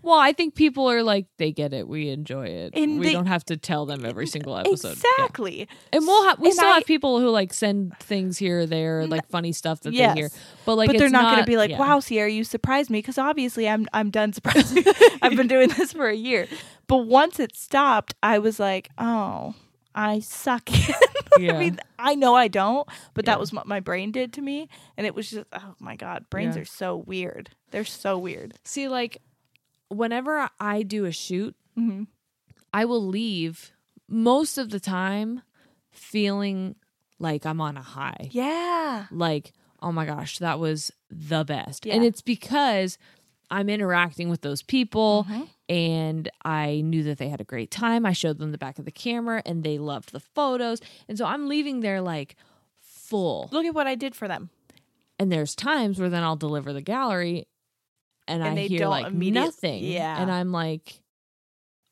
well 0.00 0.18
i 0.18 0.32
think 0.32 0.54
people 0.54 0.90
are 0.90 1.02
like 1.02 1.26
they 1.36 1.52
get 1.52 1.74
it 1.74 1.86
we 1.86 2.08
enjoy 2.08 2.46
it 2.46 2.72
And 2.74 2.98
we 2.98 3.06
they- 3.06 3.12
don't 3.12 3.26
have 3.26 3.44
to 3.46 3.58
tell 3.58 3.84
them 3.84 4.06
every 4.06 4.26
single 4.26 4.56
episode 4.56 4.96
Yeah. 4.96 5.24
exactly. 5.24 5.68
And 5.92 6.06
we'll 6.06 6.24
have 6.24 6.38
we 6.40 6.46
And 6.48 6.54
still 6.56 6.68
I- 6.70 6.76
have 6.76 6.86
people 6.86 7.20
who 7.20 7.28
like 7.28 7.52
send 7.52 7.94
things 8.00 8.38
here 8.38 8.60
or 8.60 8.66
there, 8.66 9.06
like 9.06 9.28
funny 9.28 9.52
stuff 9.52 9.80
that 9.82 9.92
Yes. 9.92 10.14
they 10.14 10.20
hear. 10.22 10.30
But 10.64 10.76
like, 10.76 10.86
but 10.88 10.96
they're 10.96 11.06
it's 11.08 11.12
not, 11.12 11.32
going 11.32 11.44
to 11.44 11.46
be 11.46 11.58
like, 11.58 11.70
yeah. 11.70 11.78
"Wow, 11.78 12.00
Sierra, 12.00 12.30
you 12.30 12.44
surprised 12.44 12.88
me," 12.88 12.98
because 13.00 13.18
obviously 13.18 13.68
I'm 13.68 13.86
I'm 13.92 14.08
done 14.10 14.32
surprising. 14.32 14.84
I've 15.22 15.36
been 15.36 15.48
doing 15.48 15.68
this 15.68 15.92
for 15.92 16.08
a 16.08 16.16
year, 16.16 16.48
but 16.86 17.06
once 17.06 17.38
it 17.38 17.54
stopped, 17.54 18.14
I 18.22 18.38
was 18.38 18.58
like, 18.58 18.88
"Oh, 18.96 19.54
I 19.94 20.20
suck." 20.20 20.68
Yeah. 21.36 21.54
I 21.54 21.58
mean, 21.58 21.80
I 21.98 22.14
know 22.14 22.36
I 22.36 22.46
don't, 22.46 22.88
but 23.12 23.24
Yeah. 23.24 23.32
that 23.32 23.40
was 23.40 23.52
what 23.52 23.66
my 23.66 23.80
brain 23.80 24.12
did 24.12 24.32
to 24.34 24.40
me, 24.40 24.68
and 24.96 25.04
it 25.04 25.16
was 25.16 25.30
just, 25.30 25.46
oh 25.52 25.74
my 25.80 25.96
god, 25.96 26.26
brains 26.30 26.54
Yeah. 26.54 26.62
are 26.62 26.64
so 26.64 26.96
weird. 26.96 27.50
They're 27.72 27.84
so 27.84 28.16
weird. 28.16 28.54
See, 28.62 28.86
like, 28.86 29.20
whenever 29.88 30.48
I 30.60 30.84
do 30.84 31.06
a 31.06 31.10
shoot, 31.10 31.56
Mhm. 31.76 32.06
I 32.72 32.84
will 32.84 33.04
leave 33.04 33.72
most 34.08 34.58
of 34.58 34.70
the 34.70 34.78
time 34.78 35.42
feeling 35.90 36.76
like 37.18 37.44
I'm 37.46 37.60
on 37.60 37.76
a 37.76 37.82
high. 37.82 38.28
Yeah. 38.30 39.06
Like, 39.10 39.52
oh 39.82 39.90
my 39.92 40.06
gosh, 40.06 40.38
that 40.38 40.58
was 40.60 40.90
the 41.10 41.44
best. 41.44 41.84
And 41.84 42.04
it's 42.04 42.20
because 42.22 42.96
I'm 43.50 43.68
interacting 43.68 44.28
with 44.28 44.40
those 44.42 44.62
people 44.62 45.26
Mm-hmm. 45.28 45.42
and 45.68 46.30
I 46.44 46.80
knew 46.84 47.02
that 47.04 47.18
they 47.18 47.28
had 47.28 47.40
a 47.40 47.44
great 47.44 47.70
time. 47.70 48.04
I 48.06 48.12
showed 48.12 48.38
them 48.38 48.52
the 48.52 48.58
back 48.58 48.78
of 48.78 48.84
the 48.84 48.90
camera 48.90 49.42
and 49.46 49.62
they 49.62 49.78
loved 49.78 50.12
the 50.12 50.20
photos. 50.20 50.80
And 51.08 51.16
so 51.18 51.24
I'm 51.26 51.48
leaving 51.48 51.80
there 51.80 52.00
like 52.00 52.36
full. 52.80 53.48
Look 53.52 53.64
at 53.66 53.74
what 53.74 53.86
I 53.86 53.94
did 53.94 54.14
for 54.14 54.28
them. 54.28 54.50
And 55.18 55.30
there's 55.30 55.54
times 55.54 56.00
where 56.00 56.08
then 56.10 56.22
I'll 56.24 56.36
deliver 56.36 56.72
the 56.72 56.82
gallery 56.82 57.46
and, 58.26 58.42
And 58.42 58.58
I 58.58 58.62
hear 58.62 58.88
like 58.88 59.06
immediate- 59.06 59.42
nothing. 59.44 59.84
yeah. 59.84 60.20
And 60.20 60.30
I'm 60.30 60.50
like, 60.52 61.00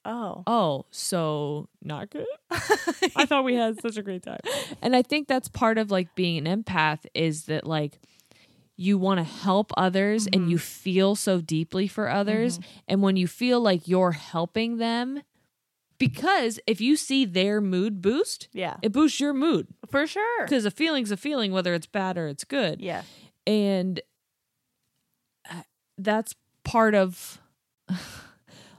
Oh. 0.05 0.43
oh, 0.49 0.87
so 0.91 1.69
not 1.81 2.11
good? 2.11 2.27
I 2.51 3.25
thought 3.25 3.45
we 3.45 3.55
had 3.55 3.81
such 3.81 3.97
a 3.97 4.03
great 4.03 4.25
time. 4.25 4.41
And 4.83 4.97
I 4.97 5.03
think 5.03 5.29
that's 5.29 5.49
part 5.49 5.79
of 5.79 5.93
like 5.93 6.15
being 6.17 6.45
an 6.45 6.65
empath 6.65 7.07
is 7.15 7.45
that 7.45 7.65
like 7.67 8.01
you 8.77 8.99
want 8.99 9.19
to 9.19 9.25
help 9.25 9.71
others 9.77 10.27
and 10.33 10.51
you 10.51 10.59
feel 10.59 11.15
so 11.15 11.41
deeply 11.41 11.87
for 11.87 12.09
others. 12.09 12.59
And 12.89 13.03
when 13.03 13.17
you 13.17 13.27
feel 13.27 13.61
like 13.61 13.87
you're 13.87 14.13
helping 14.13 14.79
them, 14.79 15.23
because 15.99 16.59
if 16.67 16.81
you 16.81 16.97
see 16.97 17.25
their 17.25 17.61
mood 17.61 18.01
boost, 18.03 18.49
Yeah. 18.53 18.77
it 18.83 18.91
boosts 18.93 19.21
your 19.21 19.35
mood 19.35 19.69
For 19.89 20.07
sure. 20.07 20.45
because 20.45 20.65
a 20.65 20.71
feeling's 20.71 21.11
a 21.11 21.17
feeling, 21.17 21.53
whether 21.53 21.75
it's 21.75 21.87
bad 21.87 22.17
or 22.19 22.27
it's 22.29 22.45
good. 22.45 22.81
Yeah. 22.81 23.03
And 23.47 24.01
uh, 25.51 25.63
that's 25.99 26.35
part 26.65 26.95
of 26.95 27.41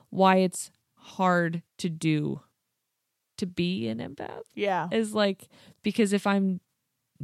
why 0.09 0.37
it's 0.37 0.71
hard 0.95 1.61
to 1.77 1.89
do 1.89 2.41
to 3.37 3.45
be 3.45 3.87
an 3.87 3.99
empath 3.99 4.43
Yeah. 4.55 4.87
is 4.91 5.13
like 5.13 5.47
because 5.83 6.13
if 6.13 6.25
I'm 6.27 6.59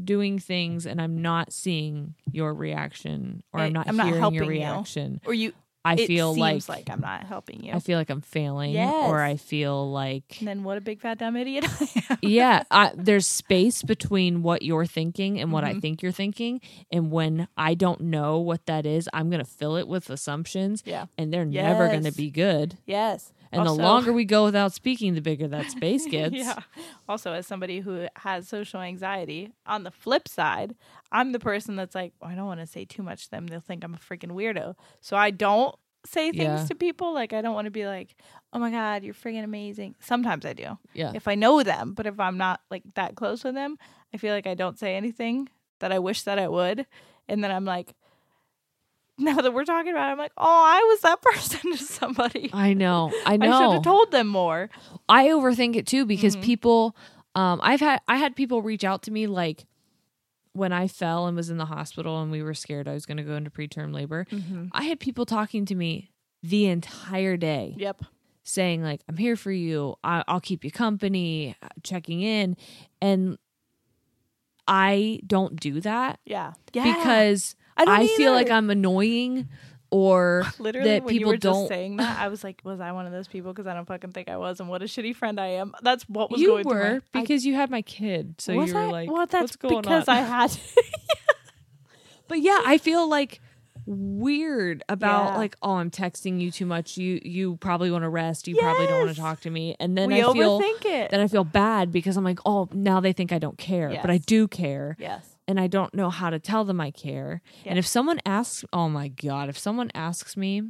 doing 0.06 0.40
things 0.40 0.86
and 0.86 1.02
I'm 1.02 1.22
not 1.22 1.52
seeing 1.54 2.16
your 2.32 2.54
reaction 2.54 3.44
or 3.54 3.60
I- 3.60 3.66
I'm 3.66 3.74
not 3.74 3.88
I'm 3.88 3.98
not 3.98 4.08
hearing 4.08 4.20
helping 4.22 4.36
your 4.38 4.44
you. 4.46 4.50
reaction, 4.60 5.22
Or 5.26 5.34
you 5.34 5.54
I 5.86 5.96
feel 5.96 6.36
like, 6.36 6.68
like 6.68 6.90
I'm 6.90 7.00
not 7.00 7.24
helping 7.24 7.64
you. 7.64 7.72
I 7.72 7.80
feel 7.80 7.98
like 7.98 8.10
I'm 8.10 8.20
failing 8.20 8.72
Yes. 8.74 9.10
or 9.10 9.22
I 9.22 9.38
feel 9.38 9.90
like 9.90 10.38
and 10.40 10.48
then 10.48 10.64
what 10.66 10.78
a 10.78 10.82
big 10.82 11.00
fat 11.00 11.18
dumb 11.20 11.38
idiot 11.38 11.66
I 11.70 11.88
am. 12.12 12.18
yeah, 12.22 12.64
I, 12.72 12.92
there's 12.96 13.26
space 13.26 13.82
between 13.82 14.44
what 14.44 14.62
you're 14.62 14.86
thinking 14.86 15.40
and 15.40 15.54
what 15.54 15.64
Mm-hmm. 15.64 15.78
I 15.78 15.80
think 15.80 16.02
you're 16.02 16.12
thinking. 16.12 16.60
And 16.92 17.12
when 17.12 17.48
I 17.56 17.76
don't 17.76 18.02
know 18.02 18.40
what 18.40 18.66
that 18.66 18.86
is, 18.86 19.08
I'm 19.14 19.30
going 19.30 19.44
to 19.44 19.50
fill 19.50 19.78
it 19.78 19.88
with 19.88 20.10
assumptions. 20.10 20.84
Yeah. 20.86 21.06
And 21.18 21.34
they're 21.34 21.46
never 21.46 21.88
going 21.88 22.04
to 22.04 22.12
be 22.14 22.30
good. 22.30 22.78
Yes. 22.86 23.32
And 23.52 23.62
Also- 23.62 23.78
the 23.78 23.84
longer 23.84 24.14
we 24.14 24.26
go 24.26 24.44
without 24.46 24.74
speaking, 24.74 25.16
the 25.16 25.22
bigger 25.22 25.48
that 25.48 25.72
space 25.72 26.06
gets. 26.10 26.36
Yeah. 26.36 26.60
Also, 27.08 27.34
as 27.34 27.48
somebody 27.48 27.80
who 27.80 28.08
has 28.18 28.48
social 28.48 28.80
anxiety, 28.82 29.52
on 29.66 29.84
the 29.84 29.92
flip 29.92 30.28
side, 30.28 30.76
I'm 31.12 31.32
the 31.32 31.40
person 31.40 31.76
that's 31.76 31.96
like, 31.96 32.14
"Oh, 32.22 32.28
I 32.28 32.36
don't 32.36 32.46
want 32.46 32.60
to 32.60 32.68
say 32.68 32.86
too 32.86 33.02
much 33.04 33.26
to 33.26 33.32
them. 33.32 33.48
They'll 33.48 33.60
think 33.60 33.84
I'm 33.84 33.94
a 33.96 33.98
freaking 33.98 34.32
weirdo. 34.32 34.76
So 35.02 35.18
I 35.18 35.32
don't 35.32 35.76
say 36.06 36.32
things 36.32 36.62
Yeah. 36.62 36.66
to 36.66 36.76
people. 36.76 37.14
Like, 37.14 37.34
I 37.34 37.42
don't 37.42 37.54
want 37.56 37.66
to 37.66 37.72
be 37.72 37.86
like, 37.86 38.16
oh 38.54 38.60
my 38.60 38.72
God, 38.72 39.04
you're 39.04 39.14
freaking 39.14 39.44
amazing. 39.44 39.96
Sometimes 40.00 40.46
I 40.46 40.54
do. 40.54 40.78
Yeah. 40.94 41.12
If 41.14 41.28
I 41.28 41.36
know 41.36 41.62
them, 41.62 41.94
but 41.94 42.06
if 42.08 42.20
I'm 42.20 42.38
not 42.38 42.62
like 42.72 42.84
that 42.96 43.16
close 43.16 43.44
with 43.44 43.54
them, 43.56 43.78
I 44.14 44.18
feel 44.18 44.34
like 44.34 44.48
I 44.48 44.54
don't 44.54 44.80
say 44.80 44.96
anything 44.96 45.50
that 45.80 45.92
I 45.92 46.00
wish 46.00 46.22
that 46.24 46.40
I 46.40 46.48
would. 46.48 46.86
And 47.28 47.44
then 47.44 47.52
I'm 47.52 47.66
like, 47.66 47.96
now 49.24 49.36
that 49.42 49.54
we're 49.54 49.66
talking 49.66 49.92
about 49.92 50.10
it, 50.10 50.12
I'm 50.14 50.18
like, 50.18 50.32
oh, 50.38 50.44
I 50.66 50.80
was 50.90 51.02
that 51.02 51.22
person 51.30 51.72
to 51.72 51.78
somebody. 51.78 52.50
I 52.54 52.74
know. 52.74 53.12
I 53.26 53.38
know. 53.38 53.52
I 53.52 53.60
should 53.66 53.74
have 53.74 53.84
told 53.84 54.12
them 54.12 54.28
more. 54.28 54.70
I 55.08 55.28
overthink 55.28 55.76
it 55.76 55.86
too 55.88 56.06
because 56.06 56.36
Mm-hmm. 56.36 56.46
people 56.46 56.96
um 57.36 57.60
I've 57.64 57.80
had 57.80 58.02
I 58.08 58.18
had 58.18 58.36
people 58.36 58.62
reach 58.62 58.84
out 58.84 59.04
to 59.04 59.12
me 59.12 59.28
like 59.28 59.66
when 60.54 60.74
I 60.74 60.88
fell 60.88 61.28
and 61.28 61.38
was 61.38 61.50
in 61.50 61.58
the 61.58 61.66
hospital 61.66 62.22
and 62.22 62.32
we 62.32 62.42
were 62.42 62.54
scared 62.56 62.88
I 62.88 62.94
was 62.94 63.06
going 63.06 63.18
to 63.18 63.24
go 63.24 63.36
into 63.36 63.52
preterm 63.52 63.94
labor. 63.94 64.26
Mm-hmm. 64.32 64.66
I 64.72 64.84
had 64.84 65.00
people 65.00 65.26
talking 65.26 65.66
to 65.66 65.76
me 65.76 66.12
the 66.42 66.66
entire 66.68 67.38
day. 67.38 67.76
Yep. 67.78 68.02
saying 68.44 68.82
like 68.82 69.02
i'm 69.10 69.18
here 69.18 69.36
for 69.36 69.52
you 69.52 69.96
I- 70.04 70.24
i'll 70.28 70.40
keep 70.42 70.64
you 70.64 70.72
company 70.72 71.56
uh, 71.62 71.68
checking 71.84 72.22
in 72.22 72.56
and 73.02 73.38
i 74.68 75.20
don't 75.26 75.60
do 75.60 75.82
that 75.82 76.20
Yeah. 76.26 76.54
Yeah. 76.74 76.84
because 76.96 77.56
I 77.80 77.86
don't 77.86 78.18
feel 78.18 78.32
like 78.34 78.50
i'm 78.50 78.70
annoying 78.70 79.48
or 79.92 80.46
Literally, 80.60 80.88
that 80.90 81.04
when 81.04 81.14
you 81.16 81.20
people 81.22 81.32
were 81.32 81.38
don't 81.38 81.68
saying 81.68 81.98
that, 81.98 82.20
I 82.20 82.28
was 82.28 82.44
like, 82.44 82.62
was 82.64 82.80
I 82.80 82.92
one 82.92 83.08
of 83.08 83.12
those 83.12 83.28
people? 83.28 83.52
Because 83.54 83.66
I 83.66 83.74
don't 83.74 83.88
fucking 83.88 84.12
think 84.12 84.30
I 84.30 84.38
was, 84.38 84.60
and 84.60 84.70
what 84.70 84.84
a 84.84 84.86
shitty 84.86 85.16
friend 85.16 85.40
I 85.40 85.48
am. 85.48 85.74
That's 85.82 86.04
what 86.08 86.30
was 86.30 86.40
you 86.40 86.50
going 86.50 86.64
through 86.64 86.74
my- 86.74 86.80
were 86.92 87.02
I- 87.16 87.22
because 87.22 87.44
you 87.44 87.56
had 87.56 87.72
my 87.72 87.82
kid 87.82 88.36
so 88.38 88.52
you 88.52 88.72
were 88.72 88.80
I? 88.80 88.86
like 88.92 89.10
well, 89.12 89.26
that's 89.26 89.42
what's 89.42 89.56
going 89.56 89.78
on? 89.78 89.82
because 89.82 90.08
on 90.08 90.16
I 90.18 90.20
had. 90.22 90.56
but 92.28 92.40
yeah 92.42 92.62
i 92.66 92.78
feel 92.78 93.10
like 93.10 93.42
weird 93.88 94.84
about 94.88 95.32
Yeah. 95.32 95.38
like 95.38 95.56
oh 95.64 95.74
i'm 95.78 95.90
texting 95.90 96.40
you 96.40 96.52
too 96.52 96.68
much 96.68 96.96
you 96.96 97.20
you 97.24 97.58
probably 97.58 97.90
want 97.90 98.04
to 98.04 98.10
rest 98.10 98.48
you 98.48 98.56
probably 98.56 98.86
don't 98.86 99.06
want 99.06 99.16
to 99.16 99.20
talk 99.20 99.42
to 99.42 99.50
me 99.50 99.76
and 99.80 99.98
then 99.98 100.10
we 100.10 100.24
i 100.24 100.32
feel 100.32 100.62
it. 100.62 101.10
then 101.10 101.20
i 101.20 101.28
feel 101.28 101.44
bad 101.44 101.92
because 101.92 102.16
i'm 102.16 102.24
like 102.24 102.40
oh 102.46 102.70
now 102.72 103.00
they 103.00 103.14
think 103.14 103.32
i 103.32 103.40
don't 103.40 103.58
care 103.58 103.90
but 104.02 104.12
i 104.12 104.20
do 104.20 104.48
care 104.48 104.96
yes. 105.00 105.26
And 105.50 105.60
I 105.60 105.66
don't 105.68 105.94
know 105.96 106.10
how 106.12 106.30
to 106.30 106.38
tell 106.40 106.64
them 106.64 106.80
I 106.80 106.92
care. 106.92 107.42
And 107.66 107.80
if 107.80 107.88
someone 107.88 108.20
asks, 108.26 108.64
oh 108.72 108.88
my 108.88 109.08
God, 109.08 109.50
if 109.50 109.58
someone 109.58 109.90
asks 109.96 110.38
me 110.38 110.62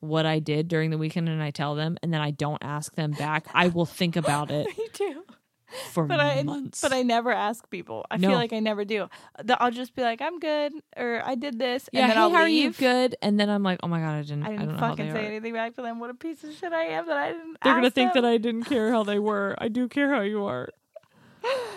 what 0.00 0.24
I 0.26 0.38
did 0.38 0.66
during 0.68 0.90
the 0.90 0.98
weekend 0.98 1.28
and 1.28 1.42
I 1.42 1.50
tell 1.50 1.74
them 1.74 1.96
and 2.02 2.12
then 2.12 2.20
I 2.22 2.30
don't 2.30 2.62
ask 2.64 2.94
them 2.94 3.10
back, 3.12 3.46
I 3.54 3.68
will 3.68 3.86
think 3.86 4.16
about 4.16 4.50
it 4.50 4.66
Me 4.78 4.88
too. 4.94 5.24
for 5.92 6.04
But 6.06 6.20
I, 6.20 6.42
months. 6.42 6.80
but 6.80 6.92
I 6.92 7.02
never 7.02 7.32
ask 7.32 7.68
people. 7.68 8.06
I 8.10 8.16
No. 8.16 8.28
feel 8.28 8.36
like 8.38 8.52
I 8.54 8.60
never 8.60 8.84
do. 8.84 9.08
I'll 9.60 9.70
just 9.70 9.94
be 9.94 10.02
like, 10.02 10.20
I'm 10.22 10.38
good, 10.38 10.72
or 10.96 11.20
I 11.24 11.34
did 11.34 11.58
this, 11.58 11.88
yeah, 11.92 12.02
and 12.02 12.10
then 12.10 12.16
hey, 12.16 12.22
I'll 12.22 12.30
how 12.30 12.42
are 12.42 12.48
you? 12.48 12.64
leave. 12.68 12.78
Good. 12.78 13.16
And 13.22 13.38
then 13.40 13.50
I'm 13.50 13.62
like, 13.62 13.80
oh 13.82 13.88
my 13.88 13.98
God, 14.00 14.14
I 14.16 14.22
didn't, 14.22 14.42
I 14.44 14.48
I, 14.48 14.56
didn't 14.56 14.78
how 14.78 14.90
fucking 14.90 15.12
say 15.12 15.24
are. 15.24 15.28
anything 15.28 15.52
back 15.52 15.74
to 15.76 15.82
them. 15.82 16.00
What 16.00 16.10
a 16.10 16.14
piece 16.14 16.44
of 16.44 16.54
shit 16.54 16.72
I 16.72 16.84
am 16.84 17.06
that 17.06 17.16
I 17.16 17.32
didn't. 17.32 17.56
They're 17.62 17.74
gonna 17.74 17.90
think 17.90 18.12
them. 18.14 18.22
that 18.22 18.28
I 18.30 18.38
didn't 18.38 18.64
care 18.64 18.90
how 18.90 19.02
they 19.04 19.18
were. 19.18 19.54
I 19.58 19.68
do 19.68 19.88
care 19.88 20.10
how 20.14 20.20
you 20.20 20.44
are. 20.44 20.68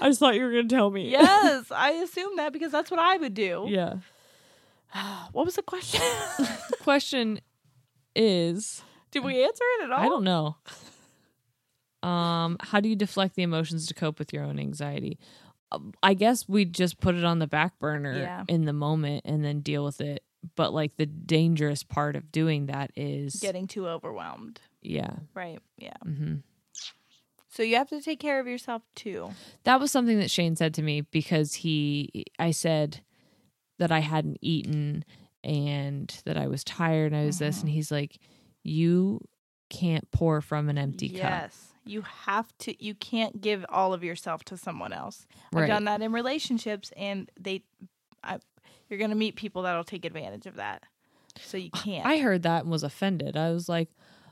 I 0.01 0.07
just 0.09 0.20
thought 0.20 0.36
you 0.36 0.43
were 0.43 0.51
gonna 0.51 0.68
tell 0.68 0.89
me. 0.91 1.09
Yes, 1.09 1.72
I 1.72 1.91
assume 1.91 2.36
that 2.38 2.53
because 2.53 2.72
that's 2.72 2.89
what 2.91 2.99
I 2.99 3.18
would 3.18 3.34
do. 3.34 3.65
yeah. 3.68 3.95
What 5.34 5.45
was 5.45 5.55
the 5.55 5.63
question? 5.63 6.01
The 6.38 6.78
question 6.82 7.39
is, 8.15 8.82
Did 9.11 9.24
we 9.24 9.43
answer 9.43 9.63
it 9.80 9.84
at 9.86 9.91
all? 9.91 9.99
I 9.99 10.07
don't 10.09 10.24
know. 10.24 10.55
Um, 12.03 12.57
how 12.61 12.80
do 12.80 12.88
you 12.89 12.95
deflect 12.95 13.36
the 13.36 13.43
emotions 13.43 13.88
to 13.88 13.93
cope 13.93 14.20
with 14.20 14.32
your 14.32 14.43
own 14.43 14.59
anxiety? 14.59 15.20
Um, 15.72 15.93
I 16.01 16.13
guess 16.13 16.47
we 16.47 16.63
just 16.65 16.99
put 17.01 17.15
it 17.15 17.26
on 17.26 17.39
the 17.39 17.47
back 17.47 17.78
burner 17.80 18.18
Yeah. 18.18 18.43
in 18.47 18.65
the 18.65 18.74
moment 18.74 19.24
and 19.26 19.43
then 19.43 19.59
deal 19.61 19.84
with 19.84 19.99
it. 19.99 20.24
But 20.55 20.74
like 20.74 20.95
the 20.95 21.05
dangerous 21.05 21.84
part 21.84 22.15
of 22.15 22.32
doing 22.32 22.68
that 22.68 22.91
is 22.95 23.36
Getting 23.36 23.68
too 23.68 23.88
overwhelmed. 23.88 24.61
yeah. 24.82 25.15
Right. 25.34 25.59
Yeah. 25.78 25.97
hmm 26.03 26.36
So 27.58 27.64
you 27.64 27.78
have 27.78 27.89
to 27.89 27.99
take 27.99 28.20
care 28.20 28.39
of 28.39 28.45
yourself 28.45 28.84
too. 28.93 29.32
That 29.64 29.80
was 29.80 29.89
something 29.89 30.20
that 30.20 30.30
Shane 30.30 30.55
said 30.55 30.76
to 30.76 30.84
me 30.84 31.01
because 31.01 31.55
he 31.55 32.26
I 32.38 32.51
said 32.51 33.01
that 33.80 33.91
I 33.91 33.97
hadn't 33.97 34.38
eaten 34.41 35.03
and 35.43 36.22
that 36.26 36.38
I 36.38 36.45
was 36.45 36.64
tired 36.64 37.14
and 37.14 37.20
I 37.20 37.26
was 37.26 37.39
this 37.39 37.62
and 37.62 37.70
mm-hmm. 37.70 37.74
he's 37.74 37.89
like 37.89 38.20
you 38.62 39.22
can't 39.72 40.10
pour 40.12 40.39
from 40.39 40.70
an 40.70 40.78
empty 40.78 41.10
cup. 41.10 41.18
yes. 41.18 41.74
You 41.84 42.03
have 42.03 42.55
to 42.60 42.84
you 42.84 42.93
can't 42.93 43.41
give 43.41 43.66
all 43.70 43.91
of 43.91 44.03
yourself 44.03 44.43
to 44.43 44.55
someone 44.55 44.93
else. 44.93 45.26
I've 45.55 45.68
done 45.68 45.86
that 45.86 46.03
in 46.03 46.12
relationships 46.12 46.91
and 46.95 47.28
they 47.39 47.64
I, 48.24 48.38
you're 48.88 48.99
going 48.99 49.10
to 49.10 49.18
meet 49.18 49.36
people 49.36 49.64
that'll 49.64 49.84
take 49.84 50.05
advantage 50.05 50.45
of 50.45 50.58
that. 50.58 50.84
So 51.41 51.58
you 51.58 51.72
can't. 51.72 52.05
I 52.05 52.20
heard 52.20 52.43
that 52.43 52.64
and 52.64 52.72
was 52.72 52.84
offended. 52.84 53.36
I 53.36 53.49
was 53.49 53.68
like, 53.68 53.89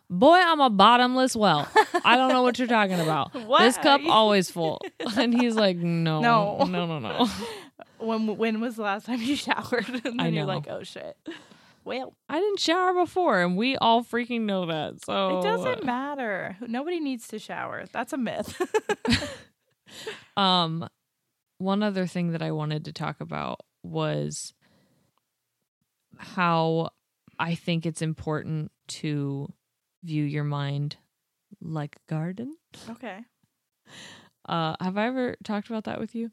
"Boy, 0.10 0.36
I'm 0.38 0.60
a 0.62 0.70
bottomless 0.70 1.36
well. 1.36 1.68
I 2.04 2.16
don't 2.16 2.30
know 2.30 2.42
what 2.44 2.58
you're 2.60 2.68
talking 2.68 3.00
about. 3.00 3.32
This 3.60 3.78
cup 3.78 4.02
always 4.08 4.50
full." 4.52 4.82
And 5.18 5.34
he's 5.34 5.56
like, 5.56 5.78
"No, 5.78 6.22
No. 6.22 6.64
no, 6.66 6.86
no, 6.86 7.00
no. 7.00 7.28
when 8.00 8.38
when 8.38 8.60
was 8.62 8.76
the 8.76 8.84
last 8.84 9.06
time 9.06 9.22
you 9.22 9.36
showered? 9.36 9.88
And 9.90 10.02
then 10.04 10.20
I 10.20 10.28
you're 10.28 10.46
know. 10.46 10.54
like, 10.54 10.68
"Oh 10.70 10.84
shit." 10.84 11.18
Well, 11.84 12.16
I 12.28 12.40
didn't 12.40 12.60
shower 12.60 12.94
before, 12.96 13.42
and 13.44 13.56
we 13.56 13.78
all 13.78 14.04
freaking 14.04 14.42
know 14.42 14.66
that. 14.66 15.06
So 15.06 15.40
it 15.40 15.44
doesn't 15.44 15.84
matter. 15.86 16.58
Nobody 16.68 17.00
needs 17.00 17.28
to 17.28 17.38
shower. 17.38 17.86
That's 17.92 18.12
a 18.12 18.18
myth. 18.18 18.60
Um, 20.36 20.90
one 21.60 21.84
other 21.84 22.08
thing 22.08 22.32
that 22.32 22.42
I 22.42 22.52
wanted 22.52 22.86
to 22.86 22.92
talk 22.94 23.22
about 23.22 23.60
was 23.84 24.54
how 26.18 26.90
I 27.40 27.56
think 27.56 27.86
it's 27.86 28.02
important 28.02 28.72
to 28.88 29.54
view 30.06 30.24
your 30.24 30.44
mind 30.44 30.98
like 31.62 31.96
a 31.98 32.10
garden. 32.12 32.56
okay. 32.92 33.20
Uh, 34.48 34.76
have 34.80 34.98
I 34.98 35.08
ever 35.08 35.36
talked 35.44 35.70
about 35.70 35.86
that 35.86 36.00
with 36.00 36.14
you? 36.14 36.32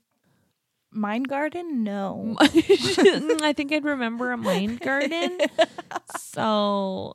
Mind 0.90 1.26
garden? 1.28 1.82
No. 1.82 2.36
I 2.40 3.54
think 3.56 3.72
I'd 3.72 3.84
remember 3.84 4.32
a 4.32 4.36
mind 4.36 4.80
garden. 4.80 5.38
so, 6.14 7.14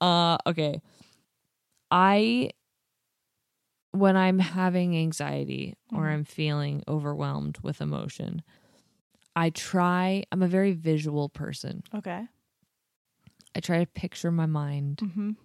uh, 0.00 0.36
okay. 0.46 0.80
I, 1.90 2.50
when 3.90 4.16
I'm 4.16 4.38
having 4.38 4.96
anxiety 4.96 5.74
or 5.92 6.02
Mhm. 6.04 6.12
I'm 6.12 6.24
feeling 6.24 6.84
overwhelmed 6.86 7.58
with 7.62 7.80
emotion, 7.80 8.42
I 9.34 9.50
try, 9.50 10.22
I'm 10.30 10.42
a 10.42 10.48
very 10.48 10.72
visual 10.72 11.28
person. 11.28 11.82
Okay. 11.94 12.28
I 13.56 13.60
try 13.60 13.80
to 13.80 13.86
picture 13.86 14.30
my 14.30 14.46
mind 14.46 14.98
Mhm. 15.02 15.36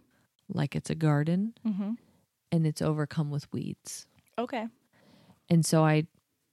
Like 0.50 0.76
it's 0.76 0.89
a 0.89 0.96
garden 0.96 1.54
Mhm. 1.66 1.98
and 2.52 2.66
it's 2.68 2.82
overcome 2.82 3.32
with 3.32 3.52
weeds. 3.54 4.06
Okay. 4.38 4.68
And 5.50 5.66
so 5.66 5.84
I 5.86 6.08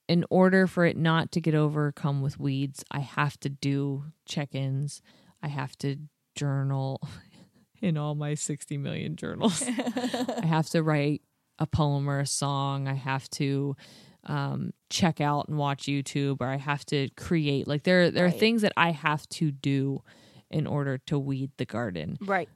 in 0.09 0.25
order 0.29 0.67
for 0.67 0.85
it 0.85 0.97
not 0.97 1.31
to 1.33 1.41
get 1.41 1.55
overcome 1.55 2.21
with 2.21 2.39
weeds, 2.41 2.85
I 2.91 2.99
have 3.01 3.39
to 3.41 3.49
do 3.49 4.07
check 4.27 4.55
ins. 4.57 5.03
I 5.41 5.47
have 5.49 5.79
to 5.79 5.97
journal 6.35 7.01
in 7.81 7.97
all 7.97 8.15
my 8.17 8.35
60 8.35 8.77
million 8.77 9.15
journals. 9.15 9.63
I 9.69 10.47
have 10.47 10.69
to 10.71 10.83
write 10.83 11.23
a 11.61 11.67
poem 11.67 12.11
or 12.11 12.19
a 12.19 12.27
song. 12.27 12.89
I 12.89 12.95
have 12.95 13.31
to 13.31 13.77
um, 14.25 14.73
check 14.91 15.21
out 15.21 15.49
and 15.49 15.57
watch 15.57 15.85
YouTube, 15.85 16.39
or 16.41 16.47
I 16.49 16.57
have 16.57 16.85
to 16.87 17.09
create. 17.17 17.69
Like 17.69 17.85
there, 17.85 18.11
there 18.11 18.27
are 18.27 18.31
things 18.33 18.63
that 18.63 18.73
I 18.77 18.91
have 18.91 19.29
to 19.31 19.51
do 19.53 20.03
in 20.51 20.67
order 20.67 20.99
to 21.07 21.19
weed 21.19 21.53
the 21.57 21.65
garden. 21.65 22.19
Right. 22.21 22.49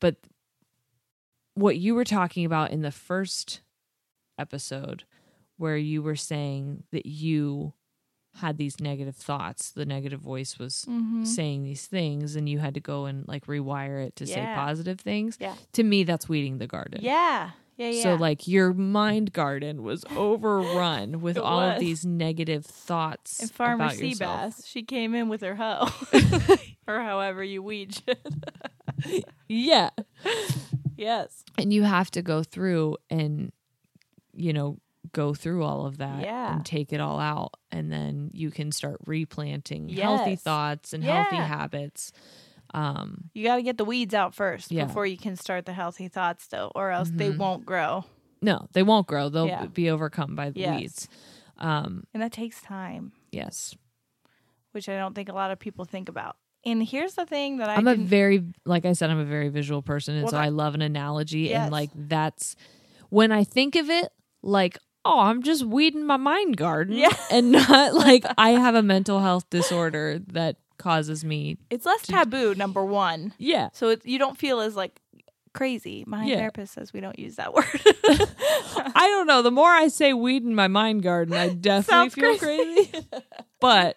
But 0.00 0.16
what 1.58 1.76
you 1.76 1.94
were 1.94 2.04
talking 2.04 2.44
about 2.44 2.70
in 2.70 2.82
the 2.82 2.90
first 2.92 3.60
episode, 4.38 5.04
where 5.56 5.76
you 5.76 6.02
were 6.02 6.16
saying 6.16 6.84
that 6.92 7.06
you 7.06 7.72
had 8.36 8.56
these 8.58 8.78
negative 8.78 9.16
thoughts, 9.16 9.70
the 9.72 9.84
negative 9.86 10.20
voice 10.20 10.58
was 10.58 10.84
Mm-hmm. 10.88 11.24
saying 11.24 11.64
these 11.64 11.86
things, 11.86 12.36
and 12.36 12.48
you 12.48 12.58
had 12.60 12.74
to 12.74 12.80
go 12.80 13.06
and 13.06 13.26
like 13.26 13.46
rewire 13.46 14.06
it 14.06 14.14
to 14.16 14.26
say 14.26 14.40
positive 14.54 15.00
things. 15.00 15.36
Yeah. 15.40 15.54
To 15.72 15.82
me, 15.82 16.04
that's 16.04 16.28
weeding 16.28 16.58
the 16.58 16.66
garden. 16.68 17.00
Yeah. 17.02 17.50
Yeah. 17.76 17.90
Yeah. 17.90 18.02
So 18.02 18.14
like 18.16 18.46
your 18.46 18.72
mind 18.72 19.32
garden 19.32 19.82
was 19.82 20.04
overrun 20.16 21.20
with 21.20 21.36
It 21.36 21.42
all 21.42 21.60
of 21.60 21.80
these 21.80 22.04
negative 22.06 22.64
thoughts 22.66 23.40
and 23.40 23.50
Farmer. 23.50 23.88
Seabass, 23.88 24.66
she 24.66 24.82
came 24.82 25.14
in 25.14 25.28
with 25.28 25.40
her 25.40 25.56
hoe, 25.56 25.88
or 26.86 27.00
however 27.00 27.42
you 27.42 27.62
weed 27.62 27.94
shit. 27.94 29.24
Yeah. 29.48 29.90
Yes. 30.98 31.44
And 31.56 31.72
you 31.72 31.84
have 31.84 32.10
to 32.10 32.20
go 32.22 32.42
through 32.42 32.96
and 33.08 33.52
you 34.34 34.52
know 34.52 34.78
go 35.12 35.32
through 35.32 35.64
all 35.64 35.86
of 35.86 35.96
that 35.98 36.22
Yeah. 36.22 36.52
and 36.52 36.66
take 36.66 36.92
it 36.92 37.00
all 37.00 37.18
out 37.18 37.52
and 37.72 37.90
then 37.90 38.30
you 38.34 38.50
can 38.50 38.70
start 38.72 38.98
replanting 39.06 39.88
healthy 39.88 40.36
thoughts 40.36 40.92
and 40.92 41.02
healthy 41.02 41.36
habits. 41.36 42.12
Um 42.74 43.30
You 43.32 43.44
got 43.44 43.56
to 43.56 43.62
get 43.62 43.78
the 43.78 43.84
weeds 43.86 44.12
out 44.12 44.34
first 44.34 44.70
Yeah. 44.70 44.84
before 44.84 45.06
you 45.06 45.16
can 45.16 45.36
start 45.36 45.64
the 45.64 45.72
healthy 45.72 46.08
thoughts, 46.08 46.46
though, 46.48 46.70
or 46.74 46.90
else 46.90 47.10
they 47.10 47.30
Mhm. 47.30 47.38
won't 47.38 47.64
grow. 47.64 48.04
no, 48.42 48.68
they 48.72 48.82
won't 48.84 49.06
grow. 49.06 49.28
They'll 49.30 49.46
Yeah. 49.48 49.66
be 49.66 49.88
overcome 49.90 50.36
by 50.36 50.50
the 50.50 50.60
Yes. 50.60 50.80
weeds. 50.80 51.08
Um 51.56 52.04
And 52.12 52.22
that 52.22 52.32
takes 52.32 52.60
time, 52.60 53.12
yes. 53.32 53.74
which 54.72 54.88
I 54.88 54.96
don't 54.98 55.14
think 55.14 55.28
a 55.30 55.32
lot 55.32 55.50
of 55.50 55.58
people 55.58 55.84
think 55.86 56.08
about. 56.10 56.36
And 56.70 56.82
here's 56.82 57.14
the 57.14 57.26
thing 57.26 57.58
that 57.58 57.68
I 57.68 57.74
I'm 57.76 57.86
a 57.88 57.94
very 57.96 58.44
like 58.64 58.84
I 58.84 58.92
said, 58.92 59.10
I'm 59.10 59.18
a 59.18 59.24
very 59.24 59.48
visual 59.48 59.82
person, 59.82 60.14
and 60.14 60.24
Well, 60.24 60.30
so 60.30 60.36
that- 60.36 60.44
I 60.44 60.48
love 60.48 60.74
an 60.74 60.82
analogy. 60.82 61.40
Yes. 61.40 61.62
And 61.64 61.72
like 61.72 61.90
that's 61.94 62.56
when 63.10 63.32
I 63.32 63.44
think 63.44 63.74
of 63.76 63.88
it, 63.90 64.08
like 64.42 64.78
oh, 65.04 65.20
I'm 65.20 65.42
just 65.42 65.64
weeding 65.64 66.04
my 66.04 66.16
mind 66.18 66.56
garden, 66.58 66.94
Yeah. 66.96 67.08
and 67.30 67.52
not 67.52 67.94
like 67.94 68.24
I 68.38 68.50
have 68.50 68.74
a 68.74 68.82
mental 68.82 69.20
health 69.20 69.48
disorder 69.50 70.18
that 70.32 70.56
causes 70.76 71.24
me. 71.24 71.56
it's 71.70 71.86
less 71.86 72.02
taboo. 72.02 72.54
Number 72.54 72.84
one, 72.84 73.32
Yeah, 73.38 73.70
so 73.72 73.88
it, 73.88 74.04
you 74.04 74.18
don't 74.18 74.36
feel 74.38 74.60
as 74.60 74.76
like 74.76 75.00
crazy. 75.54 76.04
My 76.06 76.24
Yeah. 76.24 76.36
therapist 76.36 76.74
says 76.74 76.92
we 76.92 77.00
don't 77.00 77.18
use 77.18 77.36
that 77.36 77.52
word. 77.54 77.64
I 78.94 79.08
don't 79.08 79.26
know. 79.26 79.42
The 79.42 79.50
more 79.50 79.70
I 79.70 79.88
say 79.88 80.12
weeding 80.12 80.54
my 80.54 80.68
mind 80.68 81.02
garden, 81.02 81.34
I 81.34 81.48
definitely 81.48 82.10
Sounds 82.10 82.14
feel 82.14 82.36
crazy. 82.38 82.86
crazy. 82.90 83.06
but 83.60 83.96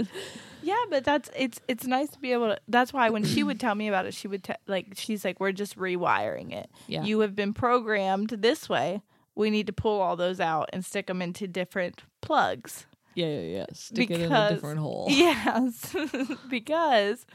Yeah, 0.72 0.86
but 0.90 1.04
that's 1.04 1.30
it's 1.36 1.60
it's 1.68 1.86
nice 1.86 2.10
to 2.12 2.20
be 2.20 2.32
able 2.32 2.48
to. 2.48 2.60
That's 2.68 2.94
why 2.94 3.10
when 3.10 3.26
she 3.26 3.44
would 3.44 3.60
tell 3.60 3.76
me 3.76 3.90
about 3.90 4.06
it, 4.06 4.14
she 4.14 4.30
would 4.30 4.44
te- 4.44 4.54
like 4.68 4.94
she's 4.96 5.26
like, 5.26 5.40
"We're 5.42 5.52
just 5.52 5.78
rewiring 5.78 6.54
it. 6.54 6.70
Yeah. 6.88 7.04
You 7.04 7.20
have 7.20 7.36
been 7.36 7.54
programmed 7.54 8.30
this 8.30 8.70
way. 8.70 9.02
We 9.36 9.50
need 9.50 9.68
to 9.68 9.74
pull 9.74 10.00
all 10.00 10.16
those 10.16 10.40
out 10.40 10.70
and 10.72 10.86
stick 10.86 11.08
them 11.08 11.22
into 11.22 11.46
different 11.48 12.04
plugs." 12.22 12.86
yeah, 13.16 13.28
yeah, 13.28 13.58
yeah. 13.58 13.66
Stick 13.74 14.12
it 14.12 14.22
in 14.22 14.32
a 14.32 14.50
different 14.50 14.80
hole. 14.80 15.08
Yes, 15.10 15.94
because 16.50 17.26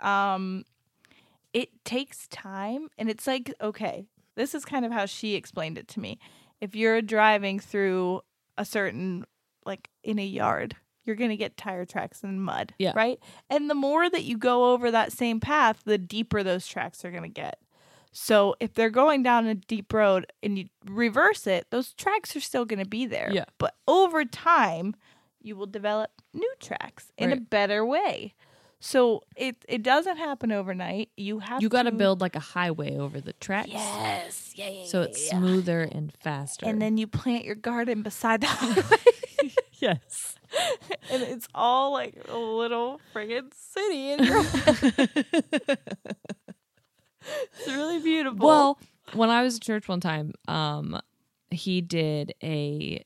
um, 0.00 0.64
it 1.52 1.84
takes 1.84 2.26
time, 2.28 2.88
and 2.98 3.08
it's 3.08 3.26
like 3.26 3.54
okay, 3.60 4.06
this 4.34 4.54
is 4.54 4.64
kind 4.64 4.84
of 4.84 4.90
how 4.90 5.06
she 5.06 5.34
explained 5.36 5.78
it 5.78 5.86
to 5.88 6.00
me. 6.00 6.18
If 6.60 6.74
you're 6.74 7.00
driving 7.02 7.60
through 7.60 8.22
a 8.58 8.64
certain 8.64 9.24
like 9.64 9.88
in 10.02 10.18
a 10.18 10.26
yard, 10.26 10.74
you're 11.04 11.16
gonna 11.16 11.36
get 11.36 11.56
tire 11.56 11.84
tracks 11.84 12.22
and 12.22 12.42
mud, 12.42 12.74
Yeah. 12.78 12.92
right? 12.94 13.18
And 13.50 13.68
the 13.70 13.74
more 13.74 14.08
that 14.10 14.24
you 14.24 14.36
go 14.38 14.72
over 14.72 14.90
that 14.90 15.12
same 15.12 15.40
path, 15.40 15.80
the 15.84 15.98
deeper 15.98 16.42
those 16.42 16.66
tracks 16.66 17.04
are 17.04 17.10
gonna 17.10 17.28
get. 17.28 17.58
So 18.12 18.54
if 18.60 18.74
they're 18.74 18.90
going 18.90 19.22
down 19.22 19.46
a 19.46 19.54
deep 19.54 19.92
road 19.92 20.26
and 20.42 20.58
you 20.58 20.66
reverse 20.84 21.46
it, 21.46 21.66
those 21.70 21.94
tracks 21.94 22.36
are 22.36 22.40
still 22.40 22.66
going 22.66 22.78
to 22.78 22.84
be 22.88 23.06
there. 23.06 23.30
Yeah. 23.32 23.46
But 23.56 23.74
over 23.88 24.26
time, 24.26 24.94
you 25.40 25.56
will 25.56 25.64
develop 25.66 26.10
new 26.34 26.52
tracks 26.60 27.10
in 27.16 27.32
a 27.32 27.36
better 27.36 27.86
way. 27.86 28.34
So 28.80 29.22
it 29.34 29.56
it 29.66 29.82
doesn't 29.82 30.18
happen 30.18 30.52
overnight. 30.52 31.08
You 31.16 31.38
have 31.38 31.62
You 31.62 31.70
got 31.70 31.84
to 31.84 31.90
to 31.90 31.96
build 31.96 32.20
like 32.20 32.36
a 32.36 32.40
highway 32.40 32.98
over 32.98 33.18
the 33.18 33.32
tracks, 33.34 33.70
Yes. 33.70 34.52
Yeah, 34.56 34.68
yeah. 34.68 34.84
so 34.84 35.00
it's 35.00 35.24
yeah. 35.32 35.38
smoother 35.38 35.80
and 35.80 36.12
faster. 36.20 36.66
And 36.66 36.82
then 36.82 36.98
you 36.98 37.06
plant 37.06 37.46
your 37.46 37.54
garden 37.54 38.02
beside 38.02 38.42
the 38.42 38.46
highway. 38.48 38.98
Yes. 39.82 40.36
and 41.10 41.22
it's 41.22 41.48
all 41.54 41.92
like 41.92 42.14
a 42.28 42.36
little 42.36 43.00
friggin' 43.14 43.52
city 43.54 44.12
in 44.12 44.24
your 44.24 44.42
It's 47.24 47.68
really 47.68 48.00
beautiful. 48.00 48.46
Well, 48.46 48.78
when 49.12 49.30
I 49.30 49.42
was 49.42 49.56
at 49.56 49.62
church 49.62 49.86
one 49.86 50.00
time, 50.00 50.32
um, 50.48 51.00
he 51.50 51.80
did 51.80 52.34
a 52.42 53.04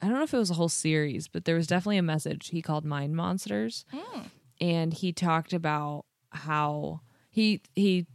I 0.00 0.06
don't 0.06 0.16
know 0.16 0.22
if 0.22 0.32
it 0.34 0.38
was 0.38 0.50
a 0.50 0.54
whole 0.54 0.68
series, 0.68 1.26
but 1.28 1.44
there 1.44 1.56
was 1.56 1.66
definitely 1.66 1.98
a 1.98 2.02
message 2.02 2.48
he 2.48 2.62
called 2.62 2.84
Mind 2.84 3.16
Monsters. 3.16 3.84
Mm. 3.92 4.24
And 4.60 4.94
he 4.94 5.12
talked 5.12 5.52
about 5.52 6.04
how 6.30 7.00
he 7.30 7.62
he 7.74 8.06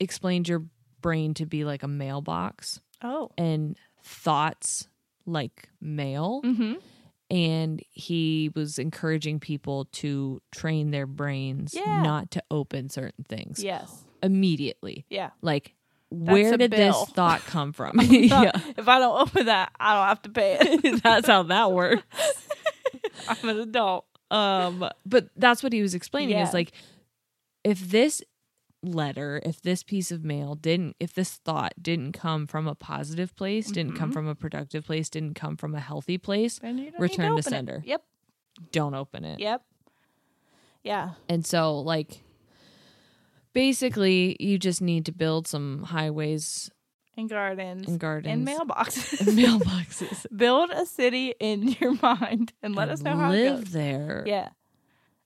explained 0.00 0.48
your 0.48 0.64
brain 1.00 1.34
to 1.34 1.46
be 1.46 1.64
like 1.64 1.82
a 1.82 1.88
mailbox 1.88 2.80
oh. 3.02 3.30
and 3.36 3.76
thoughts 4.02 4.88
like 5.26 5.68
mail. 5.80 6.40
Mm-hmm. 6.44 6.74
And 7.28 7.82
he 7.90 8.50
was 8.54 8.78
encouraging 8.78 9.40
people 9.40 9.86
to 9.94 10.40
train 10.52 10.92
their 10.92 11.06
brains 11.06 11.74
Yeah. 11.74 12.02
not 12.02 12.30
to 12.32 12.42
open 12.52 12.88
certain 12.88 13.24
things 13.24 13.62
Yes. 13.64 14.04
immediately. 14.22 15.06
Yeah. 15.10 15.30
Like, 15.42 15.74
That's 16.12 16.30
where 16.32 16.56
did 16.56 16.70
bill. 16.70 17.04
this 17.04 17.10
thought 17.14 17.40
come 17.40 17.72
from? 17.74 17.98
yeah, 18.00 18.52
If 18.76 18.86
I 18.86 19.00
don't 19.00 19.20
open 19.20 19.46
that, 19.46 19.72
I 19.80 19.94
don't 19.96 20.06
have 20.08 20.22
to 20.22 20.28
pay 20.30 20.56
it. 20.60 21.02
that's 21.02 21.26
how 21.26 21.42
that 21.44 21.72
works. 21.72 22.04
I'm 23.28 23.48
an 23.48 23.58
adult. 23.58 24.06
Um, 24.30 24.88
but 25.04 25.28
that's 25.36 25.62
what 25.64 25.72
he 25.72 25.82
was 25.82 25.94
explaining 25.94 26.36
Yeah. 26.36 26.46
is 26.46 26.54
like, 26.54 26.70
if 27.64 27.80
this 27.90 28.22
letter, 28.82 29.40
if 29.44 29.60
this 29.62 29.82
piece 29.82 30.10
of 30.12 30.24
mail 30.24 30.54
didn't, 30.54 30.96
if 31.00 31.12
this 31.14 31.34
thought 31.36 31.72
didn't 31.80 32.12
come 32.12 32.46
from 32.46 32.66
a 32.68 32.74
positive 32.74 33.34
place, 33.36 33.70
didn't 33.70 33.94
come 33.96 34.10
Mhm. 34.10 34.14
from 34.14 34.28
a 34.28 34.34
productive 34.34 34.84
place, 34.86 35.08
didn't 35.10 35.34
come 35.34 35.56
from 35.56 35.74
a 35.74 35.80
healthy 35.80 36.18
place, 36.18 36.60
Return 36.62 36.76
need 36.76 36.92
to 36.92 37.24
open 37.24 37.38
it. 37.38 37.44
sender. 37.44 37.82
Yep. 37.86 38.02
don't 38.72 38.94
open 38.94 39.24
it. 39.24 39.38
Yep. 39.40 39.62
Yeah. 40.82 41.10
And 41.28 41.44
so, 41.44 41.78
like, 41.80 42.22
basically, 43.52 44.36
you 44.40 44.58
just 44.58 44.80
need 44.80 45.04
to 45.06 45.12
build 45.12 45.46
some 45.46 45.82
highways 45.84 46.70
And 47.16 47.28
gardens. 47.28 47.86
and 47.88 47.98
gardens 47.98 48.32
And 48.32 48.46
mailboxes. 48.46 49.20
and 49.26 49.38
mailboxes. 49.38 50.26
Build 50.36 50.70
a 50.70 50.86
city 50.86 51.34
in 51.40 51.68
your 51.80 51.94
mind 52.02 52.52
and 52.62 52.74
let 52.74 52.84
and 52.84 52.92
us 52.92 53.02
know 53.02 53.16
how 53.16 53.30
live 53.30 53.72
there. 53.72 54.24
Yeah. 54.26 54.50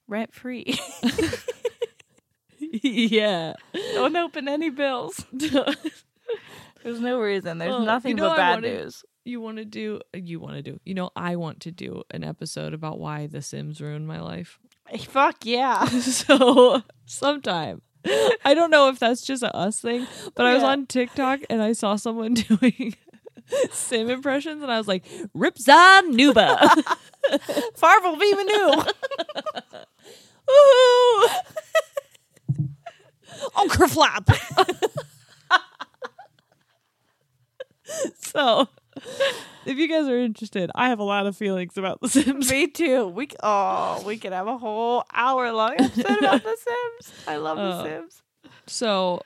Rent 0.09 0.33
free. 0.35 0.79
yeah. 2.83 3.55
don't 3.95 4.17
open 4.17 4.49
any 4.49 4.71
bills. 4.71 5.25
There's 5.33 7.01
no 7.01 7.21
reason. 7.21 7.59
There's 7.59 7.71
Well, 7.71 7.81
nothing 7.85 8.11
you 8.11 8.15
know 8.17 8.29
but 8.31 8.37
bad 8.37 8.55
wanna- 8.63 8.69
news. 8.83 9.05
You 9.25 9.41
want 9.43 9.59
to 9.59 9.67
do, 9.67 10.01
you 10.15 10.41
want 10.41 10.55
to 10.57 10.63
do, 10.63 10.81
you 10.85 10.95
know, 10.95 11.11
I 11.15 11.37
want 11.37 11.61
to 11.61 11.71
do 11.71 12.03
an 12.11 12.25
episode 12.25 12.73
about 12.73 12.99
why 12.99 13.27
The 13.27 13.43
Sims 13.43 13.79
ruined 13.81 14.09
my 14.09 14.19
life. 14.21 14.59
Eh, 14.91 14.97
fuck 14.97 15.45
yeah. 15.45 15.85
so, 16.01 16.83
sometime. 17.05 17.83
I 18.47 18.55
don't 18.55 18.71
know 18.71 18.89
if 18.89 18.99
that's 18.99 19.21
just 19.21 19.43
a 19.43 19.55
us 19.55 19.79
thing, 19.79 20.07
but 20.35 20.47
I 20.47 20.55
was 20.55 20.63
Yeah. 20.63 20.71
on 20.71 20.87
TikTok 20.87 21.41
and 21.51 21.61
I 21.63 21.73
saw 21.73 21.97
someone 21.97 22.33
doing 22.33 22.97
Sim 23.71 24.09
impressions 24.09 24.63
and 24.63 24.73
I 24.73 24.79
was 24.79 24.89
like, 24.89 25.05
Ripza 25.37 26.01
Nuba. 26.11 26.57
Farvel 27.77 28.19
Viva 28.19 28.43
New. 28.45 28.83
Oh, 33.57 33.69
kerflap. 33.71 34.27
so, 38.21 38.69
if 39.67 39.77
you 39.79 39.89
guys 39.89 40.07
are 40.09 40.19
interested, 40.19 40.71
I 40.75 40.89
have 40.89 40.99
a 40.99 41.05
lot 41.05 41.27
of 41.27 41.37
feelings 41.37 41.77
about 41.77 42.01
The 42.01 42.09
Sims. 42.09 42.51
Me 42.51 42.67
too. 42.67 43.07
We 43.09 43.29
oh, 43.43 44.03
we 44.07 44.17
could 44.17 44.33
have 44.33 44.47
a 44.47 44.59
whole 44.59 45.05
hour 45.13 45.51
long 45.53 45.75
episode 45.79 46.19
about 46.19 46.43
The 46.43 46.57
Sims. 47.01 47.15
I 47.27 47.37
love 47.37 47.59
Oh. 47.59 47.63
The 47.63 47.75
uh, 47.75 47.85
Sims. 47.85 48.23
So, 48.67 49.23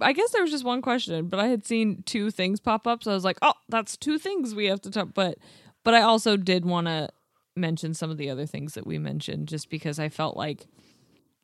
I 0.00 0.12
guess 0.12 0.30
there 0.32 0.42
was 0.42 0.50
just 0.50 0.64
one 0.64 0.82
question, 0.82 1.26
but 1.28 1.38
I 1.40 1.48
had 1.48 1.64
seen 1.66 2.02
two 2.06 2.30
things 2.30 2.60
pop 2.60 2.86
up, 2.86 3.02
so 3.04 3.10
I 3.10 3.14
was 3.14 3.24
like, 3.24 3.38
"Oh, 3.42 3.54
that's 3.68 3.96
two 3.96 4.18
things 4.18 4.54
we 4.54 4.66
have 4.66 4.80
to 4.82 4.90
talk." 4.90 5.08
But, 5.14 5.38
but 5.84 5.94
I 5.94 6.02
also 6.02 6.36
did 6.36 6.64
want 6.64 6.86
to 6.86 7.08
mention 7.56 7.92
some 7.94 8.10
of 8.10 8.16
the 8.18 8.30
other 8.30 8.46
things 8.46 8.74
that 8.74 8.86
we 8.86 8.98
mentioned, 8.98 9.48
just 9.48 9.68
because 9.70 9.98
I 9.98 10.08
felt 10.08 10.36
like 10.36 10.66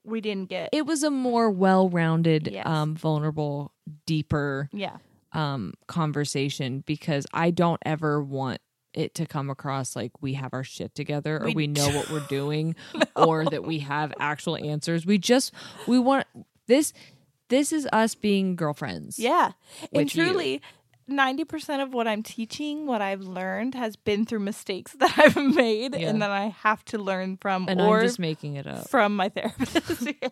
We 0.04 0.20
didn't 0.20 0.48
get 0.50 0.68
it 0.72 0.86
was 0.86 1.02
a 1.02 1.10
more 1.10 1.50
well-rounded, 1.50 2.48
Yes. 2.52 2.66
um, 2.66 2.94
vulnerable, 2.94 3.72
deeper 4.06 4.68
Yeah. 4.72 4.96
um 5.32 5.74
conversation 5.88 6.84
because 6.86 7.26
I 7.32 7.50
don't 7.50 7.80
ever 7.84 8.22
want 8.22 8.60
it 8.92 9.14
to 9.16 9.26
come 9.26 9.50
across 9.50 9.96
like 9.96 10.12
we 10.22 10.34
have 10.34 10.52
our 10.54 10.62
shit 10.62 10.94
together 10.94 11.38
or 11.42 11.46
We 11.46 11.54
we, 11.54 11.66
know 11.66 11.88
what 11.88 12.10
we're 12.10 12.20
doing 12.28 12.76
or 13.16 13.44
that 13.44 13.64
we 13.64 13.80
have 13.80 14.12
actual 14.20 14.56
answers. 14.56 15.04
We 15.04 15.18
just 15.18 15.52
we 15.88 15.98
want 15.98 16.26
this 16.68 16.92
this 17.48 17.72
is 17.72 17.88
us 17.92 18.14
being 18.14 18.56
girlfriends. 18.56 19.18
Yeah. 19.18 19.52
And 19.92 20.08
truly 20.08 20.52
you. 20.54 20.60
Truly, 21.06 21.44
90% 21.44 21.82
of 21.82 21.94
what 21.94 22.06
I'm 22.08 22.22
teaching, 22.22 22.86
what 22.86 23.02
I've 23.02 23.22
learned, 23.22 23.74
has 23.74 23.96
been 23.96 24.24
through 24.24 24.40
mistakes 24.40 24.92
that 24.98 25.12
I've 25.18 25.36
made 25.36 25.94
Yeah. 25.94 26.08
and 26.10 26.22
that 26.22 26.30
I 26.30 26.46
have 26.62 26.84
to 26.86 26.98
learn 26.98 27.36
from 27.40 27.66
And 27.68 27.80
or 27.80 27.98
I'm 27.98 28.04
just 28.04 28.18
making 28.18 28.56
it 28.56 28.66
up. 28.66 28.88
from 28.88 29.16
my 29.16 29.28
therapist. 29.30 30.08
yeah. 30.22 30.28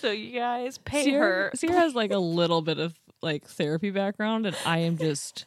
So 0.00 0.10
you 0.10 0.38
guys 0.38 0.78
pay 0.78 1.04
Sierra, 1.04 1.26
her. 1.26 1.50
Sierra 1.54 1.78
has 1.78 1.94
like 1.94 2.10
a 2.10 2.18
little 2.18 2.62
bit 2.62 2.78
of 2.78 2.94
like 3.22 3.46
therapy 3.46 3.90
background 3.90 4.44
and 4.46 4.56
I 4.66 4.78
am 4.78 4.98
just 4.98 5.46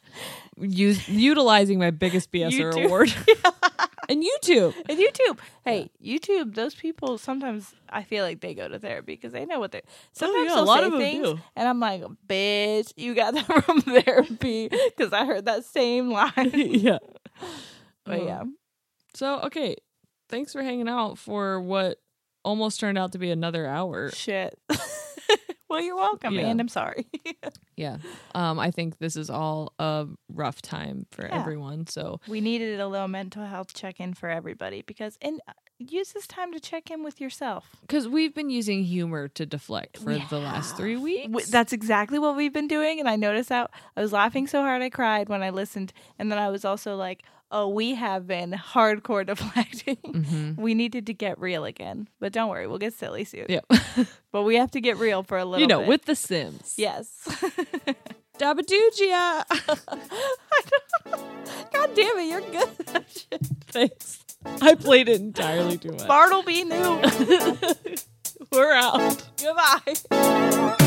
use, 0.58 1.08
utilizing 1.08 1.78
my 1.78 1.90
biggest 1.90 2.32
BSR 2.32 2.72
YouTube. 2.72 2.84
award. 2.86 3.12
And 4.10 4.22
YouTube. 4.24 4.74
And 4.88 4.98
YouTube. 4.98 5.38
Hey, 5.64 5.90
YouTube, 6.04 6.54
those 6.54 6.74
people 6.74 7.16
sometimes 7.18 7.74
I 7.88 8.02
feel 8.02 8.24
like 8.24 8.40
they 8.40 8.54
go 8.54 8.68
to 8.68 8.78
therapy 8.78 9.14
because 9.14 9.32
they 9.32 9.46
know 9.46 9.58
what 9.60 9.72
they're 9.72 9.82
sometimes 10.12 10.48
yeah, 10.48 10.52
a 10.52 10.56
they'll 10.56 10.64
lot 10.66 10.80
say 10.80 10.86
of 10.86 10.92
them 10.92 11.00
things 11.00 11.26
do. 11.28 11.40
and 11.56 11.68
I'm 11.68 11.80
like, 11.80 12.02
bitch, 12.28 12.92
you 12.96 13.14
got 13.14 13.34
that 13.34 13.46
from 13.64 13.80
therapy 13.80 14.68
because 14.68 15.12
I 15.12 15.24
heard 15.24 15.46
that 15.46 15.64
same 15.64 16.10
line. 16.10 16.32
yeah. 16.54 16.98
but 18.04 18.20
Uh, 18.20 18.24
yeah. 18.24 18.42
So, 19.14 19.40
okay. 19.42 19.76
Thanks 20.28 20.52
for 20.52 20.62
hanging 20.62 20.88
out 20.88 21.18
for 21.18 21.60
what 21.60 21.98
almost 22.44 22.78
turned 22.80 22.96
out 22.98 23.12
to 23.12 23.18
be 23.18 23.30
another 23.30 23.66
hour. 23.66 24.10
Shit. 24.12 24.58
Well, 25.70 25.80
you're 25.80 25.96
welcome, 25.96 26.34
Yeah. 26.34 26.48
and 26.48 26.60
I'm 26.60 26.68
sorry. 26.68 27.06
Yeah. 27.76 27.96
Um, 28.34 28.58
I 28.58 28.70
think 28.70 28.98
this 28.98 29.16
is 29.16 29.30
all 29.30 29.72
a 29.78 30.06
rough 30.28 30.60
time 30.60 31.06
for 31.10 31.26
Yeah. 31.26 31.40
everyone. 31.40 31.86
So, 31.86 32.20
we 32.28 32.42
needed 32.42 32.78
a 32.78 32.86
little 32.86 33.08
mental 33.08 33.46
health 33.46 33.72
check 33.72 34.00
in 34.00 34.12
for 34.12 34.28
everybody 34.28 34.82
because, 34.82 35.16
and 35.22 35.40
uh, 35.48 35.52
use 35.78 36.12
this 36.12 36.26
time 36.26 36.52
to 36.52 36.60
check 36.60 36.90
in 36.90 37.02
with 37.02 37.22
yourself. 37.22 37.76
because 37.80 38.06
we've 38.06 38.34
been 38.34 38.50
using 38.50 38.84
humor 38.84 39.28
to 39.28 39.46
deflect 39.46 39.96
for 39.96 40.10
We 40.12 40.22
the 40.28 40.40
last 40.40 40.76
three 40.76 40.98
weeks. 40.98 41.48
That's 41.48 41.72
exactly 41.72 42.18
what 42.18 42.36
we've 42.36 42.52
been 42.52 42.68
doing. 42.68 43.00
And 43.00 43.08
I 43.08 43.16
noticed 43.16 43.48
that 43.48 43.70
I 43.96 44.02
was 44.02 44.12
laughing 44.12 44.46
so 44.46 44.60
hard 44.60 44.82
I 44.82 44.90
cried 44.90 45.30
when 45.30 45.42
I 45.42 45.48
listened. 45.48 45.94
And 46.18 46.30
then 46.30 46.38
I 46.38 46.50
was 46.50 46.66
also 46.66 46.96
like, 46.96 47.22
oh, 47.50 47.68
we 47.68 47.94
have 47.94 48.26
been 48.26 48.52
hardcore 48.52 49.24
deflecting. 49.26 49.96
Mm-hmm. 49.96 50.60
We 50.60 50.74
needed 50.74 51.06
to 51.06 51.14
get 51.14 51.38
real 51.38 51.64
again. 51.64 52.08
But 52.20 52.32
don't 52.32 52.48
worry, 52.48 52.66
we'll 52.66 52.78
get 52.78 52.94
silly 52.94 53.24
soon. 53.24 53.46
Yep. 53.48 53.66
But 54.32 54.44
we 54.44 54.54
have 54.54 54.70
to 54.72 54.80
get 54.80 54.96
real 54.96 55.24
for 55.24 55.38
a 55.38 55.44
little 55.44 55.60
you 55.60 55.66
know, 55.66 55.80
bit. 55.80 55.88
with 55.88 56.04
The 56.04 56.14
Sims. 56.14 56.74
Yes. 56.76 57.10
Dabadugia. 58.38 59.44
God 61.72 61.94
damn 61.96 62.16
it, 62.18 62.28
you're 62.28 62.40
good 62.40 62.68
at 62.78 62.86
that 62.86 63.10
shit. 63.10 63.44
Thanks. 63.66 64.24
I 64.62 64.76
played 64.76 65.08
it 65.08 65.20
entirely 65.20 65.78
too 65.78 65.90
much. 65.90 66.06
Bartleby 66.06 66.62
knew. 66.62 67.02
We're 68.52 68.72
out. 68.72 69.28
Goodbye. 69.36 70.86